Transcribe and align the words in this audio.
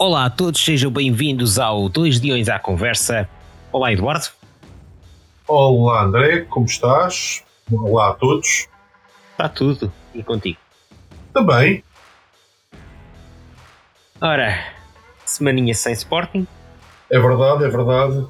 Olá 0.00 0.26
a 0.26 0.30
todos, 0.30 0.64
sejam 0.64 0.92
bem-vindos 0.92 1.58
ao 1.58 1.88
Dois 1.88 2.20
Diões 2.20 2.48
à 2.48 2.56
Conversa. 2.56 3.28
Olá, 3.72 3.92
Eduardo. 3.92 4.28
Olá, 5.48 6.04
André, 6.04 6.42
como 6.42 6.66
estás? 6.66 7.44
Olá 7.68 8.10
a 8.10 8.14
todos. 8.14 8.68
Está 9.32 9.48
tudo. 9.48 9.92
E 10.14 10.22
contigo? 10.22 10.56
Também. 11.32 11.82
Ora, 14.20 14.66
semaninha 15.24 15.74
sem 15.74 15.94
Sporting. 15.94 16.46
É 17.10 17.18
verdade, 17.18 17.64
é 17.64 17.68
verdade. 17.68 18.24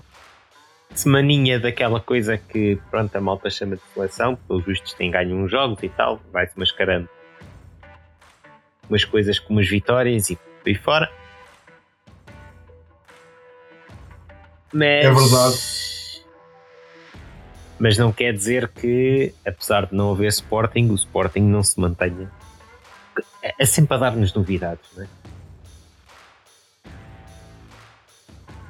Semaninha 0.94 1.60
daquela 1.60 2.00
coisa 2.00 2.38
que, 2.38 2.78
pronto, 2.90 3.14
a 3.14 3.20
malta 3.20 3.50
chama 3.50 3.76
de 3.76 3.82
seleção, 3.92 4.36
pelos 4.36 4.64
vistos 4.64 4.94
tem 4.94 5.10
ganho 5.10 5.36
uns 5.36 5.50
jogos 5.50 5.82
e 5.82 5.90
tal, 5.90 6.18
vai-se 6.32 6.58
mascarando 6.58 7.10
umas 8.88 9.04
coisas 9.04 9.38
como 9.38 9.60
as 9.60 9.68
vitórias 9.68 10.30
e 10.30 10.36
por 10.36 10.66
aí 10.66 10.74
fora. 10.74 11.27
Mas, 14.72 15.04
É 15.04 15.10
verdade. 15.12 15.58
Mas 17.78 17.96
não 17.96 18.12
quer 18.12 18.32
dizer 18.32 18.68
que, 18.68 19.32
apesar 19.46 19.86
de 19.86 19.94
não 19.94 20.10
haver 20.10 20.28
Sporting, 20.28 20.90
o 20.90 20.94
Sporting 20.94 21.42
não 21.42 21.62
se 21.62 21.78
mantenha. 21.78 22.30
É, 23.42 23.64
sempre 23.64 23.94
a 23.94 23.98
dar-nos 23.98 24.34
novidades, 24.34 24.84
não 24.96 25.04
é? 25.04 25.08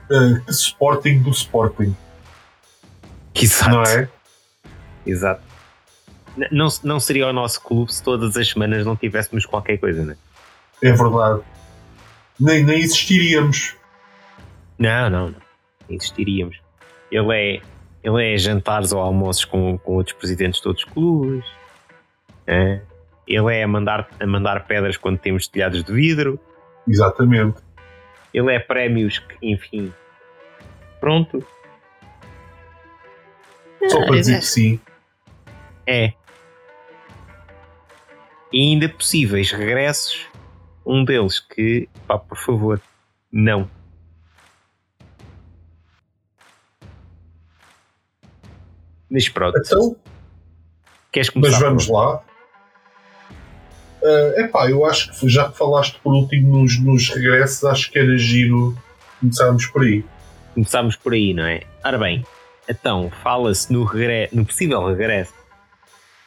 Que 0.09 0.51
Sporting 0.51 1.23
do 1.23 1.31
Sporting, 1.31 1.95
Exato. 3.35 3.71
não 3.71 3.83
é? 3.83 4.09
Exato. 5.07 5.43
Não, 6.51 6.69
não 6.85 7.01
seria 7.01 7.27
o 7.27 7.33
nosso 7.33 7.61
clube 7.63 7.93
se 7.93 8.03
todas 8.03 8.37
as 8.37 8.49
semanas 8.49 8.87
não 8.87 8.97
tivéssemos 8.97 9.45
qualquer 9.45 9.79
coisa, 9.79 10.05
não 10.05 10.13
é? 10.13 10.17
É 10.83 10.93
verdade. 10.93 11.43
Nem, 12.39 12.65
nem 12.65 12.79
existiríamos. 12.79 13.75
Não, 14.79 15.11
não, 15.11 15.31
não. 15.31 15.48
Existiríamos. 15.89 16.61
Ele 17.11 17.35
é, 17.35 17.63
ele 18.03 18.35
é 18.35 18.37
jantares 18.39 18.93
ou 18.93 19.01
almoços 19.01 19.45
com, 19.45 19.79
com 19.79 19.95
outros 19.95 20.17
presidentes 20.17 20.61
de 20.61 20.69
outros 20.69 20.85
clubes. 20.85 21.45
é. 22.47 22.81
Ele 23.27 23.55
é 23.55 23.63
a 23.63 23.69
mandar, 23.69 24.09
a 24.19 24.27
mandar 24.27 24.67
pedras 24.67 24.97
quando 24.97 25.19
temos 25.19 25.47
telhados 25.47 25.85
de 25.85 25.93
vidro. 25.93 26.41
Exatamente. 26.89 27.59
Ele 28.33 28.55
é 28.55 28.59
prémios 28.59 29.19
que, 29.19 29.37
enfim. 29.43 29.93
Pronto. 30.99 31.47
Só 33.89 33.99
para 34.07 34.15
Ah, 34.15 34.19
dizer 34.19 34.39
que 34.39 34.47
sim. 34.47 34.81
É. 35.87 36.15
E 38.51 38.73
ainda 38.73 38.89
possíveis 38.89 39.53
regressos. 39.53 40.27
Um 40.87 41.05
deles 41.05 41.39
que, 41.39 41.87
pá, 42.07 42.19
por 42.19 42.39
favor, 42.39 42.81
não. 43.31 43.69
Mas 49.11 49.29
pronto, 49.29 49.59
Então, 49.59 49.97
queres 51.11 51.31
começar? 51.31 51.53
mas 51.53 51.61
vamos 51.61 51.89
lá. 51.89 52.23
É 54.03 54.43
epá, 54.43 54.71
eu 54.71 54.85
acho 54.85 55.19
que 55.19 55.29
já 55.29 55.51
que 55.51 55.59
falaste 55.59 55.99
por 56.01 56.13
último 56.15 56.59
nos, 56.59 56.79
nos 56.79 57.09
regressos, 57.09 57.65
acho 57.65 57.91
que 57.91 57.99
era 57.99 58.17
giro 58.17 58.77
começarmos 59.21 59.67
por 59.67 59.83
aí. 59.83 60.05
Começámos 60.55 60.97
por 60.97 61.13
aí, 61.13 61.35
não 61.35 61.45
é? 61.45 61.63
Ora 61.85 61.99
bem, 61.99 62.25
então, 62.69 63.11
fala-se 63.23 63.73
no, 63.73 63.85
regre... 63.85 64.29
no 64.33 64.45
possível 64.45 64.87
regresso 64.87 65.33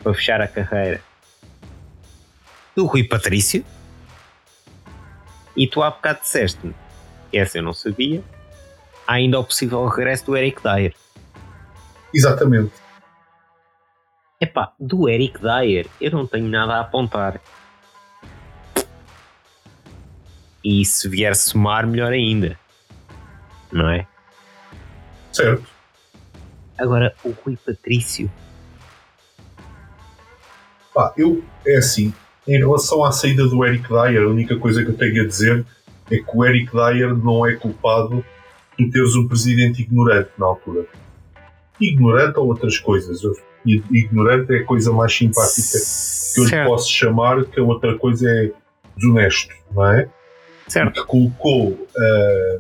para 0.04 0.14
fechar 0.14 0.42
a 0.42 0.48
carreira 0.48 1.02
do 2.76 2.86
Rui 2.86 3.04
Patrício. 3.04 3.64
E 5.56 5.68
tu 5.68 5.84
há 5.84 5.92
bocado 5.92 6.22
disseste-me, 6.22 6.74
essa 7.32 7.58
eu 7.58 7.64
não 7.64 7.74
sabia, 7.74 8.24
há 9.06 9.14
ainda 9.14 9.40
o 9.40 9.44
possível 9.44 9.86
regresso 9.86 10.26
do 10.26 10.36
Eric 10.36 10.62
Dyer. 10.64 10.96
Exatamente. 12.14 12.72
Epá, 14.40 14.74
do 14.80 15.08
Eric 15.08 15.40
Dyer 15.40 15.88
eu 16.00 16.12
não 16.12 16.26
tenho 16.26 16.48
nada 16.48 16.74
a 16.74 16.82
apontar. 16.82 17.40
E 20.64 20.84
se 20.86 21.08
vier 21.08 21.36
somar, 21.36 21.88
melhor 21.88 22.12
ainda. 22.12 22.58
Não 23.72 23.90
é? 23.90 24.08
Certo. 25.32 25.66
Agora, 26.78 27.16
o 27.24 27.30
Rui 27.30 27.58
Patrício. 27.58 28.32
Pá, 30.94 31.14
eu, 31.16 31.44
é 31.66 31.78
assim, 31.78 32.14
em 32.48 32.58
relação 32.58 33.04
à 33.04 33.12
saída 33.12 33.48
do 33.48 33.64
Eric 33.66 33.88
Dyer, 33.88 34.24
a 34.24 34.28
única 34.28 34.58
coisa 34.58 34.84
que 34.84 34.90
eu 34.90 34.98
tenho 34.98 35.24
a 35.24 35.28
dizer 35.28 35.66
é 36.10 36.18
que 36.18 36.36
o 36.36 36.44
Eric 36.44 36.72
Dyer 36.72 37.16
não 37.16 37.46
é 37.46 37.56
culpado 37.56 38.26
por 38.76 38.90
teres 38.90 39.16
um 39.16 39.28
presidente 39.28 39.84
ignorante 39.84 40.32
na 40.38 40.48
altura. 40.48 40.86
Ignorante 41.82 42.40
ou 42.40 42.48
outras 42.48 42.78
coisas. 42.78 43.22
Ignorante 43.66 44.54
é 44.54 44.58
a 44.60 44.66
coisa 44.66 44.92
mais 44.92 45.14
simpática 45.16 45.78
que 46.34 46.40
eu 46.40 46.44
lhe 46.46 46.66
posso 46.66 46.90
chamar, 46.90 47.44
que 47.46 47.60
a 47.60 47.64
outra 47.64 47.98
coisa 47.98 48.30
é 48.30 48.52
desonesto, 48.96 49.54
não 49.74 49.86
é? 49.86 50.10
certo. 50.72 51.02
Que 51.02 51.08
colocou 51.08 51.88
ah, 51.98 52.60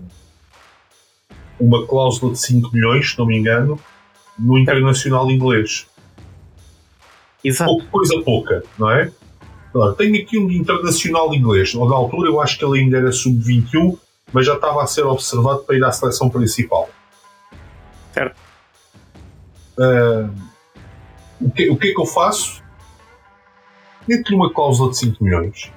uma 1.60 1.86
cláusula 1.88 2.34
de 2.34 2.40
5 2.40 2.72
milhões, 2.74 3.12
se 3.12 3.20
não 3.20 3.26
me 3.26 3.38
engano, 3.38 3.80
no 4.38 4.58
internacional 4.58 5.30
inglês 5.32 5.88
Exato. 7.44 7.72
pouco, 7.72 7.88
coisa 7.88 8.22
pouca, 8.24 8.64
não 8.78 8.90
é? 8.92 9.12
Ora, 9.74 9.94
tenho 9.94 10.22
aqui 10.22 10.38
um 10.38 10.52
internacional 10.52 11.34
inglês. 11.34 11.74
Na 11.74 11.96
altura 11.96 12.30
eu 12.30 12.42
acho 12.42 12.58
que 12.58 12.66
ele 12.66 12.82
ainda 12.82 12.98
era 12.98 13.12
sub-21, 13.12 13.98
mas 14.34 14.46
já 14.46 14.56
estava 14.56 14.84
a 14.84 14.88
ser 14.88 15.06
observado 15.06 15.64
para 15.64 15.76
ir 15.76 15.84
à 15.84 15.92
seleção 15.92 16.30
principal. 16.30 16.90
Certo. 18.12 18.41
Ah, 19.80 20.30
o, 21.40 21.52
que, 21.52 21.70
o 21.70 21.78
que 21.78 21.90
é 21.90 21.94
que 21.94 22.02
eu 22.02 22.06
faço? 22.06 22.62
Meto-lhe 24.08 24.36
uma 24.36 24.54
cláusula 24.54 24.92
de 24.92 24.98
5 24.98 25.24
milhões. 25.24 25.72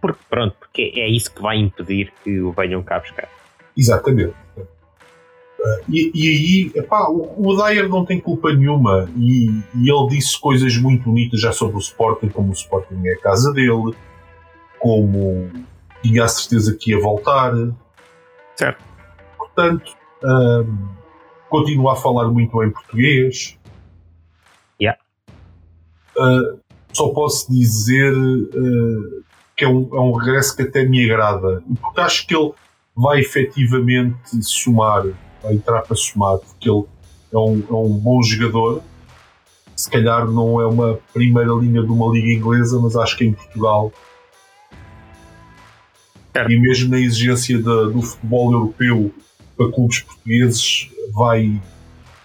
Porque, 0.00 0.20
pronto, 0.28 0.56
porque 0.58 0.92
é 0.96 1.08
isso 1.08 1.32
que 1.32 1.42
vai 1.42 1.56
impedir 1.56 2.12
que 2.22 2.40
o 2.40 2.52
venham 2.52 2.82
cá 2.82 3.00
buscar. 3.00 3.28
Exatamente. 3.76 4.34
Ah, 4.58 5.80
e, 5.88 6.10
e 6.14 6.28
aí, 6.28 6.72
epá, 6.74 7.08
o, 7.08 7.34
o 7.36 7.56
Dyer 7.56 7.88
não 7.88 8.04
tem 8.04 8.20
culpa 8.20 8.52
nenhuma 8.52 9.08
e, 9.16 9.48
e 9.74 9.90
ele 9.90 10.08
disse 10.08 10.40
coisas 10.40 10.76
muito 10.76 11.04
bonitas 11.04 11.40
já 11.40 11.52
sobre 11.52 11.76
o 11.76 11.80
Sporting, 11.80 12.28
como 12.28 12.50
o 12.50 12.52
Sporting 12.52 13.00
é 13.06 13.12
a 13.12 13.20
casa 13.20 13.52
dele, 13.52 13.94
como 14.78 15.50
tinha 16.02 16.24
a 16.24 16.28
certeza 16.28 16.76
que 16.76 16.92
ia 16.92 17.00
voltar. 17.00 17.52
Certo. 18.54 18.84
Portanto, 19.36 19.96
ahm, 20.22 20.97
continua 21.48 21.92
a 21.92 21.96
falar 21.96 22.28
muito 22.28 22.56
bem 22.58 22.70
português. 22.70 23.58
Yeah. 24.80 25.00
Ah, 26.18 26.56
só 26.92 27.08
posso 27.10 27.50
dizer 27.52 28.14
ah, 28.14 29.22
que 29.56 29.64
é 29.64 29.68
um, 29.68 29.88
é 29.92 30.00
um 30.00 30.12
regresso 30.12 30.56
que 30.56 30.62
até 30.62 30.84
me 30.84 31.10
agrada. 31.10 31.62
Porque 31.80 32.00
acho 32.00 32.26
que 32.26 32.34
ele 32.36 32.52
vai 32.96 33.20
efetivamente 33.20 34.42
somar, 34.42 35.04
vai 35.42 35.54
entrar 35.54 35.82
para 35.82 35.96
somar, 35.96 36.38
porque 36.38 36.68
ele 36.70 36.84
é 37.32 37.38
um, 37.38 37.64
é 37.68 37.72
um 37.72 37.90
bom 37.90 38.22
jogador. 38.22 38.82
Se 39.76 39.88
calhar 39.88 40.26
não 40.28 40.60
é 40.60 40.66
uma 40.66 40.98
primeira 41.12 41.52
linha 41.52 41.82
de 41.82 41.90
uma 41.90 42.12
liga 42.12 42.28
inglesa, 42.32 42.80
mas 42.80 42.96
acho 42.96 43.16
que 43.16 43.24
em 43.24 43.32
Portugal 43.32 43.92
e 46.48 46.58
mesmo 46.60 46.90
na 46.90 46.98
exigência 47.00 47.60
da- 47.60 47.84
do 47.84 48.00
futebol 48.02 48.52
europeu 48.52 49.12
para 49.58 49.72
clubes 49.72 50.00
portugueses 50.00 50.88
vai, 51.12 51.60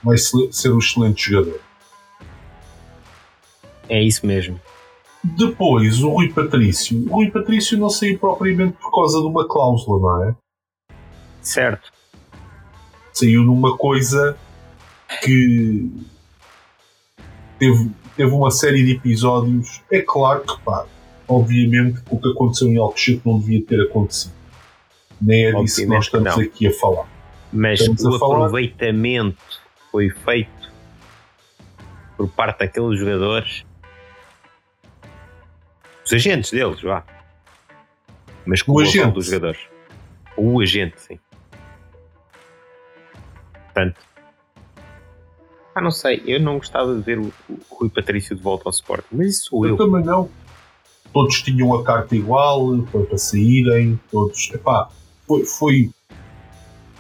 vai 0.04 0.18
se- 0.18 0.50
ser 0.54 0.72
um 0.72 0.78
excelente 0.78 1.32
jogador. 1.32 1.60
É 3.90 4.02
isso 4.02 4.26
mesmo. 4.26 4.60
Depois, 5.24 6.02
o 6.04 6.10
Rui 6.10 6.32
Patrício. 6.32 7.06
O 7.10 7.16
Rui 7.16 7.32
Patrício 7.32 7.78
não 7.78 7.90
saiu 7.90 8.18
propriamente 8.20 8.74
por 8.78 8.92
causa 8.92 9.20
de 9.20 9.26
uma 9.26 9.48
cláusula, 9.48 10.00
não 10.00 10.30
é? 10.30 10.36
Certo. 11.42 11.92
Saiu 13.14 13.44
numa 13.44 13.78
coisa 13.78 14.38
que 15.24 15.90
teve, 17.60 17.92
teve 18.16 18.32
uma 18.32 18.52
série 18.52 18.84
de 18.84 18.94
episódios. 18.94 19.82
É 19.92 20.02
claro 20.02 20.42
que, 20.42 20.60
pá, 20.62 20.86
obviamente 21.28 22.02
o 22.10 22.20
que 22.20 22.30
aconteceu 22.30 22.68
em 22.68 22.78
Alcochete 22.78 23.22
não 23.26 23.40
devia 23.40 23.64
ter 23.64 23.82
acontecido. 23.82 24.34
Nem 25.22 25.46
é 25.46 25.52
disso 25.54 25.82
que 25.82 25.86
nós 25.86 26.06
estamos 26.06 26.36
não. 26.36 26.44
aqui 26.44 26.68
a 26.68 26.74
falar. 26.74 27.08
Mas 27.54 27.80
Estamos 27.82 28.04
o 28.04 28.16
a 28.16 28.20
falar- 28.20 28.36
aproveitamento 28.38 29.62
foi 29.92 30.10
feito 30.10 30.72
por 32.18 32.28
parte 32.30 32.60
daqueles 32.60 33.00
jogadores, 33.00 33.64
os 36.06 36.12
agentes 36.14 36.52
deles, 36.52 36.82
vá. 36.82 37.04
Mas 38.46 38.62
com 38.62 38.74
O 38.74 38.80
agente. 38.80 39.12
dos 39.14 39.26
jogadores. 39.28 39.60
O 40.36 40.60
agente, 40.62 41.00
sim. 41.00 41.20
Portanto, 43.66 44.00
ah, 45.76 45.82
não 45.82 45.92
sei, 45.92 46.22
eu 46.26 46.40
não 46.40 46.58
gostava 46.58 46.94
de 46.96 47.02
ver 47.02 47.20
o, 47.20 47.32
o 47.50 47.60
Rui 47.72 47.90
Patrício 47.90 48.36
de 48.36 48.42
volta 48.42 48.64
ao 48.68 48.72
Sport, 48.72 49.06
mas 49.12 49.28
isso 49.30 49.46
sou 49.50 49.66
Eu 49.66 49.72
eu. 49.72 49.78
também 49.78 50.04
não. 50.04 50.30
todos 51.12 51.42
tinham 51.42 51.74
a 51.76 51.84
carta 51.84 52.16
igual 52.16 52.78
para, 52.92 53.02
para 53.06 53.18
saírem, 53.18 54.00
todos. 54.12 54.52
Epá, 54.54 54.90
foi, 55.28 55.46
foi. 55.46 55.92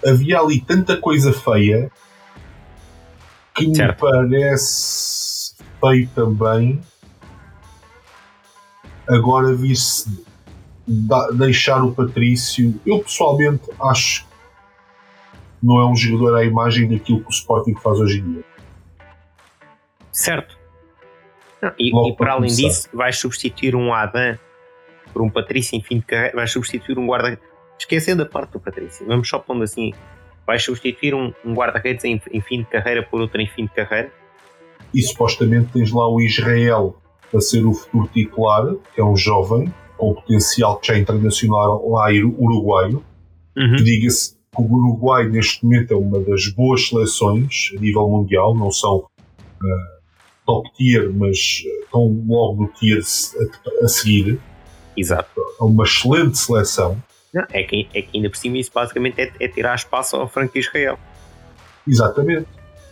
Havia 0.05 0.39
ali 0.39 0.61
tanta 0.61 0.97
coisa 0.97 1.31
feia 1.31 1.91
que 3.55 3.73
certo. 3.73 4.05
me 4.05 4.11
parece 4.11 5.55
feio 5.79 6.09
também 6.15 6.81
agora 9.07 9.53
vir-se 9.53 10.25
deixar 11.33 11.83
o 11.83 11.93
Patrício. 11.93 12.79
Eu 12.85 12.99
pessoalmente 12.99 13.69
acho 13.81 14.25
que 14.25 14.33
não 15.61 15.79
é 15.79 15.85
um 15.85 15.95
jogador 15.95 16.37
à 16.37 16.43
imagem 16.43 16.89
daquilo 16.89 17.21
que 17.21 17.27
o 17.27 17.31
Sporting 17.31 17.75
faz 17.75 17.99
hoje 17.99 18.19
em 18.19 18.33
dia. 18.33 18.43
Certo. 20.11 20.57
Não, 21.61 21.73
e, 21.79 22.09
e 22.09 22.15
para 22.15 22.33
além 22.33 22.49
começar. 22.49 22.67
disso, 22.67 22.89
vais 22.93 23.17
substituir 23.17 23.75
um 23.75 23.93
Adam 23.93 24.37
por 25.13 25.21
um 25.21 25.29
Patrício 25.29 25.77
em 25.77 25.81
fim 25.81 25.99
de 25.99 26.05
carreira, 26.05 26.35
vais 26.35 26.51
substituir 26.51 26.97
um 26.97 27.07
guarda. 27.07 27.39
Esquecendo 27.79 28.23
a 28.23 28.25
parte 28.25 28.51
do 28.51 28.59
Patrício, 28.59 29.05
vamos 29.05 29.27
só 29.27 29.39
pondo 29.39 29.63
assim: 29.63 29.91
vais 30.45 30.63
substituir 30.63 31.13
um, 31.13 31.33
um 31.45 31.53
guarda-redes 31.53 32.05
em, 32.05 32.21
em 32.31 32.41
fim 32.41 32.59
de 32.59 32.65
carreira 32.65 33.03
por 33.03 33.21
outro 33.21 33.41
em 33.41 33.47
fim 33.47 33.65
de 33.65 33.73
carreira. 33.73 34.11
E 34.93 35.01
supostamente 35.01 35.71
tens 35.73 35.91
lá 35.91 36.07
o 36.07 36.21
Israel 36.21 36.95
para 37.31 37.41
ser 37.41 37.65
o 37.65 37.73
futuro 37.73 38.07
titular, 38.13 38.75
que 38.93 39.01
é 39.01 39.03
um 39.03 39.17
jovem 39.17 39.73
com 39.97 40.13
potencial 40.13 40.77
que 40.77 40.87
já 40.87 40.95
é 40.95 40.99
internacional 40.99 41.89
lá 41.89 42.07
uruguaio. 42.11 43.03
Uhum. 43.55 43.75
Diga-se 43.77 44.33
que 44.33 44.61
o 44.61 44.63
Uruguai 44.63 45.27
neste 45.27 45.63
momento 45.63 45.93
é 45.93 45.97
uma 45.97 46.19
das 46.19 46.47
boas 46.49 46.87
seleções 46.87 47.71
a 47.75 47.79
nível 47.79 48.07
mundial, 48.07 48.55
não 48.55 48.71
são 48.71 48.97
uh, 48.97 49.93
top 50.45 50.69
tier, 50.75 51.11
mas 51.11 51.63
eh, 51.65 51.83
estão 51.83 52.23
logo 52.27 52.63
no 52.63 52.67
tier 52.73 52.99
a, 52.99 53.85
a 53.85 53.87
seguir. 53.87 54.39
Exato. 54.95 55.41
É 55.59 55.63
uma 55.63 55.83
excelente 55.83 56.37
seleção. 56.37 57.01
Não, 57.33 57.45
é, 57.51 57.63
que, 57.63 57.87
é 57.93 58.01
que 58.01 58.17
ainda 58.17 58.29
por 58.29 58.37
cima 58.37 58.57
isso 58.57 58.71
basicamente 58.73 59.19
é, 59.19 59.31
é 59.39 59.47
tirar 59.47 59.75
espaço 59.75 60.15
ao 60.15 60.27
Franco 60.27 60.57
Israel. 60.57 60.99
Exatamente. 61.87 62.47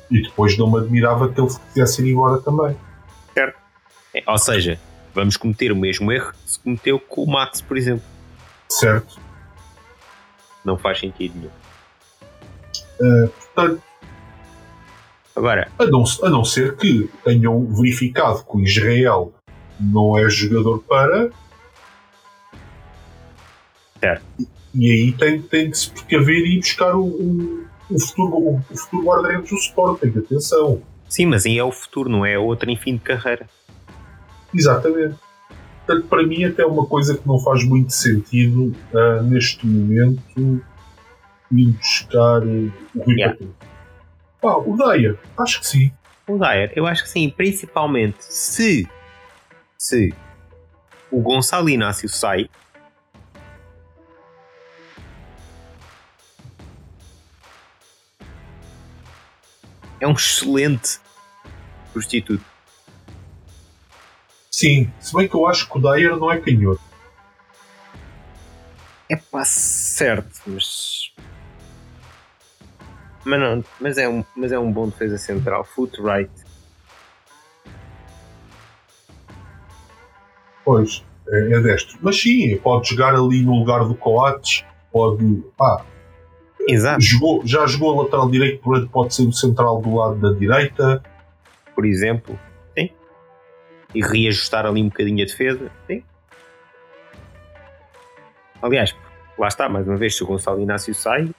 E 0.09 0.21
depois 0.23 0.57
não 0.57 0.69
me 0.69 0.79
admirava 0.79 1.29
que 1.29 1.39
ele 1.39 1.49
quisesse 1.67 2.01
ir 2.01 2.11
embora 2.11 2.41
também. 2.41 2.75
Certo. 3.33 3.57
É, 4.13 4.23
ou 4.27 4.37
seja, 4.37 4.79
vamos 5.13 5.37
cometer 5.37 5.71
o 5.71 5.75
mesmo 5.75 6.11
erro 6.11 6.31
que 6.31 6.51
se 6.51 6.59
cometeu 6.59 6.99
com 6.99 7.23
o 7.23 7.31
Max, 7.31 7.61
por 7.61 7.77
exemplo. 7.77 8.03
Certo. 8.69 9.19
Não 10.65 10.77
faz 10.77 10.99
sentido 10.99 11.35
nenhum. 11.37 11.51
Uh, 12.99 13.29
portanto, 13.29 13.81
Agora, 15.35 15.71
a 15.79 15.85
não, 15.85 16.03
a 16.23 16.29
não 16.29 16.43
ser 16.43 16.75
que 16.75 17.09
tenham 17.23 17.65
verificado 17.65 18.43
que 18.43 18.57
o 18.57 18.61
Israel 18.61 19.33
não 19.79 20.17
é 20.17 20.29
jogador 20.29 20.79
para. 20.79 21.31
Certo. 24.01 24.23
E, 24.39 24.47
e 24.75 24.91
aí 24.91 25.11
tem, 25.13 25.41
tem 25.41 25.71
que 25.71 25.77
se 25.77 25.89
precaver 25.89 26.45
e 26.45 26.59
buscar 26.59 26.95
o, 26.95 27.05
o, 27.05 27.65
o 27.89 27.99
futuro, 27.99 28.35
o, 28.35 28.55
o 28.69 28.77
futuro 28.77 29.03
guarda-redes 29.03 29.49
do 29.49 29.57
Sporting. 29.57 30.13
Atenção. 30.17 30.81
Sim, 31.07 31.27
mas 31.27 31.45
aí 31.45 31.57
é 31.57 31.63
o 31.63 31.71
futuro, 31.71 32.09
não 32.09 32.25
é 32.25 32.37
outro 32.37 32.69
em 32.69 32.77
fim 32.77 32.95
de 32.95 33.01
carreira. 33.01 33.47
Exatamente. 34.53 35.15
Portanto, 35.85 36.07
para 36.07 36.23
mim, 36.25 36.43
até 36.45 36.63
é 36.63 36.65
uma 36.65 36.85
coisa 36.85 37.17
que 37.17 37.27
não 37.27 37.39
faz 37.39 37.63
muito 37.63 37.91
sentido 37.91 38.73
uh, 38.93 39.23
neste 39.23 39.65
momento 39.65 40.63
ir 41.51 41.71
buscar 41.71 42.43
uh, 42.43 42.71
o 42.95 43.03
Rui 43.03 43.15
yeah. 43.15 43.37
Ah, 44.43 44.57
o 44.57 44.75
Dyer, 44.75 45.19
acho 45.37 45.59
que 45.59 45.67
sim. 45.67 45.91
O 46.27 46.37
Dyer, 46.37 46.71
eu 46.75 46.87
acho 46.87 47.03
que 47.03 47.09
sim, 47.09 47.29
principalmente 47.29 48.17
se, 48.21 48.87
se 49.77 50.13
o 51.11 51.19
Gonçalo 51.19 51.69
Inácio 51.69 52.07
sai. 52.07 52.49
É 60.01 60.07
um 60.07 60.13
excelente 60.13 60.99
prostituto. 61.93 62.43
Sim, 64.49 64.91
se 64.99 65.15
bem 65.15 65.27
que 65.27 65.35
eu 65.35 65.45
acho 65.45 65.69
que 65.69 65.77
o 65.77 65.81
Dyer 65.81 66.17
não 66.17 66.31
é 66.31 66.39
canhoto. 66.39 66.81
É 69.07 69.15
pá, 69.15 69.45
certo, 69.45 70.41
mas. 70.47 71.13
Mas, 73.23 73.39
não, 73.39 73.63
mas, 73.79 73.97
é 73.99 74.09
um, 74.09 74.25
mas 74.35 74.51
é 74.51 74.57
um 74.57 74.71
bom 74.71 74.89
defesa 74.89 75.19
central, 75.19 75.63
foot 75.63 76.01
right. 76.01 76.31
Pois, 80.65 81.03
é, 81.27 81.53
é 81.53 81.59
destro. 81.59 81.99
Mas 82.01 82.19
sim, 82.19 82.57
pode 82.57 82.89
jogar 82.89 83.13
ali 83.13 83.43
no 83.43 83.53
lugar 83.59 83.85
do 83.85 83.93
Coates, 83.93 84.65
pode. 84.91 85.43
Ah, 85.61 85.83
Exato. 86.67 87.01
Jogou, 87.01 87.41
já 87.45 87.65
jogou 87.65 88.01
lateral 88.01 88.29
direito, 88.29 88.89
pode 88.91 89.13
ser 89.13 89.27
o 89.27 89.33
central 89.33 89.81
do 89.81 89.95
lado 89.95 90.15
da 90.15 90.37
direita. 90.37 91.03
Por 91.73 91.85
exemplo 91.85 92.37
e 93.93 94.01
reajustar 94.01 94.65
ali 94.65 94.81
um 94.81 94.89
bocadinho 94.89 95.23
a 95.23 95.25
defesa. 95.25 95.71
Sim. 95.87 96.03
Aliás, 98.61 98.95
lá 99.37 99.47
está, 99.47 99.67
mais 99.67 99.87
uma 99.87 99.97
vez, 99.97 100.15
se 100.15 100.23
o 100.23 100.27
Gonçalo 100.27 100.61
Inácio 100.61 100.93
sai, 100.93 101.33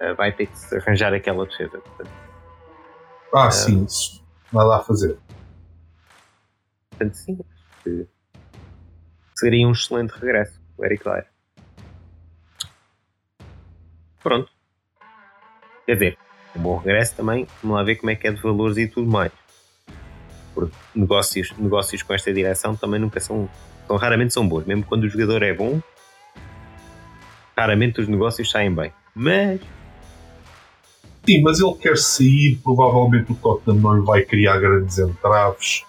eh, 0.00 0.14
vai 0.14 0.32
ter 0.32 0.46
que 0.46 0.58
se 0.58 0.76
arranjar 0.76 1.12
aquela 1.12 1.44
defesa. 1.46 1.78
Portanto, 1.78 2.10
ah, 3.34 3.48
uh, 3.48 3.52
sim, 3.52 3.84
isso 3.84 4.22
nada 4.52 4.76
a 4.76 4.80
fazer. 4.80 5.18
Portanto, 6.90 7.14
sim, 7.14 7.38
seria 9.34 9.66
um 9.66 9.72
excelente 9.72 10.10
regresso, 10.10 10.60
o 10.76 10.84
Eric 10.84 11.02
Dyer. 11.02 11.31
Pronto. 14.22 14.50
Quer 15.86 15.94
dizer, 15.94 16.18
um 16.54 16.60
bom 16.60 16.76
regresso 16.76 17.16
também, 17.16 17.46
vamos 17.62 17.76
lá 17.76 17.82
ver 17.82 17.96
como 17.96 18.10
é 18.10 18.14
que 18.14 18.26
é 18.28 18.32
de 18.32 18.40
valores 18.40 18.76
e 18.76 18.86
tudo 18.86 19.10
mais 19.10 19.32
porque 20.54 20.74
negócios, 20.94 21.52
negócios 21.58 22.02
com 22.02 22.14
esta 22.14 22.32
direção 22.32 22.76
também 22.76 23.00
nunca 23.00 23.20
são, 23.20 23.48
são 23.86 23.96
raramente 23.96 24.32
são 24.32 24.46
bons, 24.46 24.64
mesmo 24.64 24.84
quando 24.84 25.04
o 25.04 25.08
jogador 25.08 25.42
é 25.42 25.52
bom, 25.52 25.80
raramente 27.56 28.00
os 28.00 28.08
negócios 28.08 28.50
saem 28.50 28.74
bem. 28.74 28.92
Mas 29.14 29.60
Sim, 31.24 31.40
mas 31.42 31.60
ele 31.60 31.74
quer 31.74 31.96
sair, 31.96 32.58
provavelmente 32.64 33.30
o 33.30 33.34
Tottenham 33.36 33.80
não 33.80 33.94
lhe 33.94 34.04
vai 34.04 34.22
criar 34.22 34.58
grandes 34.58 34.98
entraves. 34.98 35.84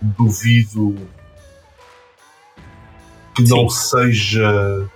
Duvido 0.00 0.94
que 3.34 3.44
Sim. 3.44 3.56
não 3.56 3.68
seja 3.68 4.88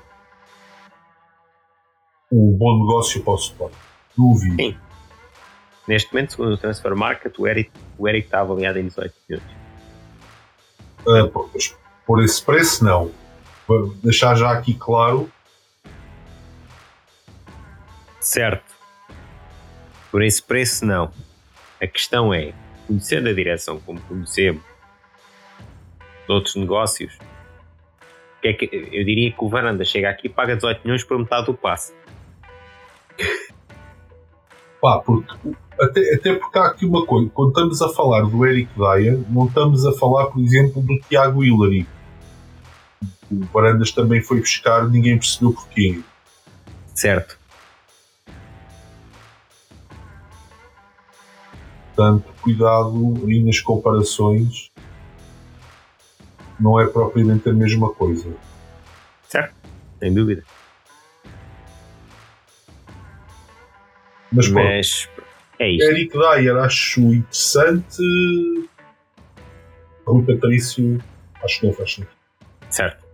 um 2.30 2.52
bom 2.52 2.80
negócio 2.80 3.22
para 3.22 3.32
o 3.32 3.36
Sporting. 3.36 3.76
Duvido. 4.16 4.56
Sim. 4.56 4.76
Neste 5.88 6.12
momento, 6.12 6.30
segundo 6.30 6.52
o 6.52 6.58
Transfer 6.58 6.94
Market, 6.94 7.36
o 7.38 7.46
Eric, 7.46 7.70
o 7.98 8.08
Eric 8.08 8.26
está 8.26 8.40
avaliado 8.40 8.78
em 8.78 8.86
18 8.86 9.14
milhões. 9.28 9.46
Uh, 11.06 11.48
por 12.06 12.22
esse 12.22 12.42
preço, 12.42 12.84
não. 12.84 13.10
Vou 13.66 13.94
deixar 14.02 14.36
já 14.36 14.52
aqui 14.52 14.74
claro. 14.74 15.30
Certo. 18.20 18.74
Por 20.10 20.22
esse 20.22 20.42
preço, 20.42 20.84
não. 20.84 21.12
A 21.80 21.86
questão 21.86 22.34
é, 22.34 22.52
conhecendo 22.86 23.28
a 23.28 23.32
direção 23.32 23.80
como 23.80 24.00
conhecemos, 24.02 24.62
de 26.26 26.32
outros 26.32 26.54
negócios, 26.54 27.16
que 28.42 28.48
é 28.48 28.52
que, 28.52 28.64
eu 28.72 29.04
diria 29.04 29.32
que 29.32 29.44
o 29.44 29.48
Varanda 29.48 29.84
chega 29.84 30.10
aqui 30.10 30.26
e 30.26 30.30
paga 30.30 30.56
18 30.56 30.82
milhões 30.84 31.04
por 31.04 31.18
metade 31.18 31.46
do 31.46 31.54
passe. 31.54 31.94
Pá, 34.80 34.98
porque 34.98 35.34
até, 35.80 36.14
até 36.14 36.34
porque 36.34 36.58
há 36.58 36.66
aqui 36.66 36.84
uma 36.84 37.06
coisa, 37.06 37.30
quando 37.30 37.48
estamos 37.48 37.80
a 37.80 37.88
falar 37.88 38.22
do 38.22 38.44
Eric 38.46 38.70
Dyer, 38.76 39.18
não 39.30 39.46
estamos 39.46 39.86
a 39.86 39.92
falar, 39.92 40.26
por 40.26 40.42
exemplo, 40.42 40.82
do 40.82 40.98
Tiago 41.08 41.42
Hillary. 41.42 41.86
O 43.30 43.36
Barandas 43.46 43.92
também 43.92 44.22
foi 44.22 44.40
buscar, 44.40 44.88
ninguém 44.88 45.18
percebeu 45.18 45.52
porquê. 45.52 46.00
Certo. 46.94 47.38
Portanto, 51.94 52.32
cuidado 52.42 53.22
aí 53.26 53.42
nas 53.42 53.60
comparações. 53.60 54.70
Não 56.58 56.78
é 56.78 56.86
propriamente 56.86 57.48
a 57.48 57.52
mesma 57.54 57.90
coisa. 57.90 58.34
Certo, 59.28 59.54
sem 59.98 60.12
dúvida. 60.12 60.44
Mas, 64.32 64.48
Mas 64.48 65.08
é 65.58 65.68
isso. 65.68 65.82
Eric 65.90 66.16
Dyer 66.16 66.56
acho 66.56 67.00
interessante. 67.00 68.02
Rui 70.06 70.24
Patrício 70.24 70.98
acho 71.42 71.60
que 71.60 71.66
não 71.66 71.74
faz 71.74 71.94
sentido. 71.94 72.10
Certo. 72.70 73.04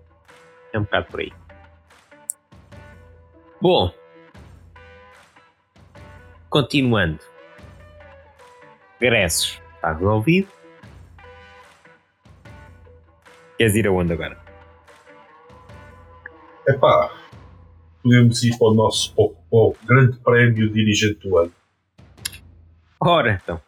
É 0.72 0.78
um 0.78 0.82
bocado 0.82 1.06
por 1.06 1.20
aí. 1.20 1.32
Bom. 3.60 3.92
Continuando. 6.50 7.20
Gressos 9.00 9.60
está 9.74 9.92
resolvido. 9.92 10.48
Queres 13.58 13.74
ir 13.74 13.86
aonde 13.86 14.12
agora? 14.12 14.38
Epá, 16.68 17.10
podemos 18.06 18.42
ir 18.44 18.56
para 18.56 18.68
o 18.68 18.74
nosso 18.74 19.12
para 19.14 19.24
o, 19.24 19.28
para 19.30 19.58
o 19.58 19.76
grande 19.84 20.16
prémio 20.18 20.72
dirigente 20.72 21.28
do 21.28 21.38
ano. 21.38 21.52
Ora, 23.00 23.40
então. 23.42 23.60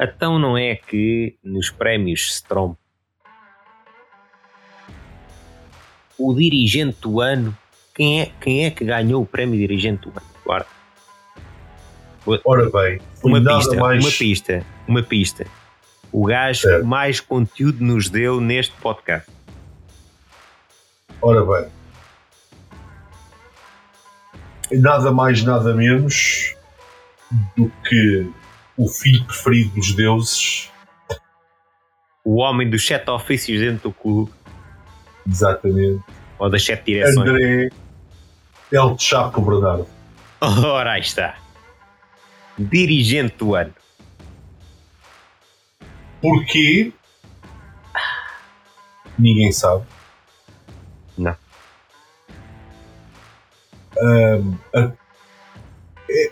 Então 0.00 0.38
não 0.38 0.58
é 0.58 0.74
que 0.74 1.36
nos 1.44 1.70
prémios 1.70 2.26
Strom 2.26 2.74
o 6.18 6.34
dirigente 6.34 6.98
do 7.02 7.20
ano, 7.20 7.56
quem 7.94 8.22
é, 8.22 8.32
quem 8.40 8.64
é 8.64 8.70
que 8.70 8.84
ganhou 8.84 9.22
o 9.22 9.26
prémio 9.26 9.58
dirigente 9.58 10.02
do 10.02 10.10
ano? 10.10 10.26
Guarda. 10.44 10.66
Ora 12.44 12.68
bem, 12.70 13.00
Uma 13.22 13.40
pista, 13.40 13.76
mais... 13.76 14.04
uma 14.04 14.12
pista, 14.12 14.66
uma 14.88 15.02
pista. 15.02 15.46
O 16.10 16.24
gajo 16.26 16.62
que 16.62 16.78
mais 16.78 17.20
conteúdo 17.20 17.84
nos 17.84 18.08
deu 18.08 18.40
neste 18.40 18.74
podcast. 18.80 19.30
Ora 21.22 21.44
bem. 21.44 21.75
Nada 24.72 25.12
mais, 25.12 25.42
nada 25.42 25.74
menos 25.74 26.54
do 27.56 27.70
que 27.88 28.30
o 28.76 28.88
filho 28.88 29.24
preferido 29.24 29.74
dos 29.74 29.94
deuses, 29.94 30.70
O 32.24 32.36
homem 32.36 32.68
dos 32.68 32.84
sete 32.84 33.08
ofícios 33.08 33.60
dentro 33.60 33.88
do 33.88 33.92
clube, 33.92 34.32
exatamente, 35.28 36.02
ou 36.38 36.50
das 36.50 36.64
sete 36.64 36.86
direções. 36.86 37.28
André 37.28 37.68
El 38.72 38.98
Chapo 38.98 39.40
Bernardo. 39.40 39.86
Ora, 40.40 40.92
aí 40.94 41.00
está. 41.00 41.36
Dirigente 42.58 43.36
do 43.38 43.54
ano. 43.54 43.72
Porquê? 46.20 46.92
Ninguém 49.16 49.52
sabe. 49.52 49.84
Não. 51.16 51.36
É, 53.98 54.92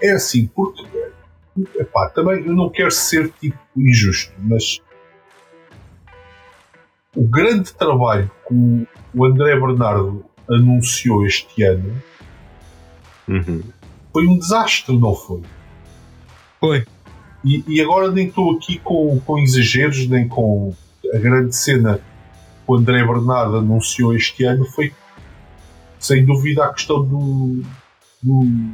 é 0.02 0.12
assim, 0.12 0.47
porque 0.54 0.83
epá, 1.78 2.09
também 2.11 2.44
eu 2.47 2.54
não 2.54 2.68
quero 2.71 2.90
ser 2.90 3.30
tipo 3.40 3.59
injusto, 3.76 4.33
mas 4.38 4.80
o 7.16 7.25
grande 7.26 7.73
trabalho 7.73 8.30
que 8.47 8.54
o- 8.54 8.87
o 9.14 9.25
André 9.25 9.59
Bernardo 9.59 10.25
anunciou 10.50 11.25
este 11.26 11.62
ano 11.62 12.02
Uhum. 13.28 13.62
foi 14.12 14.26
um 14.26 14.38
desastre, 14.38 14.97
não 14.99 15.14
foi? 15.14 15.40
Foi. 16.61 16.85
E, 17.44 17.62
e 17.68 17.80
agora 17.80 18.11
nem 18.11 18.28
estou 18.28 18.56
aqui 18.56 18.78
com, 18.78 19.21
com 19.21 19.38
exageros, 19.38 20.06
nem 20.09 20.26
com 20.28 20.75
a 21.14 21.18
grande 21.18 21.54
cena 21.54 21.99
que 21.99 22.02
o 22.66 22.75
André 22.76 23.04
Bernardo 23.06 23.59
anunciou 23.59 24.14
este 24.14 24.44
ano 24.44 24.64
foi 24.66 24.92
sem 26.04 26.25
dúvida 26.25 26.64
a 26.66 26.73
questão 26.73 27.02
do, 27.04 27.62
do- 28.23 28.70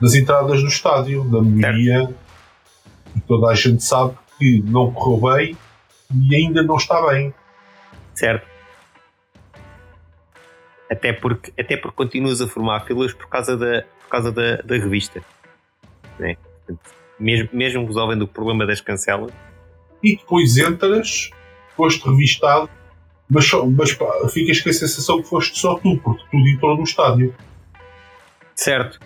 das 0.00 0.14
entradas 0.14 0.62
no 0.62 0.68
estádio, 0.68 1.24
da 1.24 1.42
melhoria 1.42 2.08
e 3.16 3.20
toda 3.22 3.48
a 3.50 3.54
gente 3.54 3.82
sabe 3.82 4.16
que 4.38 4.62
não 4.62 4.92
correu 4.92 5.34
bem 5.36 5.56
e 6.14 6.36
ainda 6.36 6.62
não 6.62 6.76
está 6.76 7.04
bem. 7.08 7.34
Certo. 8.14 8.46
Até 10.90 11.12
porque, 11.12 11.52
até 11.58 11.76
porque 11.76 11.96
continuas 11.96 12.40
a 12.40 12.46
formar 12.48 12.80
filas 12.84 13.12
por 13.14 13.28
causa 13.28 13.56
da, 13.56 13.82
por 14.02 14.08
causa 14.10 14.30
da, 14.32 14.56
da 14.56 14.74
revista. 14.76 15.22
Né? 16.18 16.36
Portanto, 16.66 16.90
mesmo, 17.18 17.48
mesmo 17.52 17.86
resolvendo 17.86 18.22
o 18.22 18.28
problema 18.28 18.66
das 18.66 18.80
cancelas, 18.80 19.32
E 20.02 20.16
depois 20.16 20.56
entras, 20.58 21.30
foste 21.76 22.04
revistado, 22.08 22.68
mas, 23.32 23.48
só, 23.48 23.64
mas 23.66 23.94
pá, 23.94 24.28
ficas 24.28 24.60
com 24.60 24.68
a 24.68 24.72
sensação 24.72 25.22
que 25.22 25.28
foste 25.28 25.58
só 25.58 25.78
tu, 25.78 25.98
porque 25.98 26.22
tudo 26.30 26.48
entrou 26.48 26.76
no 26.76 26.84
estádio. 26.84 27.34
certo. 28.54 29.00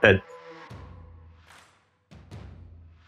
Portanto, 0.00 0.24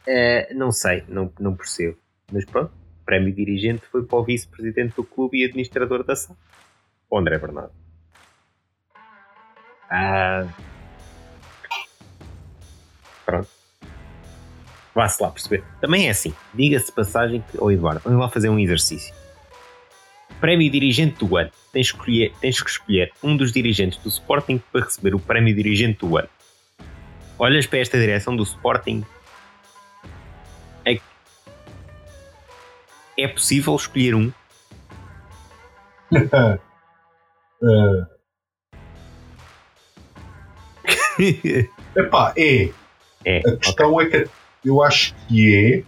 eh, 0.07 0.53
não 0.55 0.73
sei, 0.73 1.05
não, 1.09 1.33
não 1.39 1.55
percebo. 1.55 1.99
Mas 2.33 2.45
pronto, 2.45 2.73
o 2.73 3.05
prémio 3.05 3.33
dirigente 3.33 3.87
foi 3.87 4.03
para 4.05 4.19
o 4.19 4.25
vice-presidente 4.25 4.97
do 4.97 5.05
clube 5.05 5.39
e 5.39 5.45
administrador 5.45 6.03
da 6.03 6.17
SAD, 6.17 6.37
o 7.09 7.19
André 7.19 7.39
Bernardo. 7.39 7.73
Ah, 9.89 10.49
pronto. 13.25 13.56
Vá-se 14.97 15.23
lá 15.23 15.31
perceber. 15.31 15.63
Também 15.79 16.07
é 16.07 16.11
assim, 16.11 16.35
diga-se 16.55 16.91
passagem 16.91 17.45
que, 17.51 17.59
oh 17.61 17.71
Eduardo, 17.71 18.01
vamos 18.03 18.19
lá 18.19 18.31
fazer 18.31 18.49
um 18.49 18.59
exercício. 18.59 19.15
Prémio 20.41 20.71
dirigente 20.71 21.23
do 21.23 21.37
ano. 21.37 21.51
Tens, 21.71 21.89
escolher, 21.89 22.33
tens 22.41 22.63
que 22.63 22.71
escolher 22.71 23.13
um 23.23 23.37
dos 23.37 23.53
dirigentes 23.53 23.99
do 23.99 24.09
Sporting 24.09 24.59
para 24.73 24.87
receber 24.87 25.15
o 25.15 25.21
prémio 25.21 25.55
dirigente 25.55 25.99
do 25.99 26.17
ano. 26.17 26.31
Olhas 27.39 27.67
para 27.67 27.81
esta 27.81 27.99
direção 27.99 28.35
do 28.35 28.43
Sporting. 28.43 29.05
É, 30.83 30.99
é 33.19 33.29
possível 33.29 33.77
escolher 33.77 34.15
um? 34.15 34.33
Ah, 37.63 38.07
epá, 41.97 42.35
é. 42.37 42.71
é, 43.25 43.39
A 43.39 43.57
questão 43.57 43.99
é 44.01 44.07
que 44.07 44.29
eu 44.65 44.83
acho 44.83 45.15
que 45.27 45.55
é 45.55 45.83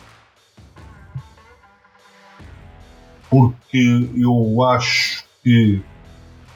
porque 3.30 4.08
eu 4.16 4.62
acho 4.64 5.24
que 5.42 5.82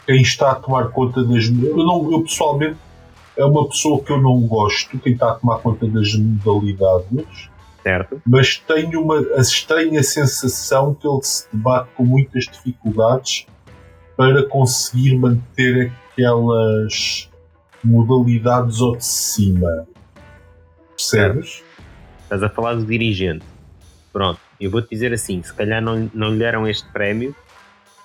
quem 0.06 0.22
está 0.22 0.52
a 0.52 0.54
tomar 0.54 0.88
conta 0.88 1.22
das 1.22 1.44
eu, 1.44 1.76
não, 1.76 2.10
eu 2.10 2.22
pessoalmente 2.22 2.78
é 3.36 3.44
uma 3.44 3.68
pessoa 3.68 4.02
que 4.02 4.12
eu 4.12 4.20
não 4.20 4.40
gosto 4.42 4.98
quem 4.98 5.12
está 5.12 5.30
a 5.30 5.34
tomar 5.34 5.58
conta 5.58 5.86
das 5.86 6.14
modalidades 6.14 7.50
certo? 7.82 8.22
mas 8.26 8.56
tenho 8.56 9.02
uma 9.02 9.18
a 9.36 9.40
estranha 9.40 10.02
sensação 10.02 10.94
que 10.94 11.06
ele 11.06 11.22
se 11.22 11.46
debate 11.52 11.90
com 11.96 12.04
muitas 12.04 12.44
dificuldades 12.44 13.46
para 14.16 14.46
conseguir 14.46 15.16
manter 15.16 15.92
aquelas 16.12 17.28
modalidades 17.82 18.80
ao 18.80 18.96
de 18.96 19.04
cima 19.04 19.86
percebes? 20.96 21.62
Estás 22.32 22.44
a 22.44 22.48
falar 22.48 22.76
do 22.76 22.86
dirigente. 22.86 23.44
Pronto, 24.10 24.40
eu 24.58 24.70
vou-te 24.70 24.88
dizer 24.88 25.12
assim: 25.12 25.42
se 25.42 25.52
calhar 25.52 25.82
não, 25.82 26.10
não 26.14 26.30
lhe 26.30 26.38
deram 26.38 26.66
este 26.66 26.88
prémio, 26.88 27.36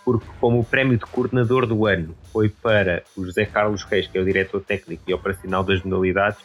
porque, 0.04 0.28
como 0.42 0.60
o 0.60 0.66
prémio 0.66 0.98
de 0.98 1.06
coordenador 1.06 1.66
do 1.66 1.86
ano 1.86 2.14
foi 2.34 2.50
para 2.50 3.04
o 3.16 3.24
José 3.24 3.46
Carlos 3.46 3.84
Reis, 3.84 4.06
que 4.06 4.18
é 4.18 4.22
o 4.22 4.26
diretor 4.26 4.60
técnico 4.60 5.02
e 5.08 5.14
operacional 5.14 5.64
das 5.64 5.82
modalidades. 5.82 6.44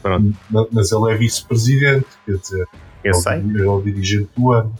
Pronto, 0.00 0.32
Ma- 0.48 0.68
mas 0.70 0.92
ele 0.92 1.12
é 1.12 1.16
vice-presidente, 1.16 2.06
quer 2.24 2.36
dizer, 2.36 2.68
eu 3.02 3.14
sei, 3.14 3.40
O, 3.40 3.58
é 3.58 3.66
o 3.68 3.82
dirigente 3.82 4.30
do 4.36 4.52
ano. 4.52 4.72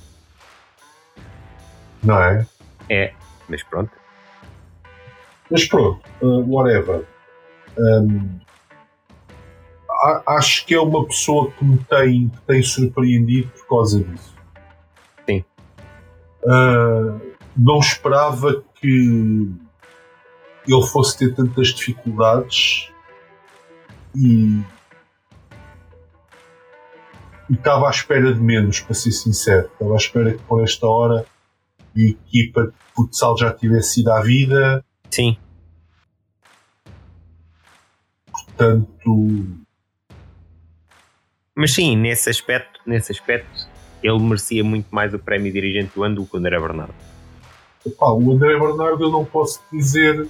Não 2.04 2.22
é? 2.22 2.46
é, 2.88 3.14
mas 3.48 3.64
pronto. 3.64 3.90
Mas 5.50 5.64
pronto, 5.66 6.00
uh, 6.20 6.48
whatever. 6.48 7.04
Um, 7.76 8.40
acho 10.26 10.66
que 10.66 10.74
é 10.74 10.80
uma 10.80 11.04
pessoa 11.06 11.50
que 11.52 11.64
me 11.64 11.78
tem, 11.84 12.28
que 12.28 12.40
tem 12.42 12.62
surpreendido 12.62 13.48
por 13.48 13.68
causa 13.68 14.02
disso. 14.02 14.34
Sim. 15.28 15.44
Uh, 16.42 17.20
não 17.56 17.78
esperava 17.78 18.64
que 18.74 19.50
ele 20.66 20.86
fosse 20.86 21.18
ter 21.18 21.34
tantas 21.34 21.68
dificuldades 21.68 22.90
e 24.14 24.62
estava 27.50 27.86
à 27.86 27.90
espera 27.90 28.32
de 28.32 28.40
menos, 28.40 28.80
para 28.80 28.94
ser 28.94 29.12
sincero. 29.12 29.68
Estava 29.72 29.92
à 29.92 29.96
espera 29.96 30.32
que 30.32 30.42
por 30.44 30.62
esta 30.62 30.86
hora 30.86 31.24
a 31.96 32.00
equipa 32.00 32.66
de 32.66 32.72
futsal 32.94 33.36
já 33.36 33.52
tivesse 33.52 34.00
ido 34.00 34.12
à 34.12 34.20
vida, 34.22 34.84
Sim, 35.10 35.36
portanto 38.62 39.61
mas 41.62 41.74
sim, 41.74 41.96
nesse 41.96 42.28
aspecto, 42.28 42.80
nesse 42.84 43.12
aspecto, 43.12 43.68
ele 44.02 44.18
merecia 44.18 44.64
muito 44.64 44.92
mais 44.92 45.14
o 45.14 45.18
prémio 45.20 45.52
dirigente 45.52 45.92
do 45.94 46.02
ano 46.02 46.16
do 46.16 46.26
que 46.26 46.34
o 46.34 46.38
André 46.40 46.58
Bernardo. 46.58 46.92
Epá, 47.86 48.06
o 48.10 48.32
André 48.32 48.58
Bernardo 48.58 49.04
eu 49.04 49.10
não 49.10 49.24
posso 49.24 49.60
dizer 49.72 50.28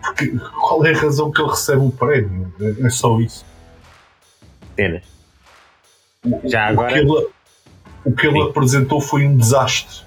Porque 0.00 0.28
qual 0.60 0.86
é 0.86 0.92
a 0.94 0.96
razão 0.96 1.32
que 1.32 1.40
ele 1.42 1.50
recebe 1.50 1.82
o 1.82 1.90
prémio. 1.90 2.54
É, 2.60 2.86
é 2.86 2.90
só 2.90 3.18
isso. 3.20 3.44
Cenas. 4.76 5.02
O, 6.24 6.48
Já 6.48 6.68
o 6.68 6.70
agora- 6.70 6.92
que 6.92 6.98
ele, 7.00 7.28
o 8.04 8.12
que 8.14 8.26
ele 8.28 8.42
Sim. 8.44 8.48
apresentou 8.50 9.00
foi 9.00 9.26
um 9.26 9.36
desastre. 9.36 10.04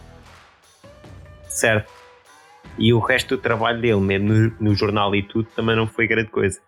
Certo. 1.50 1.92
E 2.78 2.94
o 2.94 3.00
resto 3.00 3.36
do 3.36 3.42
trabalho 3.42 3.82
dele, 3.82 4.00
mesmo 4.00 4.30
no, 4.30 4.56
no 4.70 4.76
jornal 4.76 5.14
e 5.14 5.22
tudo, 5.24 5.50
também 5.54 5.76
não 5.76 5.88
foi 5.88 6.08
grande 6.08 6.30
coisa. 6.30 6.62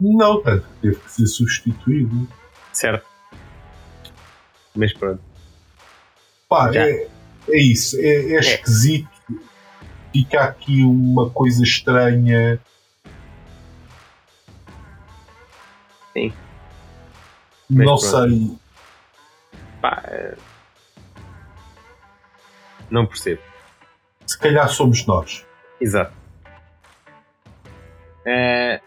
Não, 0.00 0.42
tanto 0.42 0.66
que 0.66 0.80
teve 0.80 0.96
que 0.96 1.12
ser 1.12 1.26
substituído. 1.26 2.28
Certo. 2.72 3.06
Mas 4.74 4.92
pronto. 4.92 5.22
Pá, 6.48 6.74
é, 6.74 7.08
é 7.48 7.58
isso. 7.58 7.96
É, 7.98 8.06
é, 8.06 8.34
é 8.34 8.38
esquisito. 8.38 9.08
Fica 10.12 10.42
aqui 10.44 10.82
uma 10.82 11.30
coisa 11.30 11.62
estranha. 11.62 12.60
Sim. 16.12 16.32
Mas 17.68 17.86
não 17.86 17.96
pronto. 17.96 18.28
sei. 18.28 18.58
Pá, 19.80 20.02
é, 20.06 20.36
não 22.90 23.06
percebo. 23.06 23.40
Se 24.26 24.38
calhar 24.38 24.68
somos 24.68 25.06
nós. 25.06 25.46
Exato. 25.80 26.12
É... 28.26 28.80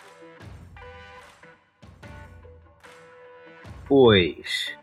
Pois. 3.95 4.75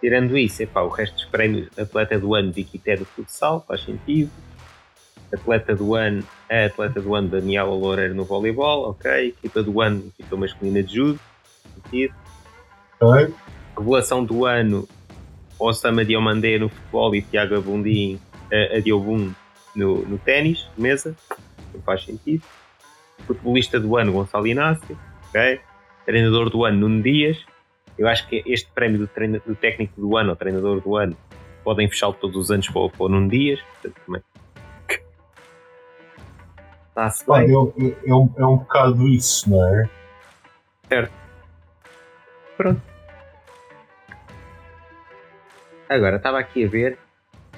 Tirando 0.00 0.36
isso, 0.36 0.60
epá, 0.64 0.82
o 0.82 0.88
resto 0.88 1.14
dos 1.14 1.24
prémios, 1.26 1.68
atleta 1.78 2.18
do 2.18 2.34
ano 2.34 2.50
de 2.50 2.62
Iquité 2.62 2.96
do 2.96 3.04
futsal, 3.04 3.64
faz 3.68 3.84
sentido. 3.84 4.28
Atleta 5.32 5.72
do 5.72 5.94
ano, 5.94 6.24
a 6.50 6.64
atleta 6.64 7.00
do 7.00 7.14
ano 7.14 7.28
Daniela 7.28 7.70
Loureiro 7.70 8.12
no 8.12 8.24
voleibol, 8.24 8.90
ok. 8.90 9.28
Equipa 9.28 9.62
do 9.62 9.80
ano, 9.80 10.12
equipa 10.18 10.36
masculina 10.36 10.82
de 10.82 10.96
judo, 10.96 11.20
sentido. 11.76 12.12
Revelação 13.78 14.24
do 14.24 14.46
ano, 14.46 14.88
Osama 15.56 16.04
Diomandé 16.04 16.58
no 16.58 16.68
futebol 16.68 17.14
e 17.14 17.22
Tiago 17.22 17.54
Abundim, 17.54 18.18
a, 18.52 18.78
a 18.78 18.80
Diobum 18.80 19.32
no, 19.76 19.98
no 19.98 20.18
ténis, 20.18 20.68
mesa, 20.76 21.14
não 21.72 21.80
faz 21.82 22.04
sentido. 22.04 22.42
Futebolista 23.28 23.78
do 23.78 23.96
ano, 23.96 24.10
Gonçalo 24.10 24.48
Inácio, 24.48 24.98
ok. 25.28 25.60
Treinador 26.04 26.50
do 26.50 26.64
ano, 26.64 26.80
Nuno 26.80 27.02
Dias, 27.02 27.44
eu 27.98 28.08
acho 28.08 28.26
que 28.28 28.42
este 28.46 28.70
prémio 28.72 28.98
do, 28.98 29.06
treino, 29.06 29.40
do 29.46 29.54
técnico 29.54 30.00
do 30.00 30.16
ano 30.16 30.30
ou 30.30 30.36
treinador 30.36 30.80
do 30.80 30.96
ano 30.96 31.16
podem 31.62 31.88
fechá-lo 31.88 32.14
todos 32.14 32.36
os 32.36 32.50
anos 32.50 32.68
para, 32.68 32.90
o 32.98 33.08
num 33.08 33.28
dias. 33.28 33.60
Portanto. 33.82 34.24
Está-se 36.88 37.26
bem. 37.26 37.52
É, 37.52 38.14
um, 38.14 38.32
é 38.36 38.46
um 38.46 38.56
bocado 38.58 39.08
isso, 39.08 39.50
não 39.50 39.64
é? 39.66 39.88
Certo. 40.88 41.12
Pronto. 42.56 42.82
Agora, 45.88 46.16
estava 46.16 46.38
aqui 46.38 46.64
a 46.64 46.68
ver 46.68 46.98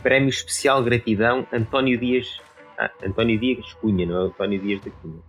Prémio 0.03 0.29
Especial 0.29 0.83
Gratidão 0.83 1.47
António 1.53 1.99
Dias. 1.99 2.41
Ah, 2.79 2.91
António 3.03 3.39
Dias 3.39 3.73
Cunha, 3.75 4.07
não 4.07 4.23
é 4.23 4.27
António 4.27 4.61
Dias 4.61 4.81
da 4.83 4.91
Cunha. 4.91 5.21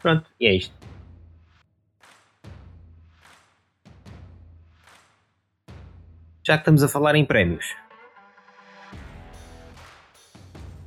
Pronto, 0.00 0.28
e 0.40 0.46
é 0.46 0.54
isto. 0.54 0.74
Já 6.44 6.56
que 6.56 6.62
estamos 6.62 6.82
a 6.82 6.88
falar 6.88 7.14
em 7.14 7.24
prémios, 7.24 7.76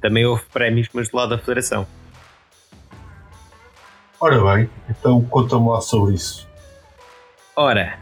também 0.01 0.25
houve 0.25 0.43
prémios, 0.45 0.89
mas 0.93 1.09
do 1.09 1.15
lado 1.15 1.29
da 1.29 1.37
Federação. 1.37 1.87
Ora 4.19 4.55
bem, 4.55 4.69
então 4.89 5.23
conta-me 5.25 5.69
lá 5.69 5.79
sobre 5.79 6.15
isso. 6.15 6.47
Ora, 7.55 7.99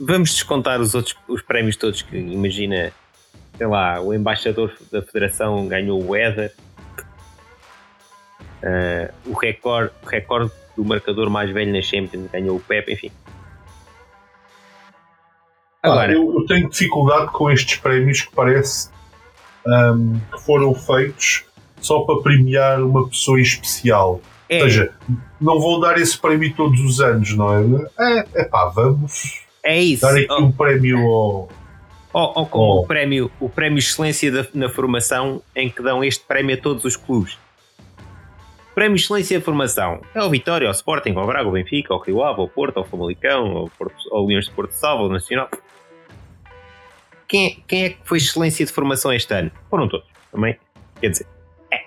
vamos 0.00 0.34
descontar 0.34 0.80
os 0.80 0.94
outros 0.94 1.16
os 1.28 1.42
prémios 1.42 1.76
todos 1.76 2.02
que 2.02 2.16
imagina, 2.16 2.92
sei 3.56 3.66
lá, 3.66 4.00
o 4.00 4.12
embaixador 4.12 4.76
da 4.90 5.00
Federação 5.00 5.68
ganhou 5.68 6.02
o 6.04 6.16
Éder, 6.16 6.52
uh, 8.62 9.12
o 9.26 9.34
recorde, 9.34 9.92
o 10.02 10.06
recorde 10.06 10.52
do 10.76 10.84
marcador 10.84 11.28
mais 11.28 11.50
velho 11.50 11.72
na 11.72 11.82
Champions 11.82 12.30
ganhou 12.30 12.56
o 12.56 12.60
Pep, 12.60 12.92
enfim. 12.92 13.10
Agora, 15.82 16.12
eu, 16.12 16.32
eu, 16.34 16.46
tenho 16.46 16.70
dificuldade 16.70 17.32
com 17.32 17.50
estes 17.50 17.76
prémios 17.78 18.22
que 18.22 18.32
parece 18.32 18.88
um, 19.66 20.20
que 20.32 20.40
foram 20.42 20.72
feitos 20.74 21.44
só 21.80 22.00
para 22.00 22.22
premiar 22.22 22.80
uma 22.80 23.08
pessoa 23.08 23.38
em 23.38 23.42
especial. 23.42 24.20
É. 24.48 24.62
Ou 24.62 24.70
seja, 24.70 24.92
não 25.40 25.60
vão 25.60 25.80
dar 25.80 25.98
esse 25.98 26.16
prémio 26.16 26.54
todos 26.54 26.80
os 26.80 27.00
anos, 27.00 27.36
não 27.36 27.52
é? 27.98 28.18
É, 28.20 28.42
é 28.42 28.44
pá, 28.44 28.66
vamos 28.66 29.42
é 29.62 29.80
isso. 29.80 30.02
dar 30.02 30.14
aqui 30.14 30.26
oh. 30.30 30.42
um 30.42 30.52
prémio 30.52 30.98
ao. 30.98 31.48
Ou, 32.12 32.32
ou 32.36 32.46
como 32.46 32.64
oh. 32.64 32.80
o, 32.82 32.86
prémio, 32.86 33.30
o 33.40 33.48
prémio 33.48 33.78
Excelência 33.78 34.30
da, 34.30 34.46
na 34.54 34.68
Formação, 34.68 35.40
em 35.56 35.70
que 35.70 35.82
dão 35.82 36.04
este 36.04 36.24
prémio 36.24 36.54
a 36.54 36.58
todos 36.58 36.84
os 36.84 36.94
clubes. 36.94 37.38
Prémio 38.74 38.96
Excelência 38.96 39.38
da 39.38 39.44
Formação 39.44 40.00
é 40.14 40.22
o 40.22 40.30
Vitória, 40.30 40.68
o 40.68 40.72
Sporting, 40.72 41.12
o 41.12 41.26
Braga, 41.26 41.48
o 41.48 41.52
Benfica, 41.52 41.94
o 41.94 41.98
Rio 41.98 42.22
Ave, 42.22 42.40
o 42.40 42.48
Porto, 42.48 42.80
o 42.80 42.84
Famalicão, 42.84 43.64
o, 43.64 43.70
Porto, 43.70 43.94
o 44.10 44.26
Leões 44.26 44.46
de 44.46 44.50
Porto 44.52 44.72
Salvo, 44.72 45.04
o 45.04 45.08
Nacional 45.08 45.48
quem, 47.32 47.46
é, 47.46 47.56
quem 47.66 47.84
é 47.84 47.88
que 47.88 47.98
foi 48.04 48.18
excelência 48.18 48.66
de 48.66 48.70
formação 48.70 49.10
este 49.10 49.32
ano? 49.32 49.50
Foram 49.70 49.88
todos, 49.88 50.06
também. 50.30 50.58
Quer 51.00 51.08
dizer, 51.08 51.26
é. 51.72 51.86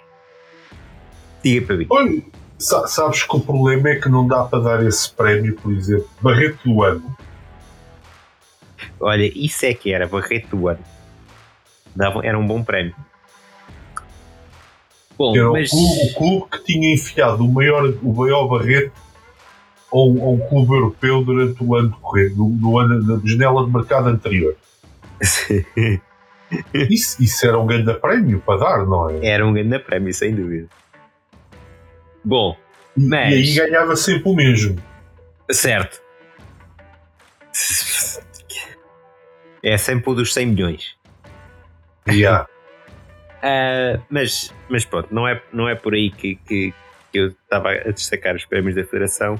Diga 1.43 1.67
para 1.67 1.76
mim. 1.78 1.86
Olha, 1.88 2.24
sabes 2.58 3.21
que 3.21 3.36
o 3.36 3.39
problema 3.39 3.89
é 3.89 3.95
que 3.98 4.10
não 4.10 4.28
dá 4.28 4.43
para 4.43 4.60
dar 4.60 4.84
esse 4.84 5.13
prémio, 5.13 5.56
por 5.56 5.71
exemplo, 5.71 6.10
Barreto 6.19 6.58
do 6.65 6.82
Ano. 6.82 7.15
Olha, 9.00 9.32
isso 9.36 9.67
é 9.67 9.74
que 9.76 9.93
era, 9.93 10.08
Barreto 10.08 10.58
do 10.58 10.67
Ano. 10.67 10.84
Dava, 11.95 12.26
era 12.26 12.39
um 12.39 12.48
bom 12.48 12.63
prémio. 12.63 12.95
Bom, 15.17 15.36
era 15.36 15.51
mas... 15.51 15.71
o, 15.71 15.75
clube, 15.75 16.01
o, 16.01 16.13
clube, 16.15 16.45
que 16.51 16.63
tinha 16.65 16.93
enfiado 16.93 17.43
o 17.43 17.51
maior, 17.51 17.93
o 18.04 18.13
maior 18.13 18.47
Barreto 18.47 18.91
a 19.91 19.97
um, 19.97 20.23
a 20.23 20.30
um 20.32 20.39
clube 20.49 20.73
europeu 20.73 21.23
durante 21.23 21.63
o 21.63 21.75
ano 21.75 21.89
decorrente, 21.89 22.36
no, 22.36 22.49
no 22.49 22.80
ano 22.80 23.04
da 23.04 23.28
janela 23.28 23.65
de 23.65 23.71
mercado 23.71 24.10
anterior. 24.10 24.56
isso, 26.73 27.23
isso 27.23 27.45
era 27.45 27.58
um 27.58 27.65
grande 27.65 27.93
prémio 27.95 28.41
para 28.41 28.60
dar, 28.60 28.86
não 28.86 29.10
é? 29.10 29.25
Era 29.25 29.45
um 29.45 29.54
grande 29.54 29.80
prémio, 29.80 30.13
sem 30.13 30.36
dúvida. 30.36 30.67
Bom, 32.23 32.58
e, 32.97 33.08
mas... 33.08 33.32
e 33.32 33.36
aí 33.36 33.69
ganhava 33.69 33.95
sempre 33.95 34.30
o 34.30 34.36
mesmo. 34.36 34.75
Certo. 35.49 36.01
É 39.63 39.78
sempre 39.78 40.10
o 40.10 40.13
dos 40.13 40.34
100 40.34 40.45
milhões. 40.47 40.95
Yeah. 42.08 42.47
Uh, 43.46 44.02
mas, 44.10 44.54
mas 44.68 44.84
pronto, 44.84 45.14
não 45.14 45.28
é, 45.28 45.42
não 45.54 45.70
é 45.70 45.76
por 45.76 45.94
aí 45.94 46.10
que, 46.10 46.36
que, 46.36 46.74
que 47.12 47.18
eu 47.18 47.28
estava 47.28 47.72
a 47.72 47.92
destacar 47.92 48.36
os 48.36 48.46
prémios 48.46 48.76
da 48.76 48.84
Federação. 48.84 49.40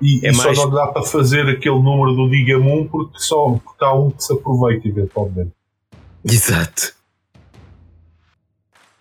E, 0.00 0.26
é 0.26 0.30
e 0.30 0.36
mais... 0.36 0.56
só 0.56 0.66
não 0.66 0.74
dá 0.74 0.88
para 0.88 1.02
fazer 1.02 1.48
aquele 1.48 1.80
número 1.80 2.14
do 2.16 2.28
Diga-me 2.28 2.68
um 2.68 2.88
porque 2.88 3.18
só 3.18 3.50
porque 3.52 3.84
há 3.84 3.92
um 3.92 4.10
que 4.10 4.24
se 4.24 4.32
aproveita 4.32 4.88
eventualmente. 4.88 5.52
Exato. 6.24 6.94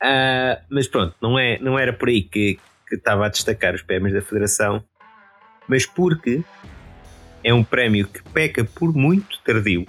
Uh, 0.02 0.58
mas 0.70 0.88
pronto, 0.88 1.16
não, 1.22 1.38
é, 1.38 1.60
não 1.60 1.78
era 1.78 1.94
por 1.94 2.10
aí 2.10 2.24
que, 2.24 2.60
que 2.88 2.96
estava 2.96 3.28
a 3.28 3.30
destacar 3.30 3.76
os 3.76 3.84
prémios 3.84 4.14
da 4.14 4.22
Federação, 4.22 4.84
mas 5.68 5.86
porque 5.86 6.44
é 7.44 7.54
um 7.54 7.64
prémio 7.64 8.08
que 8.08 8.22
peca 8.32 8.64
por 8.64 8.94
muito 8.94 9.40
tardio. 9.44 9.86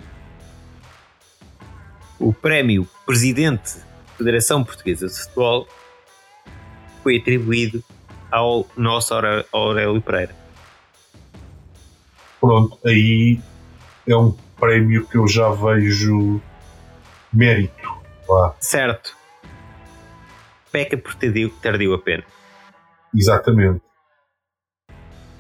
O 2.19 2.33
prémio 2.33 2.87
Presidente 3.05 3.79
Federação 4.23 4.65
Portuguesa 4.65 5.07
de 5.07 5.15
Futebol 5.15 5.67
foi 7.03 7.19
atribuído 7.19 7.83
ao 8.31 8.67
nosso 8.77 9.13
Aurélio 9.53 10.01
Pereira 10.01 10.43
pronto, 12.43 12.77
aí 12.85 13.41
é 14.07 14.17
um 14.17 14.37
prémio 14.59 15.07
que 15.07 15.17
eu 15.17 15.29
já 15.29 15.49
vejo 15.51 16.43
mérito. 17.33 17.89
Lá. 18.29 18.55
Certo. 18.59 19.17
Peca 20.73 20.99
por 20.99 21.15
tardio, 21.15 21.51
tardio 21.63 21.95
apenas. 21.95 22.27
Exatamente. 23.15 23.81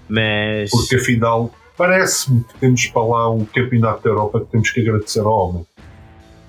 Mas. 0.09 0.71
Porque 0.71 0.97
afinal, 0.97 1.53
parece-me 1.77 2.45
que 2.45 2.55
temos 2.59 2.87
para 2.87 3.03
lá 3.03 3.31
um 3.31 3.45
campeonato 3.45 4.03
da 4.05 4.11
Europa 4.11 4.41
que 4.41 4.47
temos 4.47 4.71
que 4.71 4.81
agradecer 4.81 5.21
ao 5.21 5.49
homem. 5.49 5.67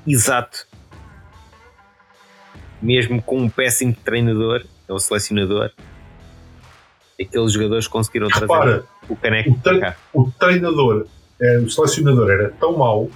Exato. 0.06 0.68
Mesmo 2.84 3.22
com 3.22 3.40
um 3.40 3.50
péssimo 3.50 3.96
treinador, 4.04 4.66
ou 4.90 5.00
selecionador, 5.00 5.72
aqueles 7.20 7.54
jogadores 7.54 7.88
conseguiram 7.88 8.28
Repara, 8.28 8.64
trazer 8.64 8.86
o 9.08 9.16
caneco 9.16 9.52
o 9.52 9.60
para 9.60 9.80
cá. 9.80 9.98
O 10.14 10.32
treinador, 10.32 11.08
é, 11.42 11.60
o 11.60 11.70
selecionador 11.70 12.30
era 12.30 12.50
tão 12.52 12.78
mau, 12.78 13.10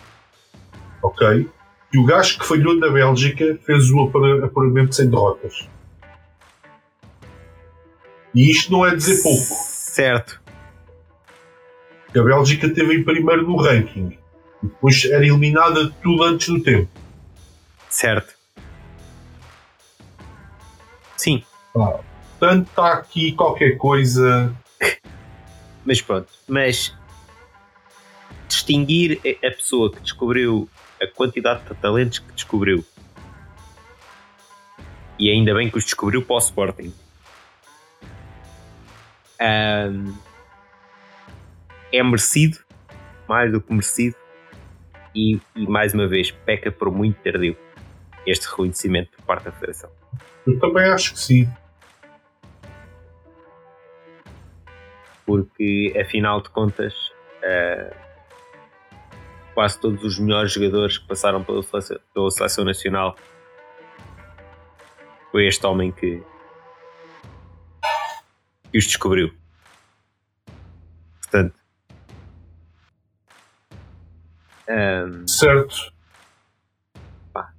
ok, 1.04 1.50
que 1.92 1.98
o 1.98 2.06
gajo 2.06 2.40
que 2.40 2.46
falhou 2.46 2.76
na 2.76 2.90
Bélgica 2.90 3.60
fez 3.66 3.92
o 3.92 4.04
apuramento 4.44 4.96
sem 4.96 5.10
derrotas. 5.10 5.68
E 8.34 8.50
isto 8.50 8.72
não 8.72 8.86
é 8.86 8.96
dizer 8.96 9.22
pouco. 9.22 9.42
Certo. 9.42 10.42
A 12.10 12.24
Bélgica 12.24 12.70
teve 12.70 12.96
em 12.96 13.04
primeiro 13.04 13.44
no 13.44 13.58
ranking. 13.58 14.18
E 14.64 14.68
depois 14.68 15.04
era 15.06 15.26
eliminada 15.26 15.90
tudo 16.02 16.24
antes 16.24 16.48
do 16.48 16.62
tempo. 16.62 16.90
Certo. 17.90 18.37
Sim. 21.18 21.44
Ah, 21.76 22.00
portanto, 22.40 22.68
está 22.70 22.94
aqui 22.94 23.32
qualquer 23.34 23.78
coisa. 23.78 24.56
Mas 25.86 26.02
pronto. 26.02 26.28
Mas 26.48 26.96
distinguir 28.48 29.20
a 29.44 29.52
pessoa 29.52 29.92
que 29.92 30.00
descobriu 30.02 30.70
a 31.02 31.08
quantidade 31.08 31.64
de 31.64 31.76
talentos 31.76 32.20
que 32.20 32.32
descobriu. 32.34 32.86
E 35.20 35.30
ainda 35.30 35.54
bem 35.54 35.70
que 35.70 35.78
os 35.78 35.84
descobriu 35.84 36.22
para 36.22 36.36
o 36.36 36.40
Sporting. 36.40 36.94
Um, 39.40 40.16
é 41.92 42.04
merecido, 42.04 42.60
mais 43.28 43.52
do 43.52 43.62
que 43.62 43.72
merecido, 43.72 44.16
e, 45.16 45.40
e, 45.56 45.68
mais 45.68 45.94
uma 45.94 46.08
vez 46.08 46.32
peca 46.32 46.72
por 46.72 46.92
muito 46.92 47.20
tardio 47.22 47.58
este 48.26 48.48
reconhecimento 48.48 49.10
por 49.16 49.26
parte 49.26 49.46
da 49.46 49.52
Federação. 49.52 49.90
Eu 50.46 50.60
também 50.60 50.84
acho 50.90 51.14
que 51.14 51.20
sim. 51.20 51.50
Porque 55.26 55.94
afinal 56.00 56.42
de 56.42 56.50
contas, 56.50 56.94
uh, 57.44 57.96
quase 59.54 59.80
todos 59.80 60.04
os 60.04 60.20
melhores 60.20 60.54
jogadores 60.54 60.98
que 60.98 61.08
passaram 61.08 61.44
pela 61.44 61.62
seleção, 61.64 62.00
pela 62.14 62.32
seleção 62.32 62.64
nacional 62.64 63.16
foi 65.32 65.48
este 65.48 65.66
homem 65.66 65.92
que, 65.92 66.24
que 68.72 68.78
os 68.78 68.86
descobriu. 68.86 69.34
Portanto, 71.22 71.56
um, 74.70 75.28
certo. 75.28 75.94
Pá, 77.34 77.54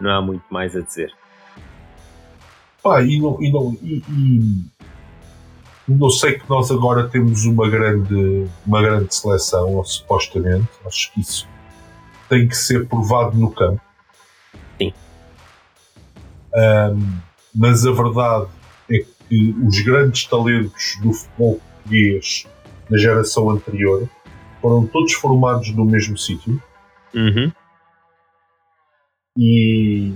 não 0.00 0.10
há 0.10 0.22
muito 0.22 0.44
mais 0.50 0.76
a 0.76 0.80
dizer. 0.80 1.14
Pá, 2.84 3.02
e 3.02 3.18
não, 3.18 3.42
e 3.42 3.50
não, 3.50 3.78
e, 3.82 4.02
e, 4.10 4.64
não 5.88 6.10
sei 6.10 6.38
que 6.38 6.46
nós 6.50 6.70
agora 6.70 7.08
temos 7.08 7.46
uma 7.46 7.66
grande, 7.66 8.46
uma 8.66 8.82
grande 8.82 9.14
seleção, 9.14 9.74
ou 9.74 9.84
supostamente, 9.86 10.68
acho 10.84 11.10
que 11.14 11.22
isso 11.22 11.48
tem 12.28 12.46
que 12.46 12.54
ser 12.54 12.86
provado 12.86 13.38
no 13.38 13.50
campo. 13.50 13.80
Sim. 14.76 14.92
Um, 16.54 17.20
mas 17.54 17.86
a 17.86 17.92
verdade 17.92 18.48
é 18.90 18.98
que 18.98 19.56
os 19.66 19.80
grandes 19.80 20.26
talentos 20.26 20.98
do 21.00 21.14
futebol 21.14 21.60
português 21.84 22.46
da 22.90 22.98
geração 22.98 23.48
anterior 23.48 24.06
foram 24.60 24.86
todos 24.86 25.14
formados 25.14 25.70
no 25.70 25.86
mesmo 25.86 26.18
sítio. 26.18 26.62
Uhum. 27.14 27.50
E. 29.38 30.12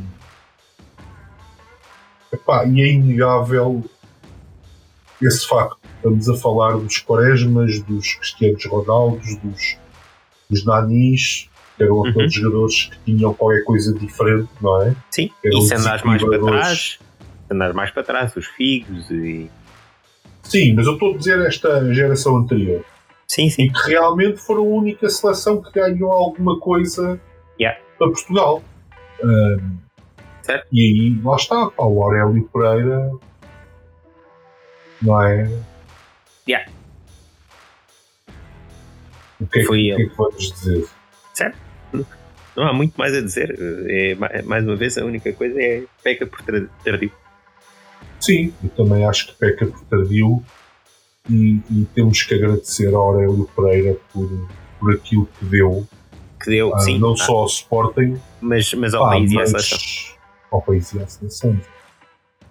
Epá, 2.33 2.65
e 2.67 2.83
é 2.83 2.93
inegável 2.93 3.85
esse 5.21 5.47
facto. 5.47 5.79
Estamos 5.97 6.29
a 6.29 6.37
falar 6.37 6.77
dos 6.77 6.99
Quaresmas, 6.99 7.81
dos 7.81 8.15
Cristianos 8.15 8.65
Ronaldos, 8.67 9.37
dos, 9.39 9.77
dos 10.49 10.65
Nanis, 10.65 11.49
que 11.77 11.83
eram 11.83 11.97
uhum. 11.97 12.09
aqueles 12.09 12.33
jogadores 12.33 12.85
que 12.85 12.99
tinham 13.05 13.35
qualquer 13.35 13.65
coisa 13.65 13.93
diferente, 13.95 14.49
não 14.61 14.83
é? 14.83 14.95
Sim, 15.11 15.31
e 15.45 15.63
se 15.63 15.75
andares 15.75 16.03
mais 16.03 16.23
para 16.23 16.41
trás, 16.41 16.99
se 17.49 17.55
andares 17.55 17.75
mais 17.75 17.91
para 17.91 18.03
trás, 18.03 18.37
os 18.37 18.47
Figos 18.47 19.11
e. 19.11 19.51
Sim, 20.43 20.75
mas 20.75 20.87
eu 20.87 20.95
estou 20.95 21.15
a 21.15 21.17
dizer 21.17 21.39
esta 21.41 21.93
geração 21.93 22.37
anterior. 22.37 22.85
Sim, 23.27 23.51
sim. 23.51 23.65
E 23.65 23.73
que 23.73 23.91
realmente 23.91 24.39
foram 24.39 24.63
a 24.63 24.77
única 24.77 25.09
seleção 25.11 25.61
que 25.61 25.71
ganhou 25.73 26.11
alguma 26.11 26.59
coisa 26.59 27.21
yeah. 27.61 27.79
para 27.99 28.09
Portugal. 28.09 28.63
Um, 29.23 29.88
certo. 30.49 30.67
E 30.73 30.81
aí, 30.81 31.23
lá 31.23 31.37
está, 31.37 31.71
pá, 31.71 31.85
o 31.85 32.03
Aurélio 32.03 32.49
Pereira. 32.53 33.13
Não 35.03 35.23
é? 35.23 35.51
Yeah. 36.49 36.71
O 39.41 39.47
que 39.47 39.61
é, 39.61 39.65
Foi 39.65 39.79
que, 39.79 39.93
o 39.93 39.97
que, 39.97 40.03
é 40.03 40.07
que 40.09 40.17
vamos 40.17 40.53
dizer? 40.53 40.89
Certo. 41.35 41.59
Não 42.57 42.67
há 42.67 42.73
muito 42.73 42.97
mais 42.97 43.15
a 43.15 43.21
dizer. 43.21 43.57
É, 43.89 44.43
mais 44.43 44.65
uma 44.65 44.75
vez, 44.75 44.97
a 44.99 45.05
única 45.05 45.33
coisa 45.33 45.61
é 45.61 45.85
peca 46.03 46.27
por 46.27 46.43
tardio. 46.43 47.13
Sim, 48.19 48.53
eu 48.65 48.71
também 48.71 49.05
acho 49.05 49.29
que 49.29 49.35
peca 49.35 49.67
por 49.67 49.81
tardio 49.85 50.43
e, 51.31 51.61
e 51.71 51.87
temos 51.95 52.23
que 52.23 52.35
agradecer 52.35 52.93
ao 52.93 53.13
Aurélio 53.13 53.49
Pereira 53.55 53.97
por, 54.13 54.29
por 54.81 54.95
aquilo 54.95 55.29
que 55.39 55.45
deu. 55.45 55.87
Que 56.43 56.51
deu, 56.51 56.75
ah, 56.75 56.79
sim. 56.81 56.99
Não 56.99 57.13
ah, 57.13 57.17
só 57.17 57.37
ao 57.37 57.47
Sporting, 57.47 58.19
mas, 58.41 58.75
mas 58.75 58.95
ao 58.95 59.05
ah, 59.05 59.11
país 59.11 59.31
e 59.31 59.39
à 59.39 59.47
seleção. 59.47 60.18
Ao 60.51 60.63
país 60.63 60.93
e 60.93 61.03
à 61.03 61.07
seleção. 61.07 61.59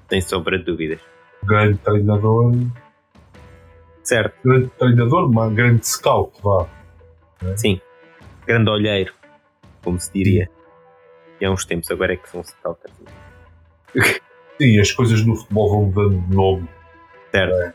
Sem 0.09 0.21
sombra 0.21 0.57
de 0.57 0.65
dúvidas. 0.65 1.01
Grande 1.43 1.77
treinador. 1.79 2.53
Certo. 4.03 4.35
Grande 4.43 4.67
treinador, 4.77 5.29
uma 5.29 5.49
grande 5.49 5.87
scout, 5.87 6.39
vá. 6.41 6.67
É? 7.43 7.57
Sim. 7.57 7.81
Grande 8.45 8.69
olheiro, 8.69 9.13
como 9.83 9.99
se 9.99 10.11
diria. 10.13 10.49
E 11.39 11.45
há 11.45 11.51
uns 11.51 11.65
tempos 11.65 11.91
agora 11.91 12.13
é 12.13 12.17
que 12.17 12.29
são 12.29 12.43
scouters. 12.43 12.93
Sim, 14.57 14.79
as 14.79 14.91
coisas 14.91 15.23
no 15.23 15.35
futebol 15.35 15.69
vão 15.69 15.83
mudando 15.83 16.27
de 16.27 16.35
nome. 16.35 16.67
Certo. 17.31 17.53
É. 17.53 17.73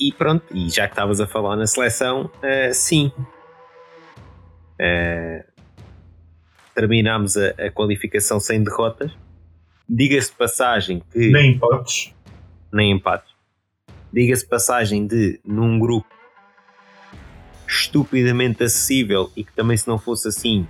E 0.00 0.12
pronto, 0.12 0.44
e 0.54 0.70
já 0.70 0.86
que 0.86 0.92
estavas 0.92 1.20
a 1.20 1.26
falar 1.26 1.56
na 1.56 1.66
seleção, 1.66 2.30
uh, 2.36 2.72
sim. 2.72 3.12
Uh, 4.80 5.44
terminámos 6.80 7.36
a, 7.36 7.48
a, 7.50 7.70
qualificação 7.70 8.40
sem 8.40 8.62
derrotas. 8.62 9.12
Diga-se 9.88 10.30
de 10.30 10.36
passagem 10.36 11.02
que. 11.12 11.30
Nem 11.30 11.52
empates. 11.52 12.14
Nem 12.72 12.92
empates. 12.92 13.30
Diga-se 14.12 14.44
de 14.44 14.48
passagem 14.48 15.06
de, 15.06 15.38
num 15.44 15.78
grupo 15.78 16.08
estupidamente 17.68 18.64
acessível 18.64 19.30
e 19.36 19.44
que 19.44 19.52
também, 19.52 19.76
se 19.76 19.86
não 19.86 19.98
fosse 19.98 20.28
assim, 20.28 20.66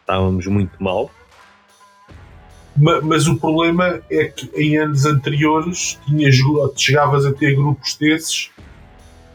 estávamos 0.00 0.46
muito 0.46 0.82
mal. 0.82 1.10
Mas, 3.02 3.26
o 3.26 3.36
problema 3.36 4.00
é 4.08 4.24
que 4.26 4.50
em 4.54 4.78
anos 4.78 5.04
anteriores 5.04 5.98
tinhas, 6.06 6.36
chegavas 6.76 7.26
a 7.26 7.32
ter 7.32 7.54
grupos 7.54 7.96
desses 7.96 8.50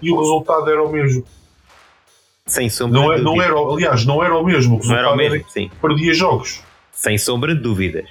e 0.01 0.11
o 0.11 0.19
resultado 0.19 0.69
era 0.69 0.81
o 0.81 0.91
mesmo. 0.91 1.25
Sem 2.45 2.69
sombra 2.69 2.99
não, 2.99 3.13
é, 3.13 3.21
não 3.21 3.41
era, 3.41 3.55
aliás, 3.55 4.05
não 4.05 4.23
era 4.23 4.37
o 4.37 4.43
mesmo. 4.43 4.79
Não 4.83 4.95
era 4.95 5.11
o 5.11 5.15
mesmo, 5.15 5.35
era 5.35 5.49
sim. 5.49 5.71
Perdia 5.81 6.13
jogos. 6.13 6.61
Sem 6.91 7.17
sombra 7.17 7.55
de 7.55 7.61
dúvidas. 7.61 8.09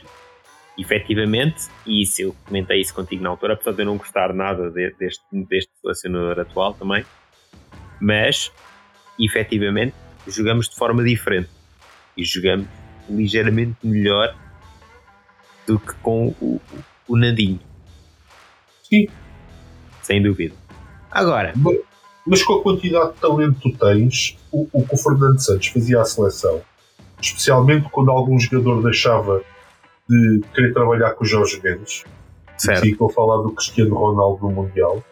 Efetivamente, 0.79 1.69
e 1.87 2.03
isso 2.03 2.23
eu 2.23 2.37
comentei 2.47 2.81
isso 2.81 2.95
contigo 2.95 3.23
na 3.23 3.29
altura, 3.29 3.55
apesar 3.55 3.73
de 3.73 3.83
eu 3.83 3.87
não 3.87 3.99
gostar 3.99 4.33
nada 4.33 4.71
de, 4.71 4.91
deste, 4.99 5.23
deste 5.31 5.71
selecionador 5.81 6.41
atual 6.41 6.73
também, 6.73 7.05
mas 8.01 8.51
efetivamente 9.21 9.95
jogamos 10.27 10.69
de 10.69 10.77
forma 10.77 11.05
diferente 11.05 11.51
e 12.17 12.25
jogamos 12.25 12.67
ligeiramente 13.09 13.77
melhor 13.85 14.35
do 15.67 15.79
que 15.79 15.95
com 15.97 16.29
o, 16.41 16.61
o 17.07 17.17
Nadinho. 17.17 17.61
Sim. 18.83 19.09
Sem 20.03 20.23
dúvida. 20.23 20.55
Agora. 21.11 21.53
Mas, 22.27 22.43
com 22.43 22.55
a 22.55 22.63
quantidade 22.63 23.15
de 23.15 23.21
talento 23.21 23.61
que 23.61 23.73
tu 23.73 23.79
tens, 23.79 24.39
o, 24.51 24.69
o 24.73 24.87
que 24.87 24.95
o 24.95 24.99
Fernando 24.99 25.41
Santos 25.41 25.69
fazia 25.69 26.01
à 26.01 26.05
seleção, 26.05 26.61
especialmente 27.21 27.89
quando 27.91 28.11
algum 28.11 28.39
jogador 28.39 28.83
deixava 28.83 29.43
de 30.09 30.41
querer 30.55 30.73
trabalhar 30.73 31.13
com 31.13 31.25
o 31.25 31.27
Jorge 31.27 31.61
Mendes, 31.63 32.05
certo. 32.57 32.87
e 32.87 32.95
a 32.95 33.13
falar 33.13 33.43
do 33.43 33.53
Cristiano 33.53 33.95
Ronaldo 33.95 34.47
no 34.47 34.53
Mundial, 34.53 35.03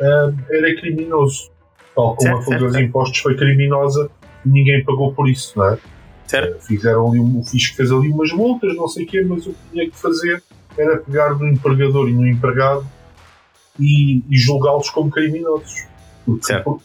um, 0.00 0.36
era 0.50 0.74
criminoso. 0.80 1.50
Tal 1.94 2.14
como 2.14 2.20
certo, 2.20 2.38
a 2.38 2.42
fuga 2.42 2.58
dos 2.58 2.76
impostos 2.76 3.18
foi 3.18 3.36
criminosa, 3.36 4.10
ninguém 4.44 4.84
pagou 4.84 5.12
por 5.14 5.28
isso, 5.28 5.58
não 5.58 5.70
é? 5.70 5.78
Certo. 6.26 6.64
Fizeram 6.66 7.10
ali, 7.10 7.18
o 7.18 7.42
Fisco 7.42 7.76
fez 7.76 7.90
ali 7.90 8.10
umas 8.10 8.30
multas, 8.32 8.76
não 8.76 8.86
sei 8.86 9.04
o 9.04 9.08
quê, 9.08 9.22
mas 9.22 9.46
o 9.46 9.52
que 9.52 9.58
tinha 9.72 9.90
que 9.90 9.96
fazer 9.96 10.42
era 10.76 10.98
pegar 10.98 11.34
no 11.34 11.48
empregador 11.48 12.08
e 12.08 12.12
no 12.12 12.26
empregado 12.26 12.86
e, 13.80 14.22
e 14.28 14.38
julgá-los 14.38 14.90
como 14.90 15.10
criminosos. 15.10 15.86
Porque, 16.36 16.58
por, 16.60 16.82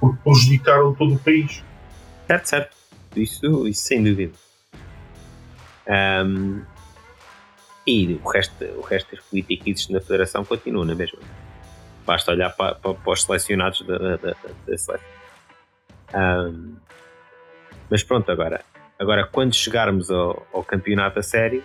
porque 0.00 0.18
prejudicaram 0.22 0.94
todo 0.94 1.14
o 1.14 1.18
país. 1.18 1.62
Certo, 2.26 2.46
certo. 2.46 2.76
Isso, 3.14 3.68
isso 3.68 3.82
sem 3.82 4.02
dúvida. 4.02 4.32
Um, 5.88 6.62
e 7.86 8.20
o 8.22 8.28
resto, 8.28 8.64
o 8.64 8.80
resto 8.80 9.14
das 9.14 9.24
políticas 9.24 9.88
na 9.88 10.00
Federação 10.00 10.44
continua 10.44 10.84
na 10.84 10.94
mesma. 10.94 11.20
Basta 12.04 12.32
olhar 12.32 12.50
para, 12.50 12.74
para, 12.74 12.94
para 12.94 13.12
os 13.12 13.22
selecionados 13.22 13.82
da, 13.82 13.98
da, 13.98 14.16
da, 14.16 14.30
da 14.30 14.54
seleção. 14.64 14.98
Um, 16.14 16.76
mas 17.88 18.02
pronto, 18.02 18.30
agora 18.30 18.64
Agora, 18.98 19.26
quando 19.26 19.54
chegarmos 19.54 20.10
ao, 20.10 20.46
ao 20.52 20.64
campeonato 20.64 21.18
a 21.18 21.22
sério, 21.22 21.62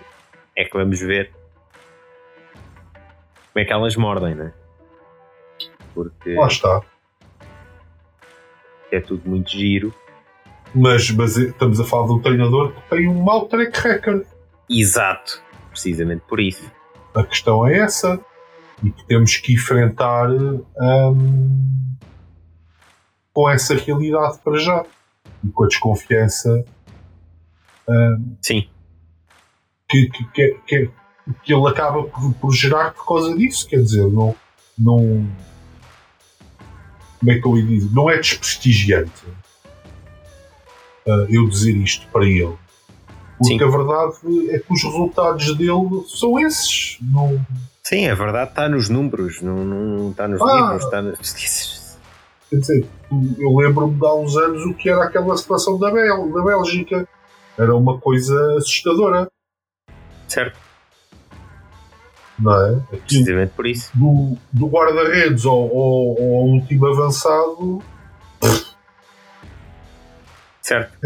é 0.55 0.65
que 0.65 0.73
vamos 0.73 0.99
ver 0.99 1.31
como 3.53 3.63
é 3.63 3.65
que 3.65 3.71
elas 3.71 3.95
mordem, 3.95 4.35
né? 4.35 4.53
Porque. 5.93 6.33
Lá 6.33 6.47
está. 6.47 6.81
É 8.91 8.99
tudo 8.99 9.29
muito 9.29 9.49
giro, 9.49 9.93
Mas, 10.75 11.09
mas 11.11 11.37
estamos 11.37 11.79
a 11.79 11.85
falar 11.85 12.07
de 12.07 12.13
um 12.13 12.19
treinador 12.19 12.73
que 12.73 12.89
tem 12.89 13.07
um 13.07 13.21
mau 13.21 13.47
track 13.47 13.79
record. 13.79 14.25
Exato, 14.69 15.41
precisamente 15.69 16.23
por 16.27 16.39
isso. 16.39 16.69
A 17.13 17.23
questão 17.23 17.65
é 17.65 17.79
essa. 17.79 18.19
E 18.83 18.89
que 18.89 19.05
temos 19.05 19.37
que 19.37 19.53
enfrentar 19.53 20.29
hum, 20.29 21.95
com 23.33 23.49
essa 23.49 23.75
realidade 23.75 24.39
para 24.43 24.57
já. 24.57 24.85
E 25.43 25.49
com 25.49 25.63
a 25.63 25.67
desconfiança 25.67 26.65
hum, 27.87 28.35
Sim. 28.41 28.67
que, 29.89 30.09
que, 30.09 30.25
que, 30.31 30.59
que, 30.65 30.91
que 31.43 31.53
ele 31.53 31.67
acaba 31.67 32.03
por, 32.03 32.33
por 32.33 32.53
gerar 32.53 32.93
por 32.93 33.05
causa 33.05 33.35
disso. 33.35 33.67
Quer 33.67 33.81
dizer, 33.81 34.07
não. 34.07 34.35
não 34.77 35.29
como 37.21 37.31
é 37.31 37.39
que 37.39 37.47
eu 37.47 37.57
ia 37.57 37.63
dizer? 37.65 37.89
Não 37.93 38.09
é 38.09 38.17
desprestigiante 38.17 39.25
uh, 41.07 41.25
eu 41.29 41.47
dizer 41.47 41.75
isto 41.77 42.07
para 42.11 42.25
ele. 42.25 42.55
Porque 43.37 43.57
Sim. 43.57 43.63
a 43.63 43.67
verdade 43.67 44.49
é 44.49 44.59
que 44.59 44.73
os 44.73 44.83
resultados 44.83 45.57
dele 45.57 46.03
são 46.07 46.39
esses. 46.39 46.97
Não, 47.01 47.39
Sim, 47.83 48.07
a 48.07 48.15
verdade 48.15 48.49
está 48.51 48.67
nos 48.69 48.89
números, 48.89 49.41
não, 49.41 49.63
não 49.65 50.11
está 50.11 50.27
nos 50.27 50.41
Ah. 50.41 50.55
livros, 50.55 50.83
está 50.83 51.01
nos... 51.01 51.97
quer 52.49 52.55
dizer, 52.57 52.87
eu 53.39 53.55
lembro-me 53.55 53.95
de 53.99 54.05
há 54.05 54.13
uns 54.13 54.35
anos 54.37 54.63
o 54.65 54.73
que 54.73 54.89
era 54.89 55.05
aquela 55.05 55.35
situação 55.37 55.79
da, 55.79 55.89
Bel, 55.91 56.31
da 56.31 56.43
Bélgica. 56.43 57.07
Era 57.57 57.75
uma 57.75 57.99
coisa 57.99 58.57
assustadora, 58.57 59.29
Certo, 60.27 60.57
não 62.41 62.53
é? 62.53 62.69
Aquilo 62.75 63.01
precisamente 63.01 63.53
por 63.53 63.67
isso. 63.67 63.91
do, 63.93 64.37
do 64.51 64.67
guarda-redes 64.67 65.45
ao, 65.45 65.53
ao, 65.55 66.17
ao 66.17 66.45
último 66.47 66.87
avançado 66.87 67.83
Certo. 70.61 70.97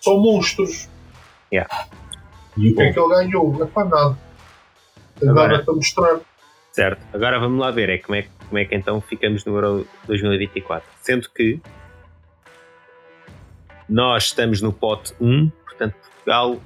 são 0.00 0.18
monstros. 0.18 0.88
Yeah. 1.52 1.88
E 2.56 2.72
o 2.72 2.74
que 2.74 2.82
é 2.82 2.92
que 2.92 2.98
ele 2.98 3.08
ganhou? 3.08 3.62
É 3.62 3.66
para 3.66 3.84
nada. 3.88 4.18
Agora- 5.22 5.48
nada 5.52 5.64
para 5.64 5.74
mostrar. 5.74 6.20
Certo. 6.72 7.00
Agora 7.12 7.38
vamos 7.38 7.60
lá 7.60 7.70
ver 7.70 7.88
é 7.88 7.98
como, 7.98 8.16
é, 8.16 8.26
como 8.48 8.58
é 8.58 8.64
que 8.64 8.74
então 8.74 9.00
ficamos 9.00 9.44
no 9.44 9.54
Euro 9.54 9.86
2024. 10.06 10.88
Sendo 11.00 11.30
que 11.30 11.60
nós 13.88 14.24
estamos 14.24 14.60
no 14.60 14.72
pote 14.72 15.14
1, 15.20 15.50
portanto 15.64 15.94
Portugal 16.02 16.58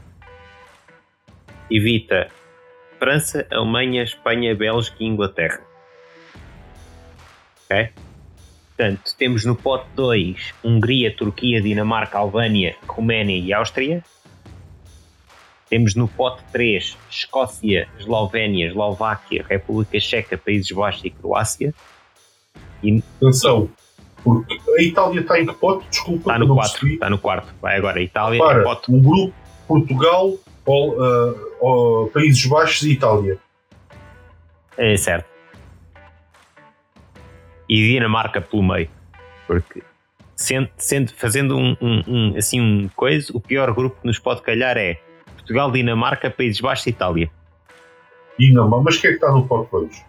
evita 1.70 2.28
França, 2.98 3.46
Alemanha, 3.50 4.02
Espanha, 4.02 4.54
Bélgica 4.54 4.96
e 5.00 5.06
Inglaterra. 5.06 5.60
Ok? 7.64 7.88
Portanto, 8.76 9.14
temos 9.18 9.44
no 9.44 9.56
pote 9.56 9.86
2 9.94 10.54
Hungria, 10.64 11.14
Turquia, 11.14 11.60
Dinamarca, 11.60 12.18
Albânia, 12.18 12.76
Roménia 12.86 13.36
e 13.36 13.52
Áustria. 13.52 14.04
Temos 15.68 15.94
no 15.94 16.08
pote 16.08 16.42
3 16.52 16.96
Escócia, 17.10 17.88
Eslovénia, 17.98 18.68
Eslováquia, 18.68 19.44
República 19.48 19.98
Checa, 20.00 20.38
Países 20.38 20.70
Baixos 20.70 21.04
e 21.04 21.10
Croácia. 21.10 21.74
Atenção, 23.20 23.68
porque 24.22 24.58
a 24.78 24.82
Itália 24.82 25.20
está 25.20 25.40
em 25.40 25.46
que 25.46 25.54
pote? 25.54 25.86
Desculpa, 25.90 26.20
Está 26.30 26.38
no 26.38 26.46
não 26.46 26.54
4. 26.54 26.72
percebi. 26.72 26.94
Está 26.94 27.10
no 27.10 27.18
quarto. 27.18 27.54
Vai 27.60 27.76
agora. 27.76 28.00
Itália 28.00 28.38
Para, 28.38 28.60
é 28.60 28.64
pote. 28.64 28.90
um 28.92 29.02
grupo 29.02 29.34
Portugal, 29.66 30.34
Pol- 30.68 30.96
ah, 31.02 31.34
ah, 31.62 32.10
Países 32.12 32.44
Baixos 32.44 32.82
e 32.82 32.92
Itália. 32.92 33.38
É 34.76 34.94
certo. 34.98 35.26
E 37.66 37.88
Dinamarca 37.88 38.38
pelo 38.42 38.62
meio. 38.62 38.90
Porque 39.46 39.82
sendo, 40.36 40.68
sendo- 40.76 41.12
fazendo 41.14 41.56
um, 41.56 41.74
um- 41.80 42.02
um- 42.06 42.36
assim 42.36 42.60
um 42.60 42.86
coisa, 42.94 43.32
o 43.34 43.40
pior 43.40 43.72
grupo 43.72 43.98
que 44.02 44.06
nos 44.06 44.18
pode 44.18 44.42
calhar 44.42 44.76
é 44.76 45.00
Portugal, 45.36 45.70
Dinamarca, 45.72 46.30
Países 46.30 46.60
Baixos 46.60 46.86
e 46.86 46.90
Itália. 46.90 47.30
Dinamarca, 48.38 48.84
mas 48.84 48.98
quem 48.98 49.08
é 49.08 49.12
que 49.14 49.24
está 49.24 49.32
no 49.32 49.48
pote 49.48 49.70
2? 49.72 50.04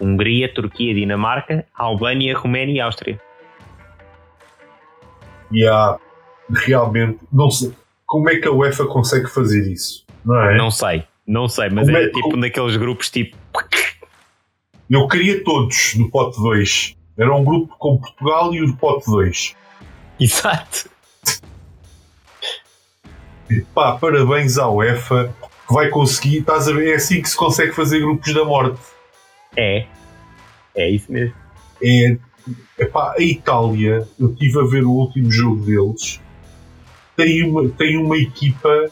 Hungria, 0.00 0.52
Turquia, 0.52 0.94
Dinamarca, 0.94 1.66
Albânia, 1.74 2.34
Roménia 2.34 2.76
e 2.76 2.80
Áustria. 2.80 3.20
E 5.52 5.66
há 5.66 5.98
realmente, 6.66 7.18
não 7.30 7.50
sei, 7.50 7.74
como 8.08 8.28
é 8.30 8.36
que 8.38 8.48
a 8.48 8.50
UEFA 8.50 8.86
consegue 8.86 9.28
fazer 9.28 9.70
isso? 9.70 10.04
Não 10.24 10.40
é? 10.40 10.56
Não 10.56 10.70
sei, 10.70 11.04
não 11.26 11.46
sei, 11.48 11.68
mas 11.70 11.84
Como 11.86 11.96
é- 11.96 12.02
era 12.04 12.10
tipo 12.12 12.36
um 12.36 12.40
daqueles 12.40 12.76
grupos 12.76 13.10
tipo. 13.10 13.36
Eu 14.90 15.06
queria 15.06 15.44
todos 15.44 15.94
no 15.96 16.10
pote 16.10 16.40
2. 16.40 16.96
Era 17.18 17.34
um 17.34 17.44
grupo 17.44 17.76
com 17.78 17.98
Portugal 17.98 18.54
e 18.54 18.62
o 18.62 18.74
pote 18.76 19.04
2. 19.10 19.54
Exato. 20.18 20.88
Pá, 23.74 23.96
parabéns 23.96 24.58
à 24.58 24.68
UEFA 24.70 25.32
que 25.66 25.74
vai 25.74 25.88
conseguir, 25.90 26.38
estás 26.38 26.68
a 26.68 26.72
ver, 26.72 26.92
é 26.92 26.94
assim 26.96 27.20
que 27.22 27.28
se 27.28 27.36
consegue 27.36 27.72
fazer 27.72 28.00
grupos 28.00 28.32
da 28.34 28.44
morte. 28.44 28.80
É. 29.56 29.86
É 30.74 30.90
isso 30.90 31.10
mesmo. 31.12 31.34
É, 31.82 32.16
epá, 32.78 33.14
a 33.18 33.22
Itália, 33.22 34.06
eu 34.18 34.30
estive 34.32 34.60
a 34.60 34.64
ver 34.64 34.84
o 34.84 34.90
último 34.90 35.30
jogo 35.30 35.64
deles, 35.64 36.20
tem 37.18 37.42
uma, 37.42 37.68
tem 37.70 37.96
uma 37.96 38.16
equipa 38.16 38.90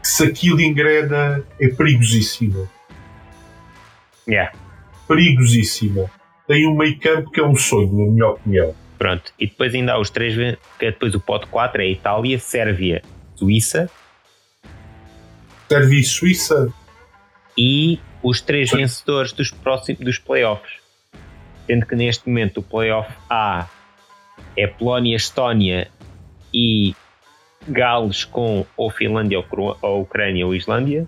que 0.00 0.08
se 0.08 0.22
aquilo 0.22 0.60
engrena 0.60 1.44
é 1.58 1.66
perigosíssima. 1.66 2.70
Yeah. 4.28 4.52
Perigosíssima. 5.08 6.08
Tem 6.46 6.68
um 6.68 6.76
meio 6.76 6.96
campo 7.00 7.32
que 7.32 7.40
é 7.40 7.44
um 7.44 7.56
sonho, 7.56 7.92
na 7.92 8.12
minha 8.12 8.28
opinião. 8.28 8.74
Pronto. 8.96 9.32
E 9.40 9.48
depois 9.48 9.74
ainda 9.74 9.94
há 9.94 10.00
os 10.00 10.08
três. 10.08 10.36
Que 10.78 10.86
é 10.86 10.92
depois 10.92 11.16
o 11.16 11.20
pote 11.20 11.48
4 11.48 11.82
é 11.82 11.90
Itália, 11.90 12.38
Sérvia, 12.38 13.02
Suíça 13.34 13.90
Sérvia 15.68 16.00
e 16.00 16.04
Suíça, 16.04 16.72
e 17.56 18.00
os 18.22 18.40
três 18.40 18.70
vencedores 18.70 19.32
dos 19.32 19.50
próximos 19.50 20.00
dos 20.00 20.18
playoffs. 20.18 20.78
Sendo 21.66 21.84
que 21.84 21.94
neste 21.94 22.26
momento 22.26 22.60
o 22.60 22.62
playoff 22.62 23.12
A 23.28 23.68
é 24.56 24.66
Polónia, 24.66 25.14
Estónia 25.14 25.90
e 26.54 26.94
Gales 27.66 28.24
com 28.24 28.64
ou 28.76 28.90
Finlândia 28.90 29.42
ou, 29.82 30.00
Ucrânia 30.00 30.46
ou 30.46 30.54
Islândia. 30.54 31.06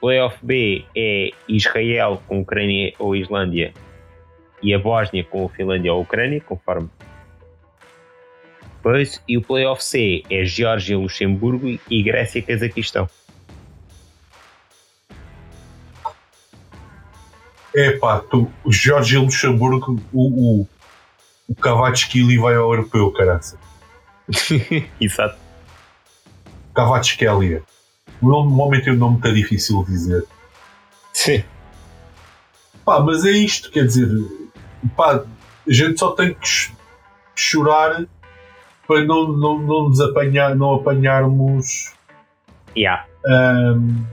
Playoff 0.00 0.38
B 0.42 0.84
é 0.96 1.30
Israel 1.48 2.22
com 2.26 2.40
Ucrânia 2.40 2.92
ou 2.98 3.14
Islândia 3.14 3.72
e 4.62 4.74
a 4.74 4.78
Bósnia 4.78 5.24
com 5.24 5.48
Finlândia 5.48 5.92
ou 5.92 6.02
Ucrânia, 6.02 6.40
conforme. 6.40 6.88
Pois, 8.82 9.22
e 9.28 9.36
o 9.36 9.42
playoff 9.42 9.84
C 9.84 10.22
é 10.30 10.44
Geórgia, 10.44 10.96
Luxemburgo 10.96 11.78
e 11.90 12.02
Grécia 12.02 12.38
e 12.38 12.42
Cazaquistão. 12.42 13.08
é 17.74 17.92
pá, 17.92 18.20
tu, 18.20 18.50
o 18.64 18.72
Jorge 18.72 19.16
Luxemburgo, 19.16 20.00
o, 20.12 20.60
o, 20.60 20.68
o 21.48 21.54
Cavatsquili 21.54 22.38
vai 22.38 22.54
ao 22.54 22.72
europeu, 22.72 23.10
caraça. 23.12 23.58
Exato. 25.00 25.38
Cavatskelia. 26.74 27.62
O 28.20 28.28
nome- 28.28 28.48
Normalmente 28.50 28.88
é 28.88 28.92
um 28.92 28.96
nome 28.96 29.12
muito 29.14 29.34
difícil 29.34 29.82
de 29.84 29.90
dizer. 29.92 30.24
Sim. 31.12 31.42
Pá, 32.84 33.00
mas 33.00 33.24
é 33.24 33.30
isto, 33.30 33.70
quer 33.70 33.84
dizer, 33.86 34.08
pá, 34.96 35.16
a 35.16 35.72
gente 35.72 35.98
só 35.98 36.12
tem 36.12 36.34
que 36.34 36.46
ch- 36.48 36.72
chorar 37.34 38.04
para 38.86 39.04
não, 39.04 39.28
não, 39.28 39.58
não 39.58 39.88
nos 39.88 40.00
apanhar, 40.00 40.54
não 40.56 40.74
apanharmos. 40.74 41.92
Yeah. 42.76 43.04
ahm, 43.26 44.04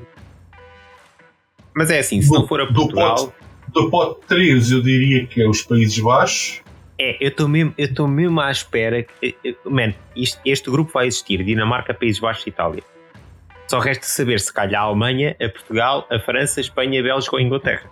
Mas 1.76 1.92
é 1.92 2.00
assim, 2.00 2.22
se 2.22 2.30
Do- 2.30 2.40
não 2.40 2.48
for 2.48 2.62
a 2.62 2.66
do 2.66 2.74
Portugal, 2.74 3.34
do 3.70 3.90
pote 3.90 4.22
3, 4.28 4.72
eu 4.72 4.82
diria 4.82 5.26
que 5.28 5.42
é 5.42 5.48
os 5.48 5.62
Países 5.62 6.00
Baixos. 6.00 6.62
É, 7.00 7.18
eu 7.24 7.30
estou 7.30 7.48
mesmo, 7.48 7.74
eu 7.78 7.86
estou 7.86 8.08
mesmo 8.08 8.40
à 8.42 8.50
espera. 8.52 9.04
Que, 9.04 9.28
eh, 9.44 9.50
eh, 9.50 9.56
man, 9.66 9.94
isto- 10.16 10.40
este 10.46 10.70
grupo 10.70 10.92
vai 10.94 11.08
existir: 11.08 11.44
Dinamarca, 11.44 11.94
Países 11.94 12.20
Baixos 12.20 12.46
e 12.46 12.50
Itália. 12.50 12.84
Só 13.68 13.80
resta 13.80 14.06
saber 14.06 14.40
se 14.40 14.52
calhar 14.54 14.82
a 14.82 14.86
Alemanha, 14.86 15.36
a 15.42 15.50
Portugal, 15.50 16.08
a 16.10 16.20
França, 16.20 16.60
a 16.60 16.62
Espanha, 16.62 17.00
a 17.00 17.04
Bélgica 17.04 17.36
ou 17.36 17.40
a 17.40 17.44
Inglaterra. 17.44 17.90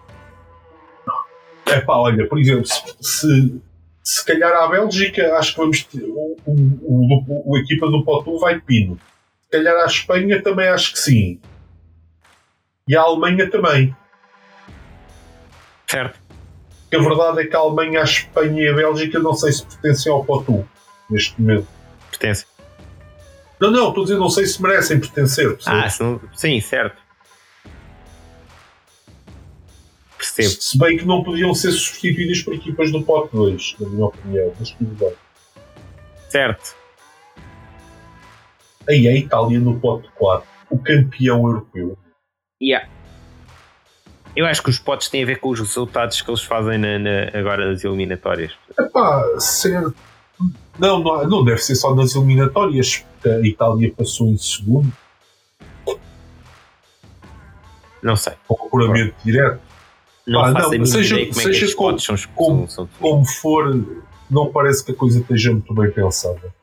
É 1.67 1.81
pá, 1.81 1.95
olha, 1.97 2.27
por 2.27 2.39
exemplo, 2.39 2.65
se, 2.65 2.81
se, 3.01 3.61
se 4.03 4.25
calhar 4.25 4.53
a 4.53 4.67
Bélgica, 4.67 5.35
acho 5.37 5.51
que 5.53 5.57
vamos 5.57 5.83
ter. 5.83 6.03
O, 6.03 6.37
o, 6.45 6.53
o, 6.53 7.51
o 7.53 7.57
equipa 7.57 7.87
do 7.87 8.03
pote 8.05 8.29
1 8.29 8.37
vai 8.39 8.55
de 8.55 8.61
pino. 8.61 8.99
Se 9.43 9.49
calhar 9.51 9.75
a 9.83 9.85
Espanha 9.85 10.41
também 10.41 10.67
acho 10.67 10.93
que 10.93 10.99
sim. 10.99 11.39
E 12.87 12.95
a 12.95 13.01
Alemanha 13.01 13.49
também. 13.49 13.95
Certo? 15.87 16.19
Porque 16.89 16.95
a 16.97 16.99
verdade 17.09 17.41
é 17.41 17.45
que 17.47 17.55
a 17.55 17.59
Alemanha, 17.59 18.01
a 18.01 18.03
Espanha 18.03 18.63
e 18.63 18.69
a 18.69 18.73
Bélgica 18.73 19.19
não 19.19 19.33
sei 19.33 19.51
se 19.51 19.65
pertencem 19.65 20.11
ao 20.11 20.23
pote 20.23 20.51
1 20.51 20.63
neste 21.09 21.41
momento. 21.41 21.67
Pertence. 22.11 22.45
Não, 23.59 23.71
não, 23.71 23.89
estou 23.89 24.03
a 24.03 24.05
dizer, 24.05 24.17
não 24.19 24.29
sei 24.29 24.45
se 24.45 24.61
merecem 24.61 24.99
pertencer. 24.99 25.57
Ah, 25.65 25.87
não- 25.99 26.21
sim, 26.33 26.59
certo. 26.61 26.97
Percebo. 30.17 30.49
se, 30.61 30.77
bem 30.77 30.97
que 30.97 31.05
não 31.05 31.23
podiam 31.23 31.53
ser 31.53 31.71
substituídas 31.71 32.41
por 32.41 32.53
equipas 32.53 32.91
do 32.91 33.01
pote 33.03 33.35
2, 33.35 33.75
na 33.79 33.89
minha 33.89 34.05
opinião. 34.05 34.53
Mas 34.59 34.71
tudo 34.71 34.93
bem. 34.95 35.13
Certo. 36.29 36.75
Aí 38.89 39.07
é 39.07 39.11
a 39.11 39.15
Itália 39.15 39.59
no 39.59 39.79
pote 39.79 40.07
4, 40.15 40.47
o 40.69 40.77
campeão 40.77 41.47
europeu. 41.47 41.97
Yeah. 42.61 42.87
Eu 44.35 44.45
acho 44.45 44.61
que 44.61 44.69
os 44.69 44.77
potes 44.79 45.07
têm 45.07 45.23
a 45.23 45.25
ver 45.25 45.39
com 45.39 45.49
os 45.49 45.59
resultados 45.59 46.21
que 46.21 46.29
eles 46.29 46.41
fazem 46.43 46.77
na, 46.77 46.99
na, 46.99 47.29
agora 47.39 47.71
nas 47.71 47.83
eliminatórias. 47.83 48.51
Epá, 48.77 49.23
certo. 49.39 49.95
Não, 50.77 50.99
não, 51.01 51.27
não 51.27 51.43
deve 51.45 51.59
ser 51.61 51.75
só 51.75 51.95
nas 51.95 52.13
eliminatórias, 52.15 52.97
porque 53.21 53.29
a 53.29 53.39
Itália 53.47 53.93
passou 53.95 54.27
em 54.27 54.37
segundo. 54.37 54.91
Não 58.03 58.15
sei. 58.15 58.33
Com 58.47 58.65
apuramento 58.67 59.15
direto. 59.23 59.59
Não 60.27 60.41
Pá, 60.41 60.51
faço 60.53 60.73
não, 60.75 60.83
a 60.83 60.85
seja- 60.85 61.15
como 61.17 61.29
é 61.29 61.33
seja 61.33 61.49
estes 61.51 61.73
como- 61.75 61.99
são, 61.99 62.15
como- 62.35 62.67
são, 62.69 62.89
Como 62.99 63.25
for, 63.25 63.85
não 64.29 64.51
parece 64.51 64.83
que 64.83 64.91
a 64.91 64.95
coisa 64.95 65.19
esteja 65.19 65.51
muito 65.51 65.73
bem 65.73 65.91
pensada. 65.91 66.53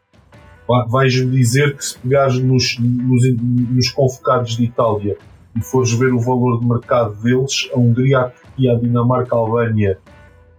Vai- 0.68 0.86
Vais-me 0.88 1.30
dizer 1.36 1.76
que 1.76 1.84
se 1.84 1.98
pegares 1.98 2.38
nos, 2.38 2.76
nos, 2.78 3.22
nos 3.38 3.88
convocados 3.90 4.56
de 4.56 4.64
Itália 4.64 5.16
e 5.56 5.60
fores 5.62 5.92
ver 5.92 6.12
o 6.12 6.20
valor 6.20 6.60
de 6.60 6.66
mercado 6.66 7.14
deles, 7.22 7.68
a 7.74 7.78
Hungria, 7.78 8.20
a 8.20 8.30
Turquia, 8.30 8.72
a 8.72 8.78
Dinamarca, 8.78 9.34
a 9.34 9.38
Albânia, 9.38 9.98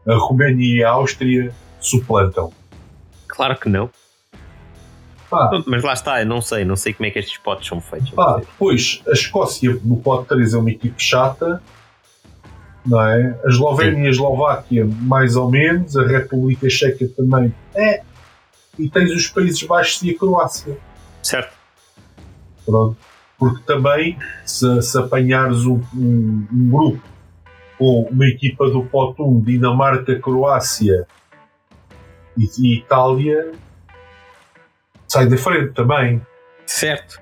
a 0.08 0.16
Roménia 0.16 0.78
e 0.78 0.84
a 0.84 0.92
Áustria 0.92 1.54
suplantam. 1.80 2.52
Claro 3.28 3.58
que 3.58 3.70
não. 3.70 3.90
Pá, 5.30 5.50
Mas 5.66 5.84
lá 5.84 5.94
está, 5.94 6.22
eu 6.22 6.28
não 6.28 6.42
sei, 6.42 6.64
não 6.64 6.76
sei 6.76 6.94
como 6.94 7.08
é 7.08 7.12
que 7.12 7.18
estes 7.18 7.38
potes 7.38 7.68
são 7.68 7.82
feitos. 7.82 8.12
Pá, 8.12 8.38
depois, 8.38 9.02
a 9.08 9.14
Escócia 9.14 9.80
no 9.84 9.98
pote 9.98 10.28
3 10.28 10.54
é 10.54 10.58
uma 10.58 10.70
equipe 10.70 11.02
chata, 11.02 11.62
não 12.86 13.02
é? 13.02 13.40
A 13.44 13.50
Eslovénia 13.50 14.04
e 14.04 14.08
a 14.08 14.10
Eslováquia, 14.12 14.86
mais 14.86 15.36
ou 15.36 15.50
menos, 15.50 15.98
a 15.98 16.06
República 16.06 16.70
Checa 16.70 17.08
também 17.08 17.54
é. 17.74 18.04
E 18.78 18.90
tens 18.90 19.12
os 19.12 19.28
Países 19.28 19.64
Baixos 19.64 20.02
e 20.04 20.12
a 20.12 20.18
Croácia. 20.18 20.78
Certo. 21.22 21.54
Pronto. 22.66 22.98
Porque 23.50 23.64
também, 23.66 24.18
se, 24.46 24.82
se 24.82 24.98
apanhares 24.98 25.66
um, 25.66 25.82
um- 25.96 26.48
um 26.52 26.70
grupo 26.70 27.02
com 27.78 28.04
uma 28.12 28.26
equipa 28.26 28.70
do 28.70 28.84
pote 28.86 29.22
1, 29.22 29.42
Dinamarca, 29.42 30.20
Croácia 30.20 31.06
e, 32.38 32.50
e 32.60 32.78
Itália, 32.80 33.52
sai 35.08 35.28
da 35.28 35.38
frente 35.38 35.74
também. 35.74 36.22
Certo. 36.66 37.22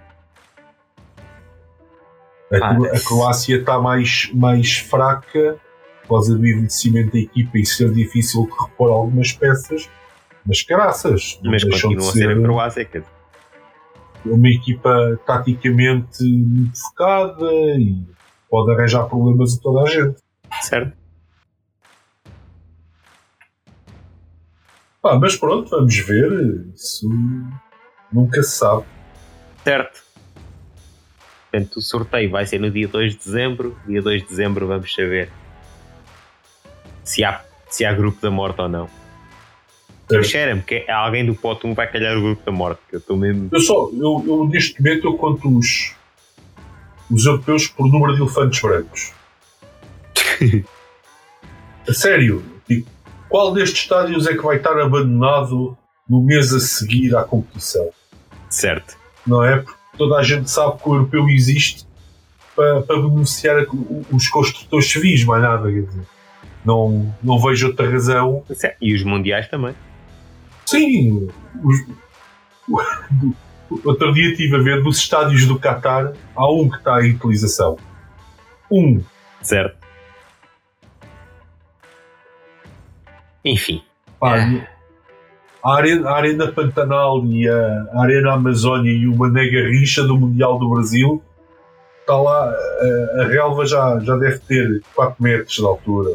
A, 2.54 2.72
a 2.72 3.00
Croácia 3.08 3.58
está 3.58 3.80
mais, 3.80 4.30
mais 4.34 4.78
fraca 4.78 5.58
por 6.04 6.10
causa 6.18 6.38
do 6.38 6.46
envelhecimento 6.46 7.14
da 7.14 7.20
equipa 7.20 7.58
e 7.58 7.66
ser 7.66 7.92
difícil 7.94 8.46
de 8.46 8.52
repor 8.52 8.92
algumas 8.92 9.32
peças, 9.32 9.90
mas 10.46 10.62
caraças, 10.62 11.40
Mas 11.44 11.64
continua 11.64 11.96
de 11.98 11.98
a 11.98 12.12
ser 12.12 12.20
ser 12.20 12.38
a 12.38 12.42
Croácia. 12.42 12.86
quer 12.86 13.00
dizer. 13.00 13.21
Uma 14.26 14.50
equipa 14.50 15.20
taticamente 15.26 16.24
muito 16.24 16.80
focada 16.80 17.52
e 17.52 18.04
pode 18.50 18.72
arranjar 18.72 19.08
problemas 19.08 19.58
a 19.58 19.62
toda 19.62 19.82
a 19.82 19.86
gente. 19.86 20.20
Certo. 20.62 20.98
Pá, 25.02 25.18
mas 25.18 25.36
pronto, 25.36 25.70
vamos 25.70 25.98
ver. 25.98 26.68
Isso 26.76 27.10
nunca 28.12 28.44
se 28.44 28.58
sabe. 28.58 28.86
Certo. 29.64 30.04
Portanto, 31.50 31.78
o 31.78 31.82
sorteio 31.82 32.30
vai 32.30 32.46
ser 32.46 32.60
no 32.60 32.70
dia 32.70 32.88
2 32.88 33.14
de 33.14 33.18
dezembro. 33.18 33.78
Dia 33.88 34.02
2 34.02 34.22
de 34.22 34.28
dezembro 34.28 34.68
vamos 34.68 34.94
saber 34.94 35.32
se 37.04 37.24
há, 37.24 37.44
se 37.70 37.84
há 37.84 37.94
grupo 37.94 38.22
da 38.22 38.30
morte 38.30 38.62
ou 38.62 38.70
não. 38.70 39.01
Certo. 40.12 40.28
Cheira-me 40.28 40.62
que 40.62 40.86
é 40.88 40.92
alguém 40.92 41.26
do 41.26 41.32
1 41.32 41.74
vai 41.74 41.90
calhar 41.90 42.18
o 42.18 42.22
grupo 42.22 42.46
da 42.46 42.52
morte. 42.52 42.82
Eu 42.92 43.00
estou 43.00 43.18
mesmo. 43.18 43.50
Eu 43.52 43.60
só, 43.60 43.90
eu, 43.94 44.24
eu 44.28 44.48
neste 44.48 44.82
momento 44.82 45.08
eu 45.08 45.18
conto 45.18 45.58
os, 45.58 45.96
os 47.10 47.26
europeus 47.26 47.68
por 47.68 47.88
número 47.88 48.16
de 48.16 48.22
elefantes 48.22 48.62
brancos. 48.62 49.14
a 51.88 51.94
sério, 51.94 52.44
tipo, 52.68 52.90
qual 53.30 53.54
destes 53.54 53.84
estádios 53.84 54.28
é 54.28 54.36
que 54.36 54.44
vai 54.44 54.58
estar 54.58 54.78
abandonado 54.80 55.78
no 56.10 56.22
mês 56.22 56.54
a 56.54 56.60
seguir 56.60 57.16
à 57.16 57.24
competição? 57.24 57.90
Certo. 58.50 58.98
Não 59.26 59.44
é? 59.44 59.58
Porque 59.58 59.80
toda 59.98 60.18
a 60.18 60.24
gente 60.24 60.50
sabe 60.50 60.82
que 60.82 60.90
o 60.90 60.96
europeu 60.96 61.30
existe 61.30 61.86
para, 62.56 62.82
para 62.82 63.02
beneficiar 63.02 63.66
os 64.12 64.28
construtores 64.28 64.92
civis, 64.92 65.24
mais 65.24 65.42
nada. 65.42 65.72
Quer 65.72 65.84
dizer, 65.84 66.04
não, 66.66 67.16
não 67.24 67.40
vejo 67.40 67.68
outra 67.68 67.90
razão. 67.90 68.44
E 68.82 68.94
os 68.94 69.04
mundiais 69.04 69.48
também. 69.48 69.74
Sim, 70.72 71.30
os- 71.64 71.86
o- 72.70 73.80
outro 73.86 74.14
dia 74.14 74.32
estive 74.32 74.56
a 74.56 74.60
ver 74.60 74.82
dos 74.84 74.98
estádios 74.98 75.46
do 75.46 75.60
Qatar, 75.60 76.14
há 76.36 76.52
um 76.52 76.70
que 76.70 76.78
está 76.78 77.02
em 77.06 77.12
utilização. 77.16 77.78
Um. 78.72 79.02
Certo. 79.42 79.78
Enfim. 83.44 83.84
Pá, 84.20 84.38
É. 84.38 84.68
a, 85.64 85.74
arena, 85.76 86.10
a 86.10 86.16
Arena 86.16 86.52
Pantanal 86.52 87.26
e 87.26 87.50
a 87.50 88.02
Arena 88.02 88.34
Amazónia 88.34 88.92
e 88.92 89.08
o 89.08 89.16
Mané 89.16 89.48
Garrincha 89.50 90.04
do 90.04 90.16
Mundial 90.18 90.60
do 90.60 90.70
Brasil, 90.70 91.22
está 92.02 92.16
lá, 92.16 92.46
a, 92.50 93.22
a 93.22 93.28
relva 93.28 93.66
já, 93.66 94.00
já 94.00 94.16
deve 94.16 94.40
ter 94.40 94.82
4 94.96 95.16
metros 95.22 95.56
de 95.56 95.66
altura. 95.66 96.12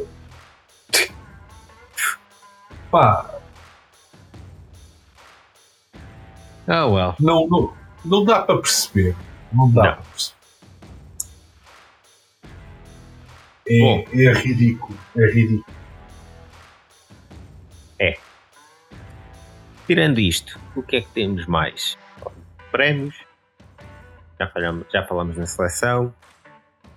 Pá, 2.90 3.28
Oh 6.68 6.94
well. 6.94 7.14
não, 7.20 7.46
não, 7.48 7.72
não 8.04 8.24
dá 8.24 8.42
para 8.42 8.58
perceber. 8.58 9.14
Não 9.52 9.70
dá 9.70 9.92
para 9.92 10.02
perceber. 10.02 10.36
É, 13.68 13.80
Bom. 13.80 14.04
é 14.12 14.32
ridículo. 14.32 14.98
É 15.16 15.26
ridículo. 15.26 15.76
Tirando 19.86 20.18
isto, 20.18 20.58
o 20.74 20.82
que 20.82 20.96
é 20.96 21.00
que 21.00 21.08
temos 21.10 21.46
mais? 21.46 21.96
Prémios. 22.72 23.14
Já 24.38 24.48
falamos, 24.48 24.86
já 24.92 25.06
falamos 25.06 25.36
na 25.36 25.46
seleção. 25.46 26.12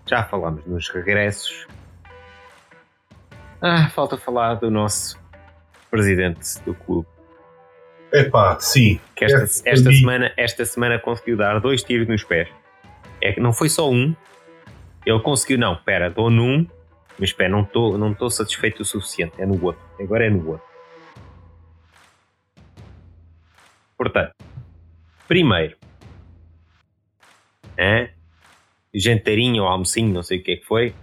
Já 0.07 0.23
falamos 0.23 0.65
nos 0.65 0.89
regressos. 0.89 1.67
Ah, 3.61 3.89
falta 3.89 4.17
falar 4.17 4.55
do 4.55 4.71
nosso 4.71 5.19
presidente 5.91 6.59
do 6.65 6.73
clube. 6.73 7.07
Epá, 8.11 8.59
sim. 8.59 8.99
Que 9.15 9.25
esta, 9.25 9.69
É, 9.69 9.73
esta, 9.73 9.91
semana, 9.91 10.33
esta 10.35 10.65
semana 10.65 10.99
conseguiu 10.99 11.37
dar 11.37 11.59
dois 11.59 11.83
tiros 11.83 12.07
nos 12.07 12.23
pés. 12.23 12.49
É 13.21 13.31
que 13.31 13.39
não 13.39 13.53
foi 13.53 13.69
só 13.69 13.89
um. 13.89 14.15
Ele 15.05 15.19
conseguiu, 15.19 15.57
não, 15.57 15.75
pera, 15.75 16.09
dou 16.09 16.29
num, 16.29 16.65
mas 17.17 17.29
espera, 17.29 17.49
não 17.49 17.61
estou 17.61 17.97
não 17.97 18.13
tô 18.13 18.29
satisfeito 18.29 18.81
o 18.81 18.85
suficiente. 18.85 19.33
É 19.37 19.45
no 19.45 19.63
outro. 19.63 19.81
Agora 19.99 20.25
é 20.25 20.29
no 20.29 20.47
outro. 20.49 20.67
Portanto, 23.97 24.33
primeiro, 25.27 25.77
é, 27.77 28.11
jantarinho 28.93 29.63
ou 29.63 29.69
almocinho, 29.69 30.13
não 30.13 30.23
sei 30.23 30.39
o 30.39 30.43
que 30.43 30.51
é 30.51 30.55
que 30.55 30.65
foi, 30.65 30.95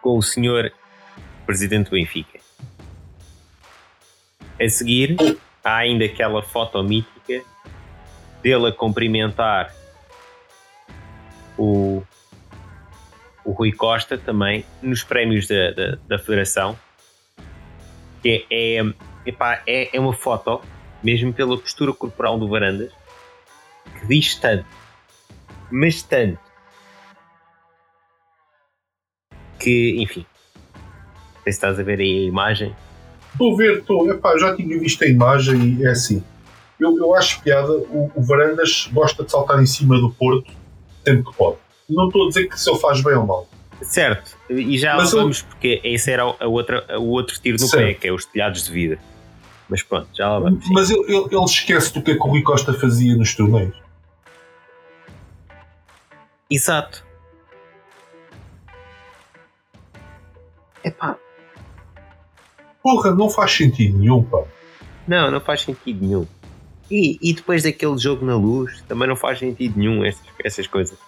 com 0.00 0.16
o 0.16 0.22
senhor 0.22 0.72
presidente 1.46 1.90
do 1.90 1.92
Benfica. 1.92 2.43
A 4.64 4.68
seguir, 4.68 5.16
há 5.62 5.76
ainda 5.76 6.06
aquela 6.06 6.42
foto 6.42 6.82
mítica 6.82 7.44
dele 8.42 8.68
a 8.68 8.72
cumprimentar 8.72 9.74
o, 11.58 12.02
o 13.44 13.52
Rui 13.52 13.72
Costa 13.72 14.16
também 14.16 14.64
nos 14.80 15.02
prémios 15.02 15.46
da, 15.46 15.70
da, 15.72 15.98
da 16.08 16.18
Federação. 16.18 16.78
Que 18.22 18.46
é, 18.50 18.78
é, 18.78 18.94
epá, 19.26 19.62
é, 19.66 19.94
é 19.94 20.00
uma 20.00 20.14
foto, 20.14 20.62
mesmo 21.02 21.30
pela 21.30 21.58
postura 21.58 21.92
corporal 21.92 22.38
do 22.38 22.48
Varandas, 22.48 22.90
que 24.00 24.06
diz 24.06 24.34
tanto, 24.36 24.66
mas 25.70 26.02
tanto, 26.02 26.38
que, 29.58 29.96
enfim, 29.98 30.24
não 30.74 31.42
sei 31.42 31.52
se 31.52 31.58
estás 31.58 31.78
a 31.78 31.82
ver 31.82 32.00
aí 32.00 32.24
a 32.24 32.28
imagem. 32.28 32.74
Estou 33.34 33.54
a 33.54 33.56
ver, 33.56 33.78
estou. 33.78 34.10
Epá, 34.10 34.36
já 34.38 34.56
tinha 34.56 34.78
visto 34.78 35.02
a 35.04 35.06
imagem 35.08 35.76
e 35.80 35.84
é 35.86 35.90
assim. 35.90 36.22
Eu, 36.80 36.96
eu 36.98 37.14
acho 37.14 37.40
piada. 37.42 37.72
O, 37.72 38.10
o 38.14 38.22
Varandas 38.22 38.88
gosta 38.92 39.22
de 39.24 39.30
saltar 39.30 39.62
em 39.62 39.66
cima 39.66 39.98
do 39.98 40.10
Porto 40.10 40.50
sempre 41.04 41.30
que 41.30 41.36
pode. 41.36 41.56
Não 41.90 42.06
estou 42.06 42.24
a 42.24 42.28
dizer 42.28 42.46
que 42.48 42.58
se 42.58 42.70
ele 42.70 42.78
faz 42.78 43.02
bem 43.02 43.14
ou 43.14 43.26
mal. 43.26 43.46
Certo, 43.82 44.38
e 44.48 44.78
já 44.78 44.96
Mas 44.96 45.12
lá 45.12 45.18
eu- 45.18 45.22
vamos, 45.24 45.42
porque 45.42 45.80
esse 45.84 46.10
era 46.10 46.22
a 46.22 46.46
outra, 46.46 46.98
o 46.98 47.08
outro 47.10 47.38
tiro 47.40 47.58
no 47.60 47.66
Certo. 47.66 47.82
pé, 47.84 47.94
que 47.94 48.08
é 48.08 48.12
os 48.12 48.24
telhados 48.24 48.64
de 48.64 48.72
vida. 48.72 48.98
Mas 49.68 49.82
pronto, 49.82 50.08
já 50.14 50.28
lá 50.30 50.38
vamos. 50.38 50.64
Mas 50.70 50.88
ele, 50.90 51.02
ele, 51.08 51.26
ele 51.30 51.44
esquece 51.44 51.92
do 51.92 52.00
que 52.00 52.12
é 52.12 52.14
que 52.14 52.20
o 52.20 52.26
Rui 52.30 52.42
Costa 52.42 52.72
fazia 52.72 53.14
nos 53.16 53.34
torneios. 53.34 53.74
Exato. 56.50 57.04
Epá, 60.84 61.16
Porra, 62.84 63.14
não 63.14 63.30
faz 63.30 63.50
sentido 63.50 63.96
nenhum, 63.98 64.22
pá. 64.22 64.42
Não, 65.08 65.30
não 65.30 65.40
faz 65.40 65.62
sentido 65.62 66.04
nenhum. 66.04 66.26
E, 66.90 67.18
e 67.22 67.32
depois 67.32 67.62
daquele 67.62 67.96
jogo 67.96 68.26
na 68.26 68.36
luz, 68.36 68.82
também 68.82 69.08
não 69.08 69.16
faz 69.16 69.38
sentido 69.38 69.78
nenhum 69.78 70.04
essas, 70.04 70.26
essas 70.44 70.66
coisas. 70.66 70.98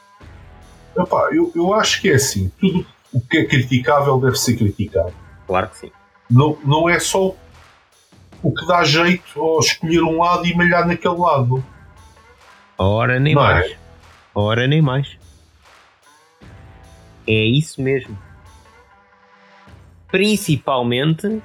Epá, 0.98 1.28
eu, 1.32 1.52
eu 1.54 1.74
acho 1.74 2.00
que 2.00 2.08
é 2.10 2.14
assim: 2.14 2.50
tudo 2.58 2.86
o 3.12 3.20
que 3.20 3.36
é 3.36 3.44
criticável 3.44 4.18
deve 4.18 4.36
ser 4.36 4.56
criticado. 4.56 5.12
Claro 5.46 5.68
que 5.68 5.76
sim. 5.76 5.92
Não, 6.30 6.58
não 6.64 6.88
é 6.88 6.98
só 6.98 7.34
o 8.42 8.54
que 8.54 8.66
dá 8.66 8.82
jeito 8.82 9.38
ou 9.38 9.60
escolher 9.60 10.02
um 10.02 10.18
lado 10.18 10.46
e 10.46 10.54
malhar 10.54 10.88
naquele 10.88 11.16
lado. 11.16 11.62
Ora, 12.78 13.20
nem 13.20 13.34
Não 13.34 13.42
é? 13.42 13.52
mais. 13.52 13.76
Ora, 14.34 14.66
nem 14.66 14.80
mais. 14.80 15.18
É 17.26 17.44
isso 17.44 17.82
mesmo. 17.82 18.16
Principalmente 20.08 21.42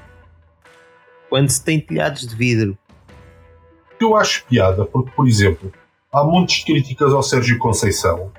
quando 1.31 1.49
se 1.49 1.63
tem 1.63 1.79
telhados 1.79 2.27
de 2.27 2.35
vidro. 2.35 2.77
eu 4.01 4.17
acho 4.17 4.43
piada, 4.47 4.83
porque, 4.83 5.11
por 5.15 5.25
exemplo, 5.25 5.71
há 6.13 6.21
de 6.25 6.65
críticas 6.65 7.13
ao 7.13 7.23
Sérgio 7.23 7.57
Conceição, 7.57 8.29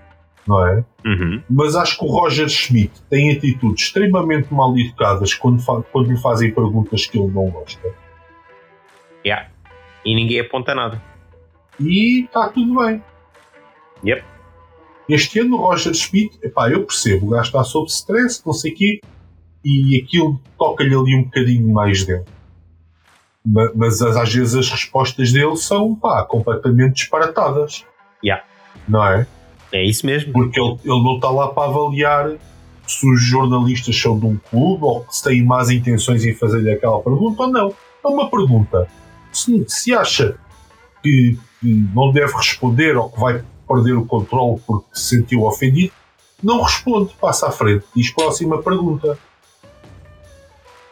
não 0.47 0.67
é? 0.67 0.85
Uhum. 1.07 1.43
Mas 1.49 1.75
acho 1.75 1.99
que 1.99 2.05
o 2.05 2.09
Roger 2.09 2.49
Schmidt 2.51 3.01
tem 3.09 3.33
atitudes 3.35 3.85
extremamente 3.87 4.53
mal 4.53 4.77
educadas 4.77 5.33
quando, 5.33 5.63
fa- 5.63 5.83
quando 5.91 6.11
lhe 6.11 6.19
fazem 6.21 6.53
perguntas 6.53 7.07
que 7.07 7.19
ele 7.19 7.33
não 7.33 7.49
gosta. 7.49 7.81
Yeah. 9.25 9.49
E 10.05 10.15
ninguém 10.15 10.41
aponta 10.41 10.75
nada. 10.75 11.01
E 11.81 12.25
está 12.25 12.49
tudo 12.51 12.75
bem. 12.85 13.03
Yep. 14.05 14.23
Este 15.09 15.39
ano 15.41 15.57
o 15.57 15.61
Roger 15.61 15.95
Schmidt, 15.95 16.39
epá, 16.43 16.69
eu 16.71 16.85
percebo, 16.85 17.27
o 17.27 17.31
gajo 17.31 17.45
está 17.47 17.65
sob 17.65 17.87
stress, 17.89 18.43
não 18.45 18.53
sei 18.53 18.73
o 18.73 18.75
quê, 18.75 19.01
e 19.65 20.03
aquilo 20.05 20.39
toca-lhe 20.59 20.95
ali 20.95 21.17
um 21.17 21.25
bocadinho 21.25 21.73
mais 21.73 22.05
dentro. 22.05 22.42
Ma- 23.45 23.71
Mas 23.75 24.01
às 24.03 24.17
às 24.17 24.33
vezes 24.33 24.55
as 24.55 24.71
respostas 24.71 25.33
dele 25.33 25.57
são 25.57 25.95
pá, 25.95 26.25
completamente 26.25 26.95
disparatadas. 26.95 27.85
Yeah. 28.25 28.45
Não 28.89 29.05
é? 29.05 29.27
É 29.73 29.85
isso 29.85 30.05
mesmo. 30.07 30.33
Porque 30.33 30.61
ele, 30.61 30.79
ele 30.85 31.03
não 31.03 31.17
está 31.17 31.31
lá 31.31 31.49
para 31.49 31.69
avaliar 31.69 32.33
se 32.87 33.09
os 33.09 33.23
jornalistas 33.23 33.99
são 33.99 34.19
de 34.19 34.27
um 34.27 34.37
clube 34.51 34.85
ou 34.85 35.07
se 35.11 35.23
têm 35.25 35.43
más 35.45 35.71
intenções 35.71 36.25
em 36.25 36.35
fazer-lhe 36.35 36.71
aquela 36.73 37.01
pergunta 37.01 37.43
ou 37.45 37.49
não. 37.49 37.75
É 38.05 38.09
uma 38.09 38.29
pergunta. 38.31 38.87
Se, 39.33 39.65
se 39.69 39.95
acha 39.95 40.37
que, 41.03 41.39
que 41.61 41.75
não 41.95 42.13
deve 42.13 42.33
responder 42.35 42.97
ou 42.97 43.09
que 43.11 43.19
vai 43.19 43.43
perder 43.67 43.93
o 43.95 44.05
controle 44.05 44.61
porque 44.67 44.87
se 44.93 45.17
sentiu 45.17 45.45
ofendido, 45.45 45.93
não 46.43 46.61
responde, 46.63 47.15
passa 47.21 47.49
à 47.49 47.53
frente. 47.53 47.85
Diz 47.97 48.11
próxima 48.11 48.61
pergunta. 48.63 49.17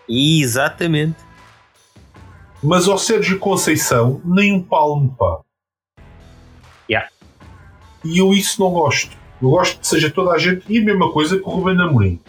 Exatamente. 0.08 1.16
Mas 2.62 2.86
ao 2.88 2.98
Sérgio 2.98 3.38
Conceição, 3.38 4.20
nem 4.24 4.52
um 4.52 4.62
palmo, 4.62 5.14
pá. 5.16 5.40
Yeah. 6.88 7.08
E 8.04 8.18
eu 8.18 8.32
isso 8.32 8.60
não 8.60 8.70
gosto. 8.70 9.16
Eu 9.40 9.50
gosto 9.50 9.80
que 9.80 9.86
seja 9.86 10.10
toda 10.10 10.32
a 10.32 10.38
gente. 10.38 10.64
E 10.68 10.78
a 10.78 10.84
mesma 10.84 11.10
coisa 11.12 11.38
com 11.38 11.50
o 11.50 11.54
Ruben 11.54 11.80
Amorim. 11.80 12.20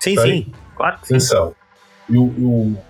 Sim, 0.00 0.18
Ok. 0.18 0.30
sim. 0.30 0.52
Claro 0.76 0.98
que 1.00 1.06
sim. 1.06 1.14
Atenção, 1.14 1.54
eu, 2.10 2.34
eu 2.38 2.84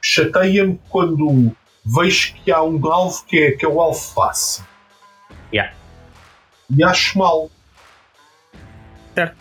chateia-me 0.00 0.78
quando 0.88 1.50
vejo 1.84 2.34
que 2.34 2.52
há 2.52 2.62
um 2.62 2.86
alvo 2.92 3.24
que 3.24 3.38
é, 3.38 3.50
que 3.52 3.64
é 3.64 3.68
o 3.68 3.80
alface. 3.80 4.62
Yeah. 5.52 5.74
E 6.68 6.84
acho 6.84 7.18
mal. 7.18 7.50
Certo. 9.14 9.36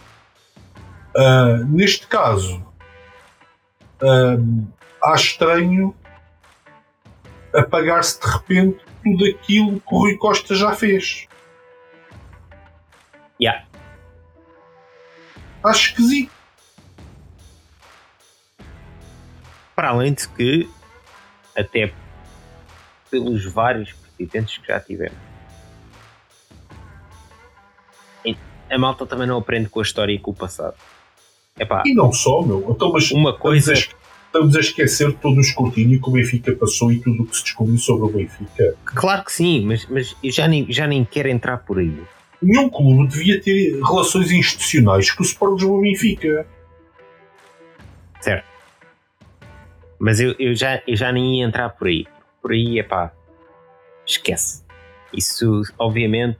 Ah, 1.15 1.57
neste 1.67 2.07
caso, 2.07 2.65
ah, 4.01 5.11
acho 5.13 5.25
estranho 5.25 5.93
apagar-se 7.53 8.19
de 8.19 8.27
repente 8.27 8.79
tudo 9.03 9.25
aquilo 9.25 9.79
que 9.79 9.95
o 9.95 9.99
Rui 9.99 10.17
Costa 10.17 10.55
já 10.55 10.73
fez. 10.73 11.27
Yeah. 13.41 13.65
Acho 15.63 15.89
esquisito. 15.89 16.31
Para 19.75 19.89
além 19.89 20.13
de 20.13 20.27
que, 20.27 20.69
até 21.57 21.93
pelos 23.09 23.45
vários 23.45 23.93
presidentes 23.93 24.57
que 24.57 24.67
já 24.67 24.79
tivemos, 24.79 25.29
a 28.69 28.77
malta 28.77 29.05
também 29.05 29.27
não 29.27 29.37
aprende 29.37 29.67
com 29.67 29.79
a 29.79 29.83
história 29.83 30.13
e 30.13 30.19
com 30.19 30.31
o 30.31 30.35
passado. 30.35 30.75
Epá, 31.57 31.83
E 31.85 31.93
não 31.93 32.13
só, 32.13 32.41
meu. 32.41 32.65
Então, 32.69 32.91
mas 32.91 33.11
uma 33.11 33.35
coisa. 33.35 33.73
Estamos 34.29 34.55
a 34.55 34.59
esquecer 34.59 35.11
todo 35.13 35.37
o 35.37 35.41
escrutínio 35.41 35.99
que 35.99 36.07
o 36.07 36.11
Benfica 36.11 36.55
passou 36.55 36.91
e 36.91 36.99
tudo 36.99 37.23
o 37.23 37.25
que 37.25 37.35
se 37.35 37.43
descobriu 37.43 37.77
sobre 37.77 38.07
o 38.07 38.09
Benfica. 38.09 38.75
Claro 38.85 39.25
que 39.25 39.31
sim, 39.31 39.65
mas, 39.65 39.87
mas 39.87 40.15
eu 40.23 40.31
já 40.31 40.47
nem, 40.47 40.71
já 40.71 40.87
nem 40.87 41.03
quero 41.03 41.29
entrar 41.29 41.57
por 41.57 41.79
aí. 41.79 41.99
Nenhum 42.41 42.69
clube 42.69 43.07
devia 43.07 43.41
ter 43.41 43.73
relações 43.81 44.31
institucionais 44.31 45.11
com 45.11 45.23
o 45.23 45.25
Sport 45.25 45.53
Lisboa 45.53 45.81
Benfica. 45.81 46.47
Certo. 48.21 48.47
Mas 49.97 50.19
eu, 50.19 50.35
eu, 50.39 50.53
já, 50.53 50.81
eu 50.87 50.95
já 50.95 51.11
nem 51.11 51.39
ia 51.39 51.45
entrar 51.45 51.69
por 51.69 51.87
aí. 51.87 52.05
Por 52.41 52.51
aí 52.51 52.79
é 52.79 52.83
pá. 52.83 53.11
Esquece. 54.05 54.63
Isso, 55.11 55.63
obviamente, 55.77 56.39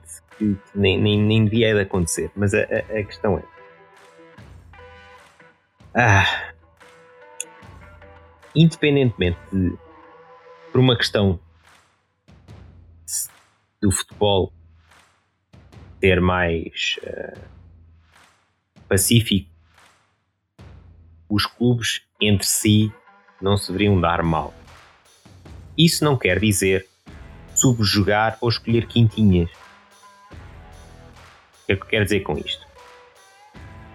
nem, 0.74 0.98
nem, 0.98 1.20
nem 1.20 1.44
devia 1.44 1.74
de 1.74 1.80
acontecer. 1.80 2.30
Mas 2.36 2.54
a, 2.54 2.60
a, 2.60 2.98
a 2.98 3.02
questão 3.02 3.38
é. 3.38 3.42
Ah. 5.92 6.50
Independentemente 8.54 9.38
de. 9.52 9.76
Por 10.72 10.80
uma 10.80 10.96
questão 10.96 11.40
do 13.80 13.90
futebol 13.90 14.52
ser 16.00 16.20
mais 16.20 16.96
eh, 17.02 17.38
pacífico, 18.88 19.50
os 21.28 21.44
clubes 21.46 22.02
entre 22.20 22.46
si 22.46 22.92
não 23.40 23.56
se 23.56 23.68
deveriam 23.68 24.00
dar 24.00 24.22
mal. 24.22 24.54
Isso 25.76 26.04
não 26.04 26.16
quer 26.16 26.38
dizer 26.38 26.86
subjugar 27.54 28.38
ou 28.40 28.48
escolher 28.48 28.86
quintinhas. 28.86 29.50
O 30.30 31.66
que 31.66 31.72
é 31.72 31.76
que 31.76 31.82
eu 31.82 31.86
quero 31.86 32.04
dizer 32.04 32.20
com 32.20 32.36
isto? 32.38 32.66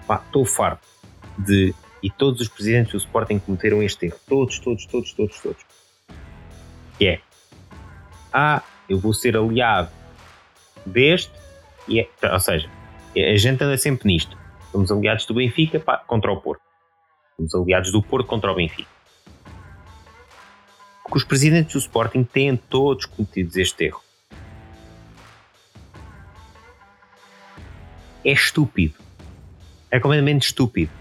Estou 0.10 0.46
farto 0.46 0.88
de. 1.38 1.74
E 2.06 2.12
todos 2.12 2.40
os 2.40 2.48
presidentes 2.48 2.92
do 2.92 3.00
Sporting 3.00 3.40
cometeram 3.40 3.82
este 3.82 4.06
erro. 4.06 4.20
Todos, 4.28 4.60
todos, 4.60 4.86
todos, 4.86 5.12
todos, 5.12 5.40
todos. 5.40 5.66
Que 7.00 7.08
é. 7.08 7.22
Ah, 8.32 8.62
eu 8.88 9.00
vou 9.00 9.12
ser 9.12 9.36
aliado 9.36 9.90
deste. 10.86 11.34
E 11.88 12.00
é, 12.00 12.08
ou 12.32 12.40
seja, 12.40 12.70
a 13.16 13.38
gente 13.38 13.64
anda 13.64 13.76
sempre 13.76 14.06
nisto. 14.06 14.38
Somos 14.72 14.92
aliados 14.92 15.26
do 15.26 15.34
Benfica 15.34 15.80
pá, 15.80 15.98
contra 15.98 16.32
o 16.32 16.40
Porto. 16.40 16.62
Somos 17.38 17.56
aliados 17.56 17.92
do 17.92 18.04
Porto 18.04 18.28
contra 18.28 18.52
o 18.52 18.56
Benfica. 18.56 18.92
Porque 21.02 21.18
os 21.18 21.24
presidentes 21.24 21.74
do 21.74 21.80
Sporting 21.80 22.24
têm 22.24 22.56
todos 22.56 23.08
cometido 23.08 23.60
este 23.60 23.86
erro. 23.86 24.04
É 28.24 28.32
estúpido. 28.32 28.94
É 29.90 30.00
completamente 30.00 30.44
estúpido. 30.44 30.92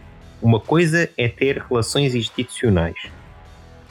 Uma 0.45 0.61
coisa 0.61 1.09
é 1.17 1.27
ter 1.27 1.57
relações 1.57 2.15
institucionais. 2.15 3.11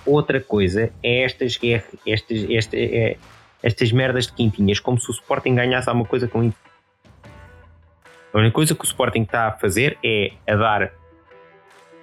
Outra 0.06 0.40
coisa 0.40 0.94
é 1.02 1.24
estas 1.24 1.58
guerras, 1.58 1.96
estas, 2.06 2.46
esta, 2.48 2.78
é, 2.78 3.18
estas 3.64 3.92
merdas 3.92 4.28
de 4.28 4.34
quintinhas, 4.34 4.80
como 4.80 5.00
se 5.00 5.10
o 5.10 5.14
Sporting 5.14 5.56
ganhasse 5.56 5.90
alguma 5.90 6.06
coisa 6.06 6.28
com 6.28 6.44
isso. 6.44 6.58
A 8.32 8.38
única 8.38 8.54
coisa 8.54 8.76
que 8.76 8.82
o 8.82 8.86
Sporting 8.86 9.24
está 9.24 9.48
a 9.48 9.52
fazer 9.54 9.98
é 10.04 10.34
a 10.48 10.56
dar, 10.56 10.94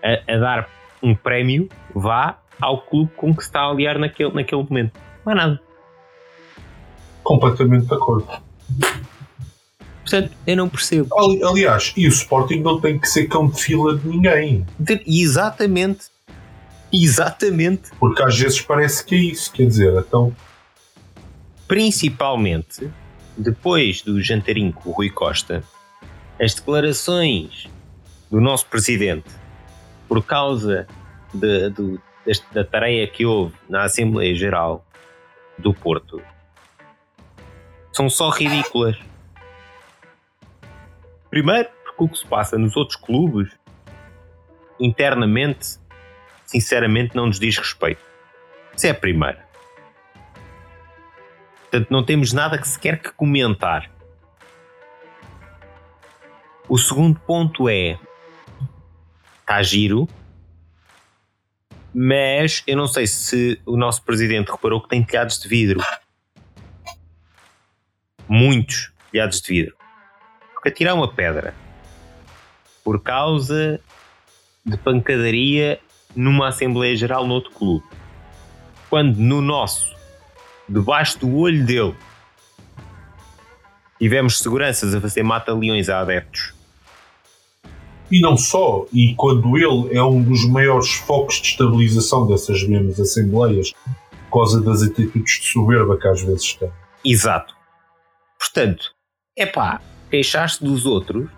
a, 0.03 0.33
a 0.35 0.37
dar 0.39 0.69
um 1.01 1.15
prémio, 1.15 1.69
vá, 1.95 2.37
ao 2.61 2.81
clube 2.81 3.13
com 3.17 3.33
que 3.33 3.43
se 3.43 3.51
está 3.51 3.61
a 3.61 3.71
aliar 3.71 4.01
naquele, 4.01 4.33
naquele 4.33 4.65
momento. 4.65 4.99
Não 5.25 5.33
há 5.33 5.37
nada. 5.37 5.61
Completamente 7.23 7.87
de 7.87 7.95
acordo. 7.95 8.27
Portanto, 10.11 10.33
eu 10.47 10.57
não 10.57 10.69
percebo. 10.69 11.09
Ali- 11.17 11.43
Aliás, 11.45 11.93
e 11.97 12.07
o 12.07 12.09
Sporting 12.09 12.61
não 12.61 12.81
tem 12.81 12.99
que 12.99 13.09
ser 13.09 13.27
cão 13.29 13.47
de 13.49 13.63
fila 13.63 13.97
de 13.97 14.09
ninguém. 14.09 14.67
De- 14.79 15.03
Exatamente. 15.07 16.07
Exatamente. 16.93 17.91
Porque 18.01 18.21
às 18.23 18.37
vezes 18.37 18.61
parece 18.61 19.05
que 19.05 19.15
é 19.15 19.19
isso. 19.19 19.53
Quer 19.53 19.67
dizer, 19.67 19.95
então. 19.97 20.35
Principalmente 21.69 22.91
depois 23.37 24.03
do 24.03 24.21
jantarinho 24.21 24.73
com 24.73 24.91
o 24.91 24.93
Rui 24.93 25.09
Costa, 25.09 25.63
as 26.41 26.53
declarações 26.55 27.69
do 28.31 28.41
nosso 28.41 28.67
presidente 28.67 29.31
por 30.09 30.25
causa 30.25 30.89
de- 31.33 31.71
deste- 32.27 32.45
da 32.53 32.65
tarefa 32.65 33.13
que 33.13 33.25
houve 33.25 33.55
na 33.69 33.85
Assembleia 33.85 34.35
Geral 34.35 34.85
do 35.57 35.73
Porto 35.73 36.21
são 37.93 38.11
só 38.11 38.31
ridículas. 38.31 38.97
Primeiro, 41.31 41.69
porque 41.85 42.05
o 42.05 42.09
que 42.09 42.19
se 42.19 42.27
passa 42.27 42.59
nos 42.59 42.77
outros 42.77 42.97
clubes 42.97 43.51
internamente, 44.81 45.79
sinceramente, 46.45 47.15
não 47.15 47.27
nos 47.27 47.39
diz 47.39 47.57
respeito. 47.57 48.03
Isso 48.77 48.87
é 48.87 48.91
a 48.91 48.95
primeira. 48.95 49.49
Portanto, 51.61 51.89
não 51.91 52.05
temos 52.05 52.33
nada 52.33 52.59
que 52.59 52.67
sequer 52.67 53.01
que 53.01 53.13
comentar. 53.13 53.89
O 56.69 56.77
segundo 56.77 57.19
ponto 57.21 57.69
é. 57.69 57.99
Está 59.41 59.63
giro, 59.65 60.09
mas 61.93 62.63
eu 62.67 62.77
não 62.77 62.87
sei 62.87 63.07
se 63.07 63.61
o 63.67 63.77
nosso 63.77 64.03
presidente 64.05 64.51
reparou 64.51 64.81
que 64.81 64.89
tem 64.89 65.03
telhados 65.03 65.41
de 65.41 65.49
vidro. 65.49 65.81
Muitos 68.29 68.93
telhados 69.11 69.41
de 69.41 69.49
vidro. 69.53 69.80
Porque 70.61 70.69
atirar 70.69 70.95
uma 70.95 71.09
pedra 71.09 71.55
por 72.85 73.03
causa 73.03 73.81
de 74.63 74.77
pancadaria 74.77 75.81
numa 76.15 76.49
Assembleia 76.49 76.95
Geral 76.95 77.27
no 77.27 77.33
outro 77.33 77.51
clube. 77.53 77.85
Quando 78.91 79.17
no 79.17 79.41
nosso, 79.41 79.95
debaixo 80.69 81.19
do 81.21 81.35
olho 81.35 81.65
dele, 81.65 81.97
tivemos 83.99 84.39
seguranças 84.39 84.95
a 84.95 85.01
fazer 85.01 85.23
mata-leões 85.23 85.89
a 85.89 86.01
adeptos. 86.01 86.53
E 88.11 88.21
não 88.21 88.37
só, 88.37 88.87
e 88.93 89.15
quando 89.15 89.57
ele 89.57 89.97
é 89.97 90.03
um 90.03 90.23
dos 90.23 90.45
maiores 90.45 90.93
focos 90.93 91.41
de 91.41 91.49
estabilização 91.49 92.27
dessas 92.27 92.63
mesmas 92.65 93.01
Assembleias, 93.01 93.73
por 94.29 94.41
causa 94.41 94.61
das 94.61 94.83
atitudes 94.83 95.41
de 95.41 95.47
soberba 95.47 95.97
que 95.97 96.07
às 96.07 96.21
vezes 96.21 96.55
tem. 96.55 96.71
Exato. 97.03 97.55
Portanto, 98.39 98.93
é 99.39 99.47
pá, 99.47 99.81
queixar-se 100.11 100.63
dos 100.63 100.85
outros 100.85 101.29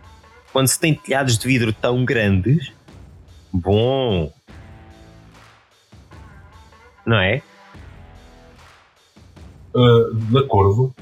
quando 0.52 0.68
se 0.68 0.78
tem 0.78 0.94
telhados 0.94 1.38
de 1.38 1.46
vidro 1.46 1.72
tão 1.72 2.04
grandes, 2.04 2.72
bom. 3.52 4.32
Não 7.06 7.18
é? 7.18 7.42
Uh, 9.74 10.14
de 10.14 10.38
acordo. 10.38 10.94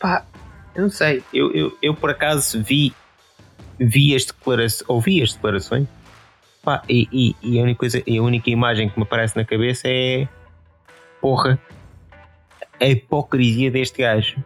Pá, 0.00 0.26
eu 0.74 0.82
não 0.82 0.90
sei. 0.90 1.22
Eu, 1.32 1.52
eu, 1.52 1.78
eu 1.80 1.94
por 1.94 2.10
acaso 2.10 2.62
vi, 2.62 2.92
vi 3.78 4.14
as 4.14 4.24
declarações, 4.24 4.88
ouvi 4.88 5.22
as 5.22 5.32
declarações. 5.32 5.86
Pá, 6.62 6.82
e, 6.88 7.08
e, 7.12 7.36
e 7.42 7.60
a, 7.60 7.62
única 7.62 7.78
coisa, 7.78 8.02
a 8.06 8.22
única 8.22 8.50
imagem 8.50 8.90
que 8.90 8.98
me 8.98 9.04
aparece 9.04 9.36
na 9.36 9.44
cabeça 9.44 9.82
é. 9.86 10.28
Porra. 11.20 11.58
A 12.80 12.86
hipocrisia 12.86 13.70
deste 13.70 14.02
gajo. 14.02 14.44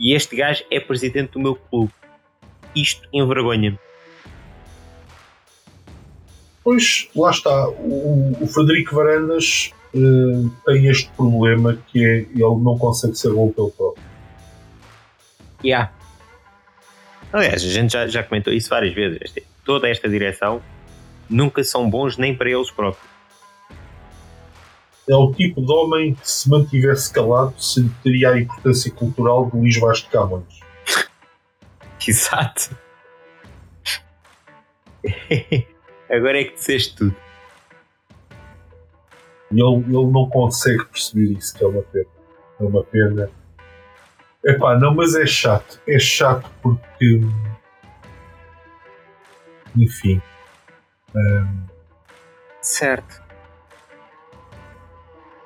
E 0.00 0.14
este 0.14 0.36
gajo 0.36 0.64
é 0.70 0.78
presidente 0.80 1.32
do 1.32 1.40
meu 1.40 1.56
clube. 1.56 1.92
Isto 2.74 3.08
envergonha-me. 3.12 3.78
Pois, 6.62 7.08
lá 7.16 7.30
está. 7.30 7.68
O, 7.68 8.36
o 8.40 8.46
Frederico 8.46 8.94
Varandas 8.94 9.72
uh, 9.94 10.50
tem 10.66 10.86
este 10.86 11.10
problema 11.16 11.78
que 11.88 12.04
é 12.04 12.18
ele 12.18 12.62
não 12.62 12.78
consegue 12.78 13.16
ser 13.16 13.32
bom 13.32 13.50
pelo 13.50 13.70
próprio. 13.70 14.04
Yeah. 15.64 15.92
Aliás, 17.32 17.64
a 17.64 17.68
gente 17.68 17.92
já, 17.92 18.06
já 18.06 18.22
comentou 18.22 18.52
isso 18.52 18.70
várias 18.70 18.94
vezes. 18.94 19.34
Toda 19.64 19.88
esta 19.88 20.08
direção 20.08 20.62
nunca 21.28 21.62
são 21.64 21.88
bons 21.88 22.16
nem 22.16 22.34
para 22.34 22.50
eles 22.50 22.70
próprios. 22.70 23.17
É 25.08 25.14
o 25.14 25.32
tipo 25.32 25.64
de 25.64 25.72
homem 25.72 26.14
que, 26.14 26.30
se 26.30 26.50
mantivesse 26.50 27.12
calado, 27.12 27.54
se 27.58 27.88
teria 28.02 28.30
a 28.30 28.40
importância 28.40 28.92
cultural 28.92 29.50
de 29.50 29.56
Luís 29.56 29.78
Vaz 29.80 29.98
de 29.98 30.08
Camões. 30.08 30.60
Exato. 32.06 32.76
Agora 36.10 36.40
é 36.40 36.44
que 36.44 36.54
disseste 36.54 36.96
tudo. 36.96 37.16
E 39.50 39.54
ele, 39.54 39.76
ele 39.84 40.12
não 40.12 40.28
consegue 40.28 40.84
perceber 40.84 41.32
isso, 41.38 41.56
que 41.56 41.64
é 41.64 41.66
uma 41.66 41.82
pena. 41.82 42.06
É 42.60 42.64
uma 42.64 42.84
pena. 42.84 43.30
Epá, 44.44 44.78
não, 44.78 44.94
mas 44.94 45.14
é 45.14 45.26
chato. 45.26 45.80
É 45.86 45.98
chato 45.98 46.50
porque. 46.62 47.20
Enfim. 49.76 50.20
Um, 51.14 51.66
certo. 52.60 53.27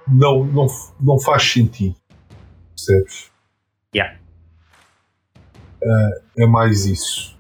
Não, 0.08 0.44
não, 0.44 0.66
não 1.00 1.18
faz 1.20 1.42
sentido. 1.42 1.96
Percebes? 2.74 3.30
Yeah. 3.94 4.18
Uh, 5.82 6.42
é 6.42 6.46
mais 6.46 6.86
isso. 6.86 7.36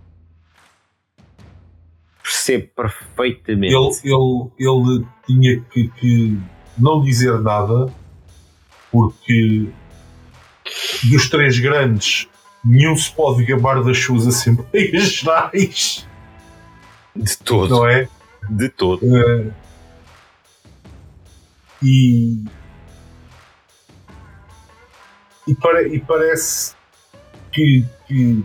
Percebo 2.22 2.68
perfeitamente. 2.74 3.74
Ele, 3.74 3.88
ele, 4.04 4.50
ele 4.58 5.06
tinha 5.26 5.60
que, 5.70 5.88
que 5.88 6.38
não 6.78 7.02
dizer 7.02 7.40
nada 7.40 7.92
porque 8.90 9.68
dos 11.04 11.28
três 11.28 11.58
grandes 11.58 12.28
nenhum 12.64 12.96
se 12.96 13.10
pode 13.10 13.44
gabar 13.44 13.82
das 13.82 13.98
suas 13.98 14.26
assembleias 14.26 15.08
gerais. 15.12 16.06
De 17.14 17.36
todo. 17.38 17.70
Não 17.70 17.86
é? 17.86 18.08
De 18.48 18.68
todo. 18.68 19.04
Uh, 19.04 19.52
e, 21.82 22.44
e, 25.46 25.54
pare, 25.54 25.94
e 25.94 26.00
parece 26.00 26.74
que, 27.50 27.84
que 28.06 28.44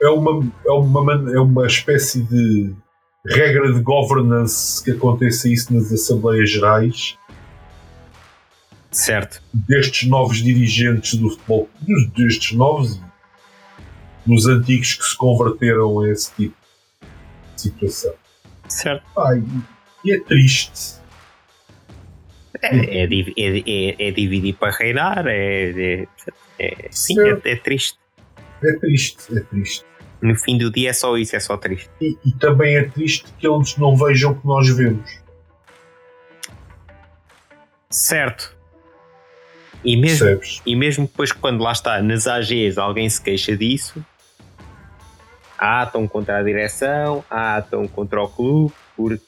é, 0.00 0.08
uma, 0.08 0.46
é, 0.66 0.70
uma, 0.70 1.32
é 1.32 1.40
uma 1.40 1.66
espécie 1.66 2.22
de 2.22 2.74
regra 3.26 3.72
de 3.72 3.80
governance 3.80 4.82
que 4.82 4.92
aconteça 4.92 5.48
isso 5.48 5.74
nas 5.74 5.92
Assembleias 5.92 6.50
Gerais. 6.50 7.18
Certo. 8.90 9.42
Destes 9.52 10.08
novos 10.08 10.38
dirigentes 10.38 11.18
do 11.18 11.30
futebol, 11.30 11.68
destes 12.16 12.52
novos 12.56 13.00
dos 14.24 14.46
antigos 14.46 14.94
que 14.94 15.04
se 15.04 15.16
converteram 15.16 16.00
a 16.00 16.10
esse 16.10 16.32
tipo 16.34 16.56
de 17.54 17.60
situação. 17.60 18.14
Certo. 18.68 19.04
Ai, 19.18 19.42
e 20.04 20.12
é 20.12 20.20
triste. 20.20 21.00
É, 22.62 23.04
é, 23.04 23.04
é, 23.04 24.08
é, 24.08 24.10
dividir 24.10 24.54
para 24.54 24.72
reinar, 24.72 25.24
é, 25.26 26.06
sim, 26.90 27.16
é, 27.20 27.56
triste. 27.56 27.98
É 28.62 28.72
triste, 28.72 29.36
é 29.36 29.40
triste. 29.40 29.84
No 30.20 30.34
fim 30.34 30.56
do 30.56 30.70
dia 30.70 30.90
é 30.90 30.92
só 30.92 31.16
isso, 31.16 31.36
é 31.36 31.40
só 31.40 31.56
triste. 31.56 31.90
E, 32.00 32.16
e 32.24 32.32
também 32.32 32.76
é 32.76 32.84
triste 32.84 33.26
que 33.38 33.46
eles 33.46 33.76
não 33.76 33.96
vejam 33.96 34.32
o 34.32 34.40
que 34.40 34.46
nós 34.46 34.68
vemos. 34.68 35.20
Certo. 37.90 38.56
E 39.84 39.96
mesmo, 39.96 40.40
e 40.64 40.74
mesmo 40.74 41.06
depois 41.06 41.30
quando 41.30 41.62
lá 41.62 41.72
está 41.72 42.02
nas 42.02 42.26
AGs 42.26 42.76
alguém 42.76 43.08
se 43.08 43.22
queixa 43.22 43.56
disso, 43.56 44.04
ah, 45.58 45.84
estão 45.84 46.08
contra 46.08 46.38
a 46.38 46.42
direção, 46.42 47.24
ah, 47.30 47.60
estão 47.62 47.86
contra 47.86 48.20
o 48.22 48.28
clube, 48.28 48.74
porque 48.96 49.22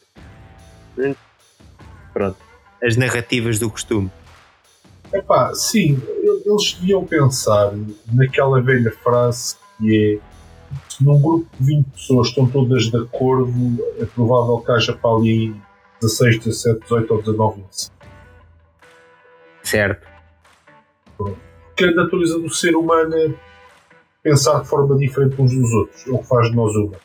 pronto, 2.12 2.36
as 2.82 2.96
narrativas 2.96 3.58
do 3.58 3.70
costume. 3.70 4.10
Epá, 5.12 5.54
sim, 5.54 6.00
eles 6.22 6.74
deviam 6.74 7.04
pensar 7.04 7.72
naquela 8.12 8.60
velha 8.60 8.92
frase 9.02 9.56
que 9.78 10.20
é 10.22 10.28
se 10.88 11.04
num 11.04 11.20
grupo 11.20 11.46
de 11.58 11.66
20 11.66 11.90
pessoas 11.90 12.28
estão 12.28 12.46
todas 12.46 12.84
de 12.84 12.96
acordo, 12.98 13.52
é 13.98 14.04
provável 14.04 14.58
que 14.58 14.72
haja 14.72 14.92
para 14.92 15.16
ali 15.16 15.54
16, 16.00 16.38
17, 16.38 16.80
18 16.80 17.14
ou 17.14 17.22
19 17.22 17.64
Certo. 19.62 20.06
Porque 21.16 21.84
a 21.84 21.90
natureza 21.92 22.38
do 22.38 22.50
ser 22.50 22.74
humano 22.74 23.14
é 23.14 23.34
pensar 24.22 24.62
de 24.62 24.68
forma 24.68 24.96
diferente 24.96 25.40
uns 25.40 25.54
dos 25.54 25.72
outros. 25.72 26.06
É 26.06 26.10
o 26.10 26.18
que 26.18 26.26
faz 26.26 26.50
de 26.50 26.56
nós 26.56 26.74
uma. 26.74 26.96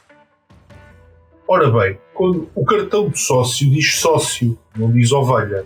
Ora 1.47 1.69
bem, 1.69 1.99
quando 2.13 2.49
o 2.53 2.63
cartão 2.63 3.09
de 3.09 3.19
sócio 3.19 3.69
diz 3.69 3.95
sócio, 3.95 4.57
não 4.75 4.91
diz 4.91 5.11
ovelha. 5.11 5.65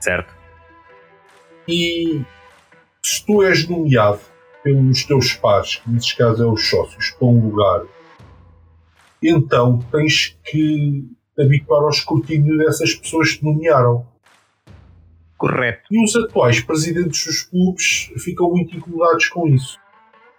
Certo. 0.00 0.34
E 1.68 2.22
se 3.04 3.24
tu 3.24 3.42
és 3.42 3.68
nomeado 3.68 4.20
pelos 4.62 5.04
teus 5.04 5.32
pares, 5.34 5.76
que 5.76 5.90
nesses 5.90 6.12
casos 6.12 6.40
é 6.40 6.46
os 6.46 6.68
sócios, 6.68 7.10
para 7.10 7.28
um 7.28 7.48
lugar, 7.48 7.82
então 9.22 9.78
tens 9.90 10.36
que 10.44 11.04
te 11.34 11.42
habituar 11.42 11.82
ao 11.82 11.90
escrutínio 11.90 12.58
dessas 12.58 12.94
pessoas 12.94 13.32
que 13.32 13.38
te 13.38 13.44
nomearam. 13.44 14.06
Correto. 15.36 15.82
E 15.90 16.04
os 16.04 16.14
atuais 16.14 16.60
presidentes 16.60 17.26
dos 17.26 17.42
clubes 17.42 18.12
ficam 18.18 18.50
muito 18.50 18.76
incomodados 18.76 19.28
com 19.28 19.48
isso. 19.48 19.78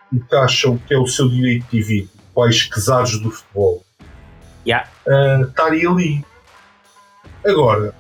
Porque 0.10 0.36
acham 0.36 0.78
que 0.78 0.94
é 0.94 0.98
o 0.98 1.08
seu 1.08 1.28
direito 1.28 1.66
divino, 1.70 2.10
quais 2.34 2.64
quesados 2.64 3.20
do 3.20 3.32
futebol. 3.32 3.84
Yeah. 4.66 4.90
Uh, 5.08 5.52
ali. 5.90 6.26
Agora, 7.46 7.94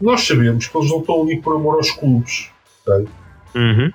nós 0.00 0.26
sabemos 0.26 0.66
que 0.66 0.76
eles 0.76 0.90
não 0.90 1.00
estão 1.00 1.22
ali 1.22 1.40
por 1.40 1.56
amor 1.56 1.76
aos 1.76 1.90
clubes. 1.90 2.50
Okay? 2.86 3.08
Uhum 3.54 3.92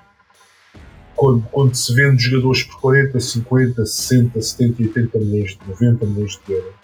quando, 1.14 1.42
quando 1.50 1.74
se 1.74 1.94
vende 1.94 2.22
jogadores 2.22 2.64
por 2.64 2.80
40, 2.80 3.18
50, 3.18 3.86
60, 3.86 4.42
70, 4.42 4.82
80 4.82 5.18
milhões, 5.18 5.50
de 5.56 5.68
90 5.68 6.06
milhões 6.06 6.40
de 6.46 6.52
euros, 6.52 6.74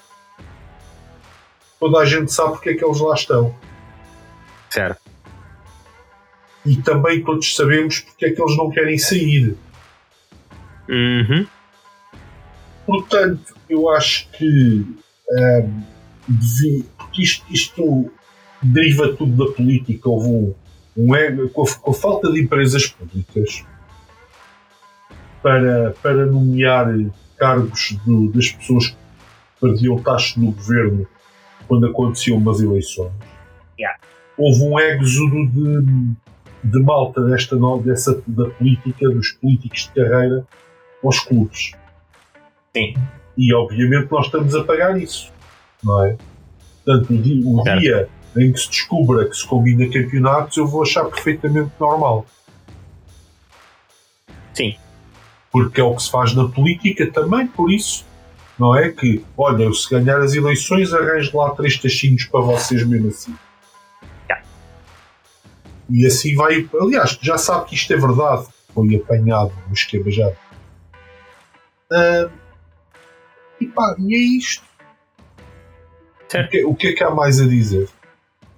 toda 1.78 1.98
a 1.98 2.04
gente 2.04 2.32
sabe 2.32 2.52
porque 2.52 2.70
é 2.70 2.74
que 2.74 2.84
eles 2.84 3.00
lá 3.00 3.14
estão. 3.14 3.54
Certo. 4.70 5.00
E 6.64 6.76
também 6.76 7.24
todos 7.24 7.54
sabemos 7.56 8.00
porque 8.00 8.26
é 8.26 8.30
que 8.30 8.40
eles 8.40 8.56
não 8.56 8.70
querem 8.70 8.98
sair. 8.98 9.56
Uhum. 10.88 11.46
Portanto, 12.86 13.54
eu 13.70 13.88
acho 13.90 14.28
que 14.30 14.84
porque 16.96 17.22
isto, 17.22 17.44
isto 17.50 18.10
deriva 18.62 19.14
tudo 19.16 19.44
da 19.44 19.52
política. 19.52 20.08
Houve 20.08 20.28
um, 20.28 20.54
um 20.96 21.14
ego, 21.14 21.48
com, 21.50 21.62
a, 21.62 21.74
com 21.74 21.90
a 21.90 21.94
falta 21.94 22.30
de 22.32 22.40
empresas 22.40 22.86
públicas 22.86 23.64
para, 25.42 25.94
para 26.02 26.26
nomear 26.26 26.86
cargos 27.36 27.96
do, 28.04 28.30
das 28.32 28.50
pessoas 28.50 28.88
que 28.88 28.96
perdiam 29.60 29.98
taxa 30.02 30.38
no 30.38 30.52
governo 30.52 31.06
quando 31.66 31.86
aconteciam 31.86 32.36
umas 32.36 32.60
eleições. 32.60 33.12
Yeah. 33.78 33.98
Houve 34.36 34.62
um 34.62 34.78
êxodo 34.78 35.46
de, 35.48 36.14
de 36.64 36.82
malta 36.82 37.22
desta, 37.22 37.56
dessa, 37.82 38.22
da 38.26 38.50
política, 38.50 39.08
dos 39.08 39.32
políticos 39.32 39.90
de 39.94 40.02
carreira, 40.02 40.46
aos 41.02 41.20
clubes. 41.20 41.72
Sim. 42.76 42.94
E 43.40 43.54
obviamente 43.54 44.12
nós 44.12 44.26
estamos 44.26 44.54
a 44.54 44.62
pagar 44.62 45.00
isso, 45.00 45.32
não 45.82 46.04
é? 46.04 46.18
Portanto, 46.84 47.14
o 47.14 47.16
dia, 47.16 47.42
o 47.46 47.62
dia 47.62 48.08
em 48.36 48.52
que 48.52 48.60
se 48.60 48.68
descubra 48.68 49.26
que 49.26 49.34
se 49.34 49.46
combina 49.46 49.86
campeonatos, 49.86 50.58
eu 50.58 50.66
vou 50.66 50.82
achar 50.82 51.06
perfeitamente 51.06 51.70
normal. 51.80 52.26
Sim. 54.52 54.76
Porque 55.50 55.80
é 55.80 55.84
o 55.84 55.96
que 55.96 56.02
se 56.02 56.10
faz 56.10 56.34
na 56.34 56.48
política 56.48 57.10
também, 57.10 57.46
por 57.46 57.72
isso. 57.72 58.04
Não 58.58 58.76
é? 58.76 58.90
Que, 58.90 59.24
olha, 59.38 59.72
se 59.72 59.88
ganhar 59.88 60.20
as 60.20 60.34
eleições, 60.34 60.92
arranjo 60.92 61.34
lá 61.38 61.50
três 61.52 61.78
tachinhos 61.78 62.26
para 62.26 62.40
vocês 62.40 62.86
mesmo 62.86 63.08
assim. 63.08 63.34
Yeah. 64.28 64.46
E 65.88 66.06
assim 66.06 66.34
vai. 66.34 66.68
Aliás, 66.78 67.18
já 67.22 67.38
sabe 67.38 67.70
que 67.70 67.74
isto 67.74 67.90
é 67.90 67.96
verdade. 67.96 68.48
Foi 68.74 68.94
apanhado 68.96 69.52
no 69.66 69.72
esquema 69.72 70.10
já. 70.10 70.28
Uh, 71.90 72.39
e 73.60 73.66
pá, 73.66 73.94
e 73.98 74.14
é 74.14 74.38
isto. 74.38 74.64
O 76.32 76.48
que, 76.48 76.64
o 76.64 76.74
que, 76.74 76.88
é 76.88 76.92
que 76.92 77.04
há 77.04 77.10
mais 77.10 77.40
a 77.40 77.46
dizer? 77.46 77.88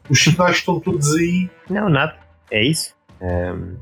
Os 0.08 0.22
sinais 0.22 0.56
estão 0.56 0.78
todos 0.78 1.14
aí. 1.14 1.50
Não, 1.70 1.88
nada. 1.88 2.16
É 2.50 2.62
isso. 2.62 2.94
Um, 3.20 3.78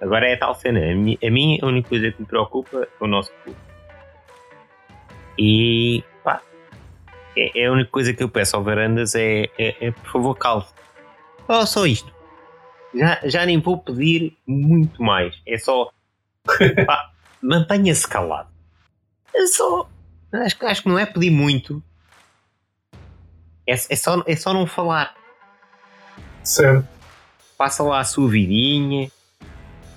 agora 0.00 0.26
é 0.26 0.34
a 0.34 0.38
tal 0.38 0.54
cena. 0.54 0.80
A 0.80 0.94
mim, 0.94 1.18
a 1.22 1.64
a 1.64 1.68
única 1.68 1.88
coisa 1.88 2.10
que 2.10 2.20
me 2.20 2.26
preocupa 2.26 2.88
é 3.00 3.04
o 3.04 3.06
nosso 3.06 3.30
clube. 3.42 3.58
E 5.38 6.02
pá, 6.22 6.40
é, 7.36 7.62
é, 7.62 7.66
a 7.66 7.72
única 7.72 7.90
coisa 7.90 8.14
que 8.14 8.22
eu 8.22 8.28
peço 8.28 8.56
ao 8.56 8.62
Varandas 8.62 9.14
é, 9.14 9.50
é, 9.58 9.86
é 9.86 9.90
por 9.90 10.12
favor, 10.12 10.34
calve. 10.36 10.68
Oh, 11.46 11.66
só 11.66 11.84
isto. 11.84 12.12
Já, 12.94 13.20
já 13.24 13.44
nem 13.44 13.60
vou 13.60 13.78
pedir 13.78 14.36
muito 14.46 15.02
mais. 15.02 15.34
É 15.46 15.58
só. 15.58 15.90
mantenha-se 17.42 18.08
calado. 18.08 18.48
É 19.34 19.46
só. 19.46 19.88
Acho, 20.34 20.66
acho 20.66 20.82
que 20.82 20.88
não 20.88 20.98
é 20.98 21.06
pedir 21.06 21.30
muito. 21.30 21.82
É, 23.66 23.72
é, 23.72 23.96
só, 23.96 24.22
é 24.26 24.36
só 24.36 24.52
não 24.52 24.66
falar. 24.66 25.14
Certo. 26.42 26.86
Passa 27.56 27.82
lá 27.82 28.00
a 28.00 28.04
sua 28.04 28.28
vidinha. 28.28 29.10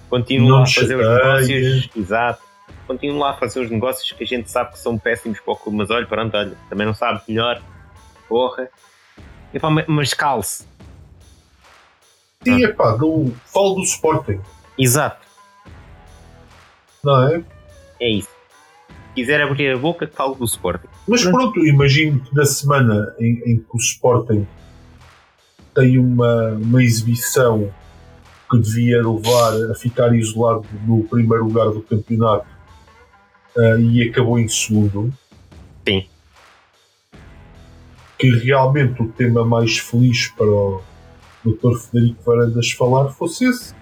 Continua 0.10 0.64
a 0.64 0.66
fazer 0.66 0.96
os 0.96 1.08
negócios. 1.08 1.90
Exato. 1.96 2.42
Continua 2.86 3.28
lá 3.28 3.32
a 3.32 3.38
fazer 3.38 3.60
os 3.60 3.70
negócios 3.70 4.10
que 4.12 4.24
a 4.24 4.28
gente 4.28 4.50
sabe 4.50 4.72
que 4.72 4.80
são 4.80 4.98
péssimos 4.98 5.40
para 5.40 5.54
o 5.54 5.58
clube. 5.58 5.78
Mas 5.78 5.90
olha, 5.90 6.06
pronto, 6.06 6.38
olha, 6.38 6.56
também 6.70 6.86
não 6.86 6.94
sabe 6.94 7.22
melhor. 7.28 7.62
Porra. 8.30 8.70
E 9.54 9.60
pá, 9.60 9.70
mas 9.70 10.14
calce. 10.14 10.66
Sim, 12.44 12.64
é 12.64 12.68
pá, 12.70 12.92
do, 12.92 13.34
falo 13.48 13.76
do 13.76 13.84
Sporting. 13.84 14.40
Exato. 14.78 15.26
Não 17.04 17.28
é? 17.28 17.44
É 18.00 18.10
isso 18.10 18.37
quiser 19.18 19.42
abrir 19.42 19.74
a 19.74 19.78
boca, 19.78 20.06
que 20.06 20.16
falo 20.16 20.36
do 20.36 20.46
Sporting. 20.46 20.86
Mas 21.08 21.24
pronto, 21.24 21.66
imagino 21.66 22.20
que 22.20 22.36
na 22.36 22.46
semana 22.46 23.16
em, 23.20 23.42
em, 23.48 23.58
que 23.58 23.66
o 23.74 23.78
Sporting 23.78 24.46
tem 25.74 25.98
uma, 25.98 26.52
uma 26.52 26.84
exibição 26.84 27.74
que 28.50 28.60
devia 28.60 28.98
levar 28.98 29.72
a 29.72 29.74
ficar 29.74 30.16
isolado 30.16 30.68
no 30.86 31.04
primeiro 31.04 31.46
lugar 31.46 31.72
do 31.72 31.82
campeonato 31.82 32.46
uh, 33.56 33.80
e 33.80 34.08
acabou 34.08 34.38
em 34.38 34.48
segundo. 34.48 35.12
Sim. 35.88 36.06
Que 38.20 38.30
realmente 38.30 39.02
o 39.02 39.08
tema 39.10 39.44
mais 39.44 39.80
feliz 39.80 40.28
para 40.28 40.46
o 40.46 40.84
Dr. 41.44 41.76
Federico 41.76 42.22
Varandas 42.24 42.70
falar 42.70 43.10
fosse 43.10 43.46
esse. 43.46 43.74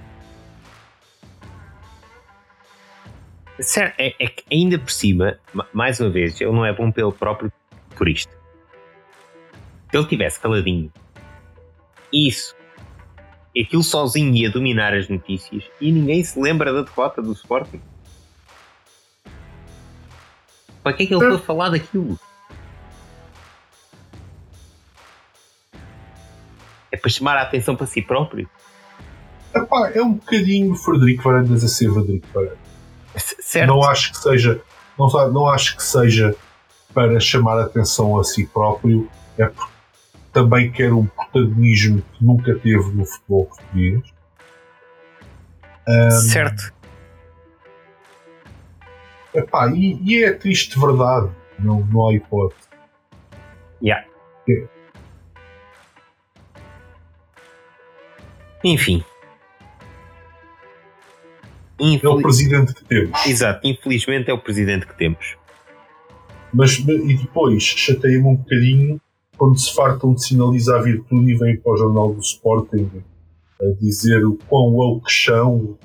É, 3.98 4.16
é, 4.20 4.28
que 4.28 4.44
ainda 4.52 4.78
por 4.78 4.92
cima, 4.92 5.38
mais 5.74 6.00
uma 6.00 6.10
vez, 6.10 6.40
ele 6.40 6.52
não 6.52 6.66
é 6.66 6.74
bom 6.74 6.92
pelo 6.92 7.12
próprio 7.12 7.52
por 7.96 8.08
isto. 8.10 8.32
Se 9.90 9.98
ele 9.98 10.06
tivesse 10.08 10.40
caladinho, 10.40 10.92
isso, 12.12 12.56
aquilo 13.58 13.84
sozinho 13.84 14.36
ia 14.36 14.50
dominar 14.50 14.94
as 14.94 15.08
notícias 15.08 15.64
e 15.80 15.92
ninguém 15.92 16.24
se 16.24 16.40
lembra 16.40 16.74
da 16.74 16.82
derrota 16.82 17.22
do 17.22 17.32
Sporting. 17.32 17.82
Para 20.84 20.94
que 20.94 21.04
é 21.04 21.06
que 21.08 21.14
ele 21.14 21.26
foi 21.26 21.40
falar 21.40 21.70
daquilo? 21.70 22.20
É 26.92 26.98
para 26.98 27.10
chamar 27.10 27.38
a 27.38 27.42
atenção 27.42 27.76
para 27.76 27.88
si 27.88 28.02
próprio? 28.02 28.50
Epá, 29.54 29.92
é 29.96 30.02
um 30.02 30.14
bocadinho 30.14 30.76
Frederico 30.76 31.24
Varandas 31.24 31.64
a 31.64 31.68
ser 31.68 31.92
Frederico 31.92 32.28
Varandas. 32.34 32.65
Certo. 33.40 33.68
Não 33.68 33.84
acho 33.84 34.12
que 34.12 34.18
seja, 34.18 34.62
não, 34.98 35.08
não 35.32 35.48
acho 35.48 35.78
que 35.78 35.84
seja 35.84 36.36
para 36.94 37.20
chamar 37.20 37.60
a 37.60 37.66
atenção 37.66 38.20
a 38.20 38.24
si 38.24 38.46
próprio, 38.48 39.10
é 39.38 39.46
porque 39.46 39.74
também 40.32 40.72
quer 40.72 40.92
um 40.94 41.06
protagonismo 41.06 42.02
que 42.02 42.26
nunca 42.26 42.56
teve 42.56 42.92
no 42.92 43.06
futebol 43.06 43.46
português. 43.46 44.02
Um, 45.88 46.12
certo. 46.12 46.74
Epá, 49.34 49.70
e, 49.72 50.00
e 50.02 50.24
é 50.24 50.34
triste 50.34 50.80
verdade, 50.80 51.30
não, 51.60 51.82
não 51.86 52.08
há 52.08 52.14
hipótese. 52.14 52.68
Yeah. 53.82 54.08
É. 54.50 54.68
Enfim. 58.64 59.04
É 61.80 62.08
o 62.08 62.22
presidente 62.22 62.74
que 62.74 62.86
temos. 62.86 63.26
Exato, 63.26 63.68
infelizmente 63.68 64.30
é 64.30 64.34
o 64.34 64.40
presidente 64.40 64.86
que 64.86 64.98
temos. 64.98 65.36
Mas 66.54 66.78
e 66.78 67.18
depois 67.18 67.64
chateia-me 67.64 68.26
um 68.26 68.36
bocadinho 68.36 69.02
quando 69.38 69.60
se 69.60 69.74
fartam 69.76 70.14
de 70.14 70.26
sinalizar 70.26 70.82
virtude 70.84 71.32
e 71.32 71.38
vêm 71.38 71.58
para 71.58 71.74
o 71.74 71.78
jornal 71.78 72.14
do 72.14 72.22
Sporting 72.22 72.90
a 73.62 73.66
dizer 73.80 74.26
o 74.26 74.38
quão 74.48 74.74
woke 74.74 75.12
são, 75.12 75.78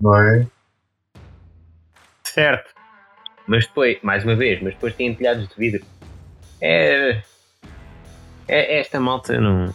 não 0.00 0.16
é? 0.16 0.46
Certo. 2.24 2.74
Mas 3.46 3.66
depois, 3.66 3.98
mais 4.02 4.24
uma 4.24 4.36
vez, 4.36 4.60
mas 4.62 4.74
depois 4.74 4.94
têm 4.94 5.14
telhados 5.14 5.48
de 5.48 5.54
vidro. 5.56 5.84
É. 6.60 7.22
É 8.48 8.80
esta 8.80 9.00
malta 9.00 9.40
não. 9.40 9.74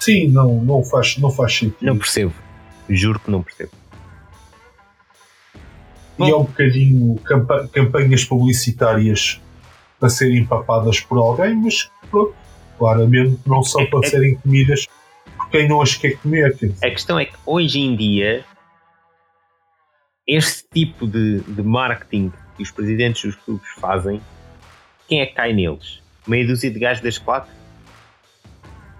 Sim, 0.00 0.28
não, 0.28 0.62
não, 0.62 0.82
faz, 0.82 1.18
não 1.18 1.30
faz 1.30 1.54
sentido. 1.54 1.76
Não 1.82 1.98
percebo. 1.98 2.32
Juro 2.88 3.18
que 3.18 3.30
não 3.30 3.42
percebo. 3.42 3.72
E 6.18 6.30
é 6.30 6.36
um 6.36 6.44
bocadinho 6.44 7.16
campa 7.20 7.68
campanhas 7.72 8.24
publicitárias 8.24 9.40
para 9.98 10.08
serem 10.08 10.44
papadas 10.44 11.00
por 11.00 11.18
alguém, 11.18 11.56
mas 11.56 11.90
pronto, 12.10 12.34
claramente 12.78 13.40
não 13.46 13.62
são 13.62 13.82
é, 13.82 13.86
para 13.86 14.00
é, 14.06 14.10
serem 14.10 14.36
comidas 14.36 14.86
por 15.36 15.50
quem 15.50 15.68
não 15.68 15.80
as 15.80 15.94
quer 15.96 16.16
comer. 16.18 16.56
A 16.82 16.90
questão 16.90 17.18
é 17.18 17.24
que 17.24 17.34
hoje 17.44 17.80
em 17.80 17.96
dia 17.96 18.44
este 20.26 20.64
tipo 20.72 21.06
de, 21.06 21.40
de 21.40 21.62
marketing 21.62 22.32
que 22.56 22.62
os 22.62 22.70
presidentes 22.70 23.22
dos 23.22 23.36
clubes 23.36 23.68
fazem, 23.78 24.20
quem 25.08 25.20
é 25.20 25.26
que 25.26 25.34
cai 25.34 25.52
neles? 25.52 26.00
Meia 26.26 26.46
dúzia 26.46 26.70
de 26.70 26.78
gajos 26.78 27.02
das 27.02 27.18
claques? 27.18 27.52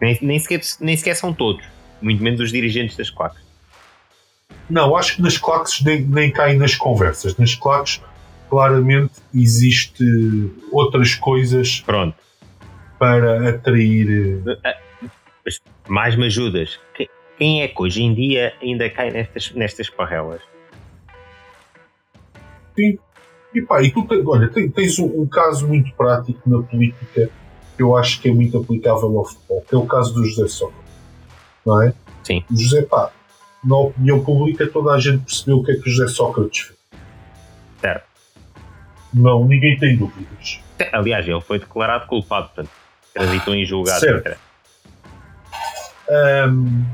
Nem, 0.01 0.19
nem, 0.21 0.39
sequer, 0.39 0.61
nem 0.81 0.97
sequer 0.97 1.15
são 1.15 1.33
todos, 1.33 1.65
muito 2.03 2.23
menos 2.23 2.41
os 2.41 2.51
dirigentes 2.51 2.97
das 2.97 3.11
claques. 3.11 3.44
Não, 4.69 4.97
acho 4.97 5.17
que 5.17 5.23
nas 5.23 5.37
claques 5.37 5.83
nem, 5.83 6.03
nem 6.03 6.31
caem 6.31 6.59
nas 6.59 6.75
conversas. 6.75 7.37
Nas 7.37 7.55
claques, 7.55 8.01
claramente, 8.49 9.13
existe 9.35 10.05
outras 10.73 11.15
coisas 11.15 11.81
Pronto. 11.81 12.17
para 12.99 13.51
atrair. 13.51 14.43
Eh, 14.65 14.77
mais 15.87 16.17
me 16.17 16.27
ajudas. 16.27 16.81
Quem 17.37 17.63
é 17.63 17.69
que 17.69 17.83
hoje 17.83 18.03
em 18.03 18.15
dia 18.15 18.55
ainda 18.63 18.89
cai 18.89 19.11
nestas, 19.11 19.53
nestas 19.53 19.91
parrelas? 19.91 20.41
Sim. 22.77 22.99
E 23.55 23.63
pá, 23.63 23.83
e 23.83 23.91
tu 23.91 24.07
olha, 24.27 24.49
tens 24.49 24.99
um, 24.99 25.23
um, 25.23 25.27
caso 25.27 25.69
muito 25.69 25.93
prático 25.95 26.41
na 26.49 26.61
política 26.63 27.31
que 27.77 27.83
eu 27.83 27.97
acho 27.97 28.21
que 28.21 28.29
é 28.29 28.33
muito 28.33 28.59
aplicável 28.59 29.17
ao 29.19 29.25
futebol, 29.25 29.65
que 29.69 29.75
é 29.75 29.79
o 29.79 29.87
caso 29.87 30.15
do 30.15 30.25
José 30.25 30.49
Sócrates. 30.49 30.93
Não 31.65 31.83
é? 31.83 31.95
Sim. 32.25 32.43
O 32.51 32.57
José, 32.57 32.83
pá, 32.83 33.13
na 33.65 33.77
opinião 33.77 34.23
pública 34.25 34.67
toda 34.67 34.93
a 34.93 35.01
gente 35.01 35.25
percebeu 35.25 35.59
o 35.59 35.65
que 35.65 35.73
é 35.73 35.75
que 35.77 35.89
o 35.89 35.93
José 35.93 36.09
Sócrates 36.09 36.61
fez. 36.61 36.79
Certo. 37.81 38.07
Não, 39.13 39.45
ninguém 39.47 39.79
tem 39.79 39.97
dúvidas. 39.97 40.61
Aliás, 40.93 41.27
ele 41.27 41.41
foi 41.41 41.59
declarado 41.59 42.07
culpado, 42.07 42.47
portanto, 42.49 42.71
transitou 43.13 43.55
em 43.55 43.65
julgado. 43.65 44.01
Certo. 44.01 44.37
Ahm, 46.11 46.85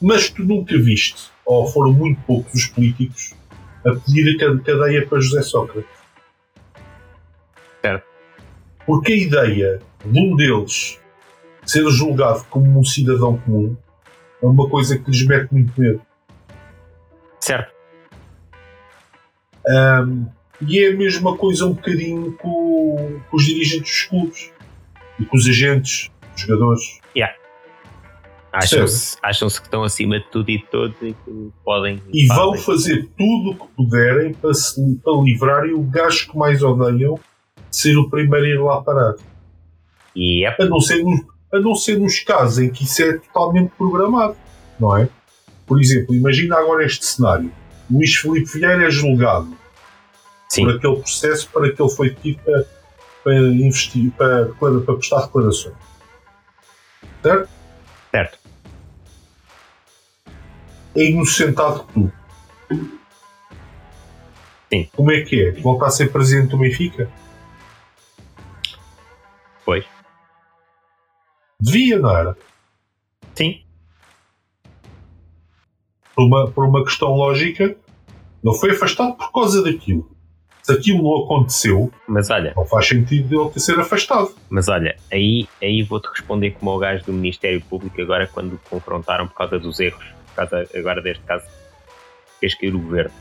mas 0.00 0.28
tu 0.30 0.42
nunca 0.42 0.76
viste, 0.78 1.30
ou 1.44 1.66
foram 1.70 1.92
muito 1.92 2.20
poucos 2.22 2.52
os 2.54 2.66
políticos, 2.66 3.34
a 3.84 3.92
pedir 3.94 4.34
a 4.34 4.38
cade- 4.46 4.62
cadeia 4.62 5.06
para 5.06 5.20
José 5.20 5.42
Sócrates. 5.42 5.90
Certo. 7.80 8.04
Porque 8.86 9.12
a 9.12 9.16
ideia 9.16 9.80
de 10.04 10.18
um 10.18 10.34
deles 10.34 10.98
ser 11.64 11.88
julgado 11.90 12.44
como 12.50 12.80
um 12.80 12.84
cidadão 12.84 13.38
comum 13.38 13.76
é 14.42 14.46
uma 14.46 14.68
coisa 14.68 14.98
que 14.98 15.10
lhes 15.10 15.26
mete 15.26 15.52
muito 15.52 15.80
medo. 15.80 16.02
Certo. 17.40 17.72
Ahm, 19.68 20.26
e 20.60 20.78
é 20.84 20.92
a 20.92 20.96
mesma 20.96 21.36
coisa 21.36 21.66
um 21.66 21.72
bocadinho 21.72 22.32
com, 22.32 23.20
com 23.30 23.36
os 23.36 23.44
dirigentes 23.44 23.90
dos 23.90 24.02
clubes 24.02 24.52
e 25.18 25.24
com 25.24 25.36
os 25.36 25.46
agentes, 25.46 26.10
os 26.34 26.40
jogadores. 26.42 27.02
Acham-se 28.52 29.16
acham 29.22 29.48
que 29.48 29.54
estão 29.54 29.82
acima 29.82 30.18
de 30.18 30.26
tudo 30.26 30.50
e 30.50 30.58
de 30.58 30.66
todos 30.66 30.94
e 31.00 31.14
que 31.14 31.50
podem. 31.64 32.02
E 32.12 32.26
vão 32.26 32.50
fazem. 32.50 32.64
fazer 32.64 33.08
tudo 33.16 33.52
o 33.52 33.54
que 33.54 33.74
puderem 33.74 34.34
para, 34.34 34.52
se, 34.52 35.00
para 35.02 35.22
livrarem 35.22 35.72
o 35.72 35.82
gajo 35.82 36.30
que 36.30 36.36
mais 36.36 36.62
odeiam 36.62 37.14
de 37.14 37.76
ser 37.76 37.96
o 37.96 38.10
primeiro 38.10 38.44
a 38.44 38.48
ir 38.50 38.60
lá 38.62 38.82
parar. 38.82 39.14
É 40.14 40.62
A 40.62 40.66
não, 40.66 40.80
ser 40.80 41.02
nos, 41.02 41.22
a 41.52 41.60
não 41.60 41.74
ser 41.74 41.98
nos 41.98 42.20
casos 42.20 42.58
em 42.58 42.70
que 42.70 42.84
isso 42.84 43.02
é 43.02 43.18
totalmente 43.18 43.70
programado, 43.76 44.36
não 44.80 44.96
é? 44.96 45.08
Por 45.66 45.80
exemplo, 45.80 46.14
imagina 46.14 46.56
agora 46.56 46.84
este 46.84 47.04
cenário. 47.04 47.52
Luís 47.90 48.14
Filipe 48.14 48.50
Vieira 48.50 48.86
é 48.86 48.90
julgado 48.90 49.54
sim, 50.48 50.64
por 50.64 50.76
aquele 50.76 50.96
processo 50.96 51.48
para 51.50 51.70
que 51.72 51.82
ele 51.82 51.90
foi 51.90 52.10
tido 52.10 52.38
para, 52.42 52.64
para 53.22 53.34
investir, 53.34 54.10
para, 54.12 54.46
para, 54.46 54.80
para 54.80 54.94
prestar 54.94 55.22
declarações. 55.22 55.76
Certo? 57.22 57.48
certo. 58.10 58.38
É 60.94 61.04
inocentado 61.04 61.84
que 61.84 61.92
tu. 61.92 62.12
Sim. 64.70 64.88
Como 64.94 65.12
é 65.12 65.20
que 65.20 65.42
é? 65.42 65.52
Voltar 65.52 65.86
a 65.86 65.90
ser 65.90 66.10
presidente 66.10 66.50
do 66.50 66.58
Benfica? 66.58 67.10
Devia, 71.62 71.96
não 72.00 72.10
era? 72.10 72.36
Sim. 73.36 73.60
Por 76.14 76.24
uma, 76.24 76.50
por 76.50 76.64
uma 76.64 76.84
questão 76.84 77.10
lógica, 77.14 77.64
ele 77.64 78.58
foi 78.58 78.72
afastado 78.72 79.14
por 79.16 79.30
causa 79.30 79.62
daquilo. 79.62 80.10
Se 80.60 80.72
aquilo 80.72 81.02
não 81.02 81.24
aconteceu, 81.24 81.92
Mas 82.08 82.30
olha, 82.30 82.52
não 82.56 82.64
faz 82.66 82.88
sentido 82.88 83.40
ele 83.40 83.50
ter 83.50 83.60
ser 83.60 83.78
afastado. 83.78 84.34
mas 84.50 84.68
olha, 84.68 84.96
aí, 85.10 85.48
aí 85.60 85.82
vou-te 85.82 86.08
responder 86.08 86.50
como 86.52 86.72
o 86.72 86.78
gajo 86.78 87.04
do 87.04 87.12
Ministério 87.12 87.60
Público 87.62 88.00
agora 88.00 88.26
quando 88.26 88.60
confrontaram 88.68 89.28
por 89.28 89.34
causa 89.34 89.58
dos 89.58 89.78
erros, 89.78 90.04
por 90.28 90.34
causa 90.34 90.68
agora 90.74 91.00
deste 91.00 91.22
caso, 91.24 91.46
fez 92.40 92.54
cair 92.56 92.74
o 92.74 92.80
governo. 92.80 93.12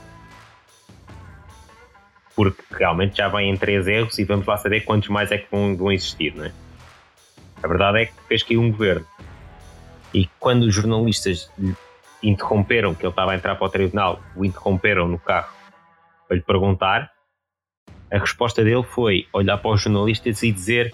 Porque 2.35 2.63
realmente 2.71 3.17
já 3.17 3.27
vem 3.27 3.51
em 3.51 3.57
três 3.57 3.87
erros 3.87 4.17
e 4.17 4.23
vamos 4.23 4.47
lá 4.47 4.57
saber 4.57 4.81
quantos 4.81 5.09
mais 5.09 5.31
é 5.31 5.37
que 5.37 5.47
vão, 5.51 5.75
vão 5.77 5.91
existir, 5.91 6.35
não 6.35 6.45
é? 6.45 6.51
A 7.63 7.67
verdade 7.67 8.01
é 8.01 8.05
que 8.07 8.13
fez 8.27 8.43
cair 8.43 8.57
um 8.57 8.71
governo. 8.71 9.05
E 10.13 10.27
quando 10.39 10.63
os 10.63 10.73
jornalistas 10.73 11.49
lhe 11.57 11.75
interromperam, 12.23 12.93
que 12.93 13.03
ele 13.03 13.11
estava 13.11 13.31
a 13.31 13.35
entrar 13.35 13.55
para 13.55 13.65
o 13.65 13.69
tribunal, 13.69 14.19
o 14.35 14.43
interromperam 14.43 15.07
no 15.07 15.19
carro 15.19 15.53
para 16.27 16.37
lhe 16.37 16.43
perguntar, 16.43 17.11
a 18.11 18.17
resposta 18.17 18.63
dele 18.63 18.83
foi 18.83 19.27
olhar 19.31 19.57
para 19.57 19.71
os 19.71 19.81
jornalistas 19.81 20.41
e 20.43 20.51
dizer 20.51 20.93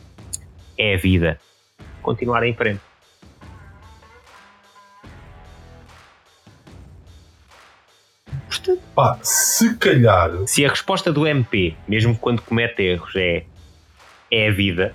é 0.78 0.94
a 0.94 0.98
vida. 0.98 1.40
Continuar 2.02 2.44
em 2.44 2.54
frente. 2.54 2.82
Portanto, 8.48 8.82
Pá, 8.94 9.20
se 9.22 9.76
calhar, 9.78 10.32
se 10.46 10.66
a 10.66 10.70
resposta 10.70 11.12
do 11.12 11.26
MP, 11.26 11.76
mesmo 11.88 12.18
quando 12.18 12.42
comete 12.42 12.84
erros, 12.84 13.16
é 13.16 13.46
é 14.30 14.50
a 14.50 14.52
vida, 14.52 14.94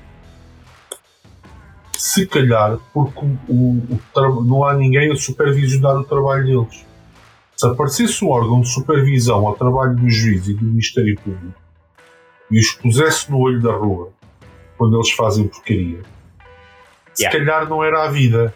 se 2.04 2.26
calhar, 2.26 2.78
porque 2.92 3.24
o, 3.48 3.98
o- 4.16 4.44
não 4.44 4.64
há 4.64 4.74
ninguém 4.74 5.12
a 5.12 5.16
supervisionar 5.16 5.96
o 5.96 6.04
trabalho 6.04 6.44
deles. 6.44 6.84
Se 7.56 7.66
aparecesse 7.66 8.24
um 8.24 8.30
órgão 8.30 8.60
de 8.60 8.68
supervisão 8.72 9.46
ao 9.46 9.54
trabalho 9.54 9.94
do 9.94 10.10
juiz 10.10 10.48
e 10.48 10.54
do 10.54 10.64
Ministério 10.64 11.14
Público 11.20 11.54
e 12.50 12.58
os 12.58 12.72
pusesse 12.72 13.30
no 13.30 13.38
olho 13.38 13.62
da 13.62 13.72
rua 13.72 14.10
quando 14.76 14.96
eles 14.96 15.10
fazem 15.12 15.46
porcaria, 15.46 16.00
se 17.14 17.22
Yeah. 17.22 17.38
calhar 17.38 17.68
não 17.68 17.84
era 17.84 18.04
a 18.04 18.10
vida, 18.10 18.52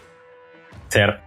certo? 0.88 1.22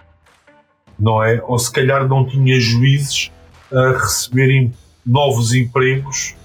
não 1.00 1.24
é? 1.24 1.42
Ou 1.46 1.58
se 1.58 1.72
calhar 1.72 2.06
não 2.06 2.26
tinha 2.28 2.60
juízes 2.60 3.32
a 3.72 3.92
receberem 3.94 4.74
novos 5.06 5.54
empregos 5.54 6.36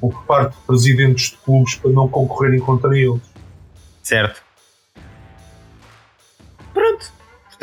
por 0.00 0.24
parte 0.24 0.56
de 0.56 0.62
presidentes 0.66 1.30
de 1.30 1.36
clubes 1.36 1.76
para 1.76 1.92
não 1.92 2.08
concorrerem 2.08 2.58
contra 2.58 2.98
eles. 2.98 3.22
Certo. 4.02 4.42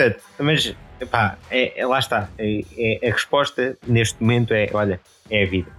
Portanto, 0.01 0.23
mas 0.39 0.75
pá, 1.11 1.37
é, 1.49 1.79
é- 1.79 1.85
lá 1.85 1.99
está. 1.99 2.29
É, 2.37 2.61
é- 2.77 3.09
a 3.09 3.13
resposta 3.13 3.77
neste 3.87 4.21
momento 4.21 4.53
é: 4.53 4.67
olha, 4.73 4.99
é 5.29 5.43
a 5.43 5.47
vida. 5.47 5.71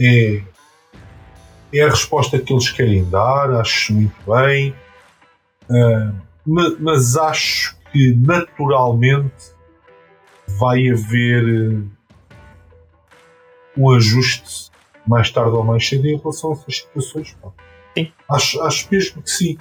é, 0.00 0.42
é 1.72 1.82
a 1.82 1.88
resposta 1.90 2.38
que 2.38 2.52
eles 2.52 2.70
querem 2.70 3.08
dar, 3.10 3.50
acho 3.60 3.92
muito 3.92 4.14
bem, 4.30 4.74
Ah, 5.70 6.12
ma- 6.46 6.76
mas 6.78 7.16
acho 7.16 7.74
que 7.90 8.14
naturalmente 8.16 9.54
vai 10.58 10.90
haver 10.90 11.42
eh, 11.42 12.36
um 13.76 13.90
ajuste 13.90 14.70
mais 15.06 15.30
tarde 15.30 15.52
ou 15.52 15.64
mais 15.64 15.88
cedo 15.88 16.06
em 16.06 16.18
relação 16.18 16.50
a 16.50 16.52
essas 16.52 16.76
situações. 16.76 17.34
pá. 17.40 17.48
Sim. 17.96 18.12
Acho, 18.30 18.62
acho 18.62 18.88
mesmo 18.90 19.22
que 19.22 19.30
sim. 19.30 19.58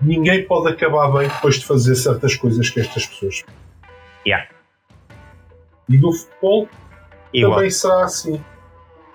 Ninguém 0.00 0.46
pode 0.46 0.72
acabar 0.72 1.10
bem 1.12 1.28
depois 1.28 1.56
de 1.58 1.64
fazer 1.66 1.94
certas 1.96 2.36
coisas 2.36 2.68
que 2.68 2.80
estas 2.80 3.06
pessoas 3.06 3.40
fazem. 3.40 3.56
Yeah. 4.26 4.48
E 5.88 5.96
no 5.98 6.12
futebol 6.12 6.68
Igual. 7.32 7.54
também 7.54 7.70
será 7.70 8.04
assim. 8.04 8.40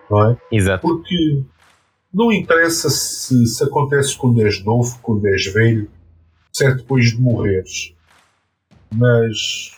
Não 0.09 0.31
é? 0.31 0.37
Exato. 0.51 0.81
Porque 0.81 1.43
não 2.13 2.31
interessa 2.31 2.89
se, 2.89 3.45
se 3.45 3.63
acontece 3.63 4.17
quando 4.17 4.41
és 4.45 4.63
novo, 4.63 4.97
quando 5.01 5.27
és 5.27 5.53
velho, 5.53 5.89
certo 6.51 6.77
depois 6.77 7.11
de 7.11 7.21
morreres. 7.21 7.93
Mas 8.93 9.77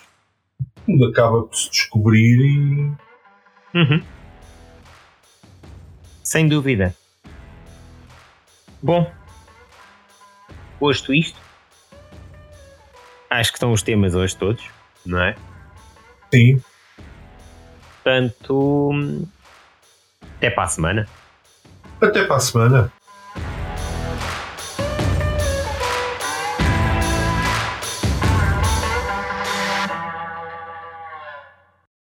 tudo 0.86 1.06
acaba 1.06 1.42
por 1.42 1.56
se 1.56 1.70
descobrir 1.70 2.40
e 2.40 3.04
Uhum. 3.74 4.00
Sem 6.22 6.48
dúvida. 6.48 6.94
Bom, 8.80 9.10
posto 10.84 11.14
isto, 11.14 11.40
acho 13.30 13.50
que 13.50 13.56
estão 13.56 13.72
os 13.72 13.82
temas 13.82 14.14
hoje 14.14 14.36
todos, 14.36 14.62
não 15.06 15.18
é? 15.18 15.34
sim, 16.30 16.62
Portanto, 18.02 19.00
até 20.36 20.50
para 20.50 20.64
a 20.64 20.66
semana. 20.66 21.08
até 22.02 22.24
para 22.24 22.36
a 22.36 22.40
semana. 22.40 22.92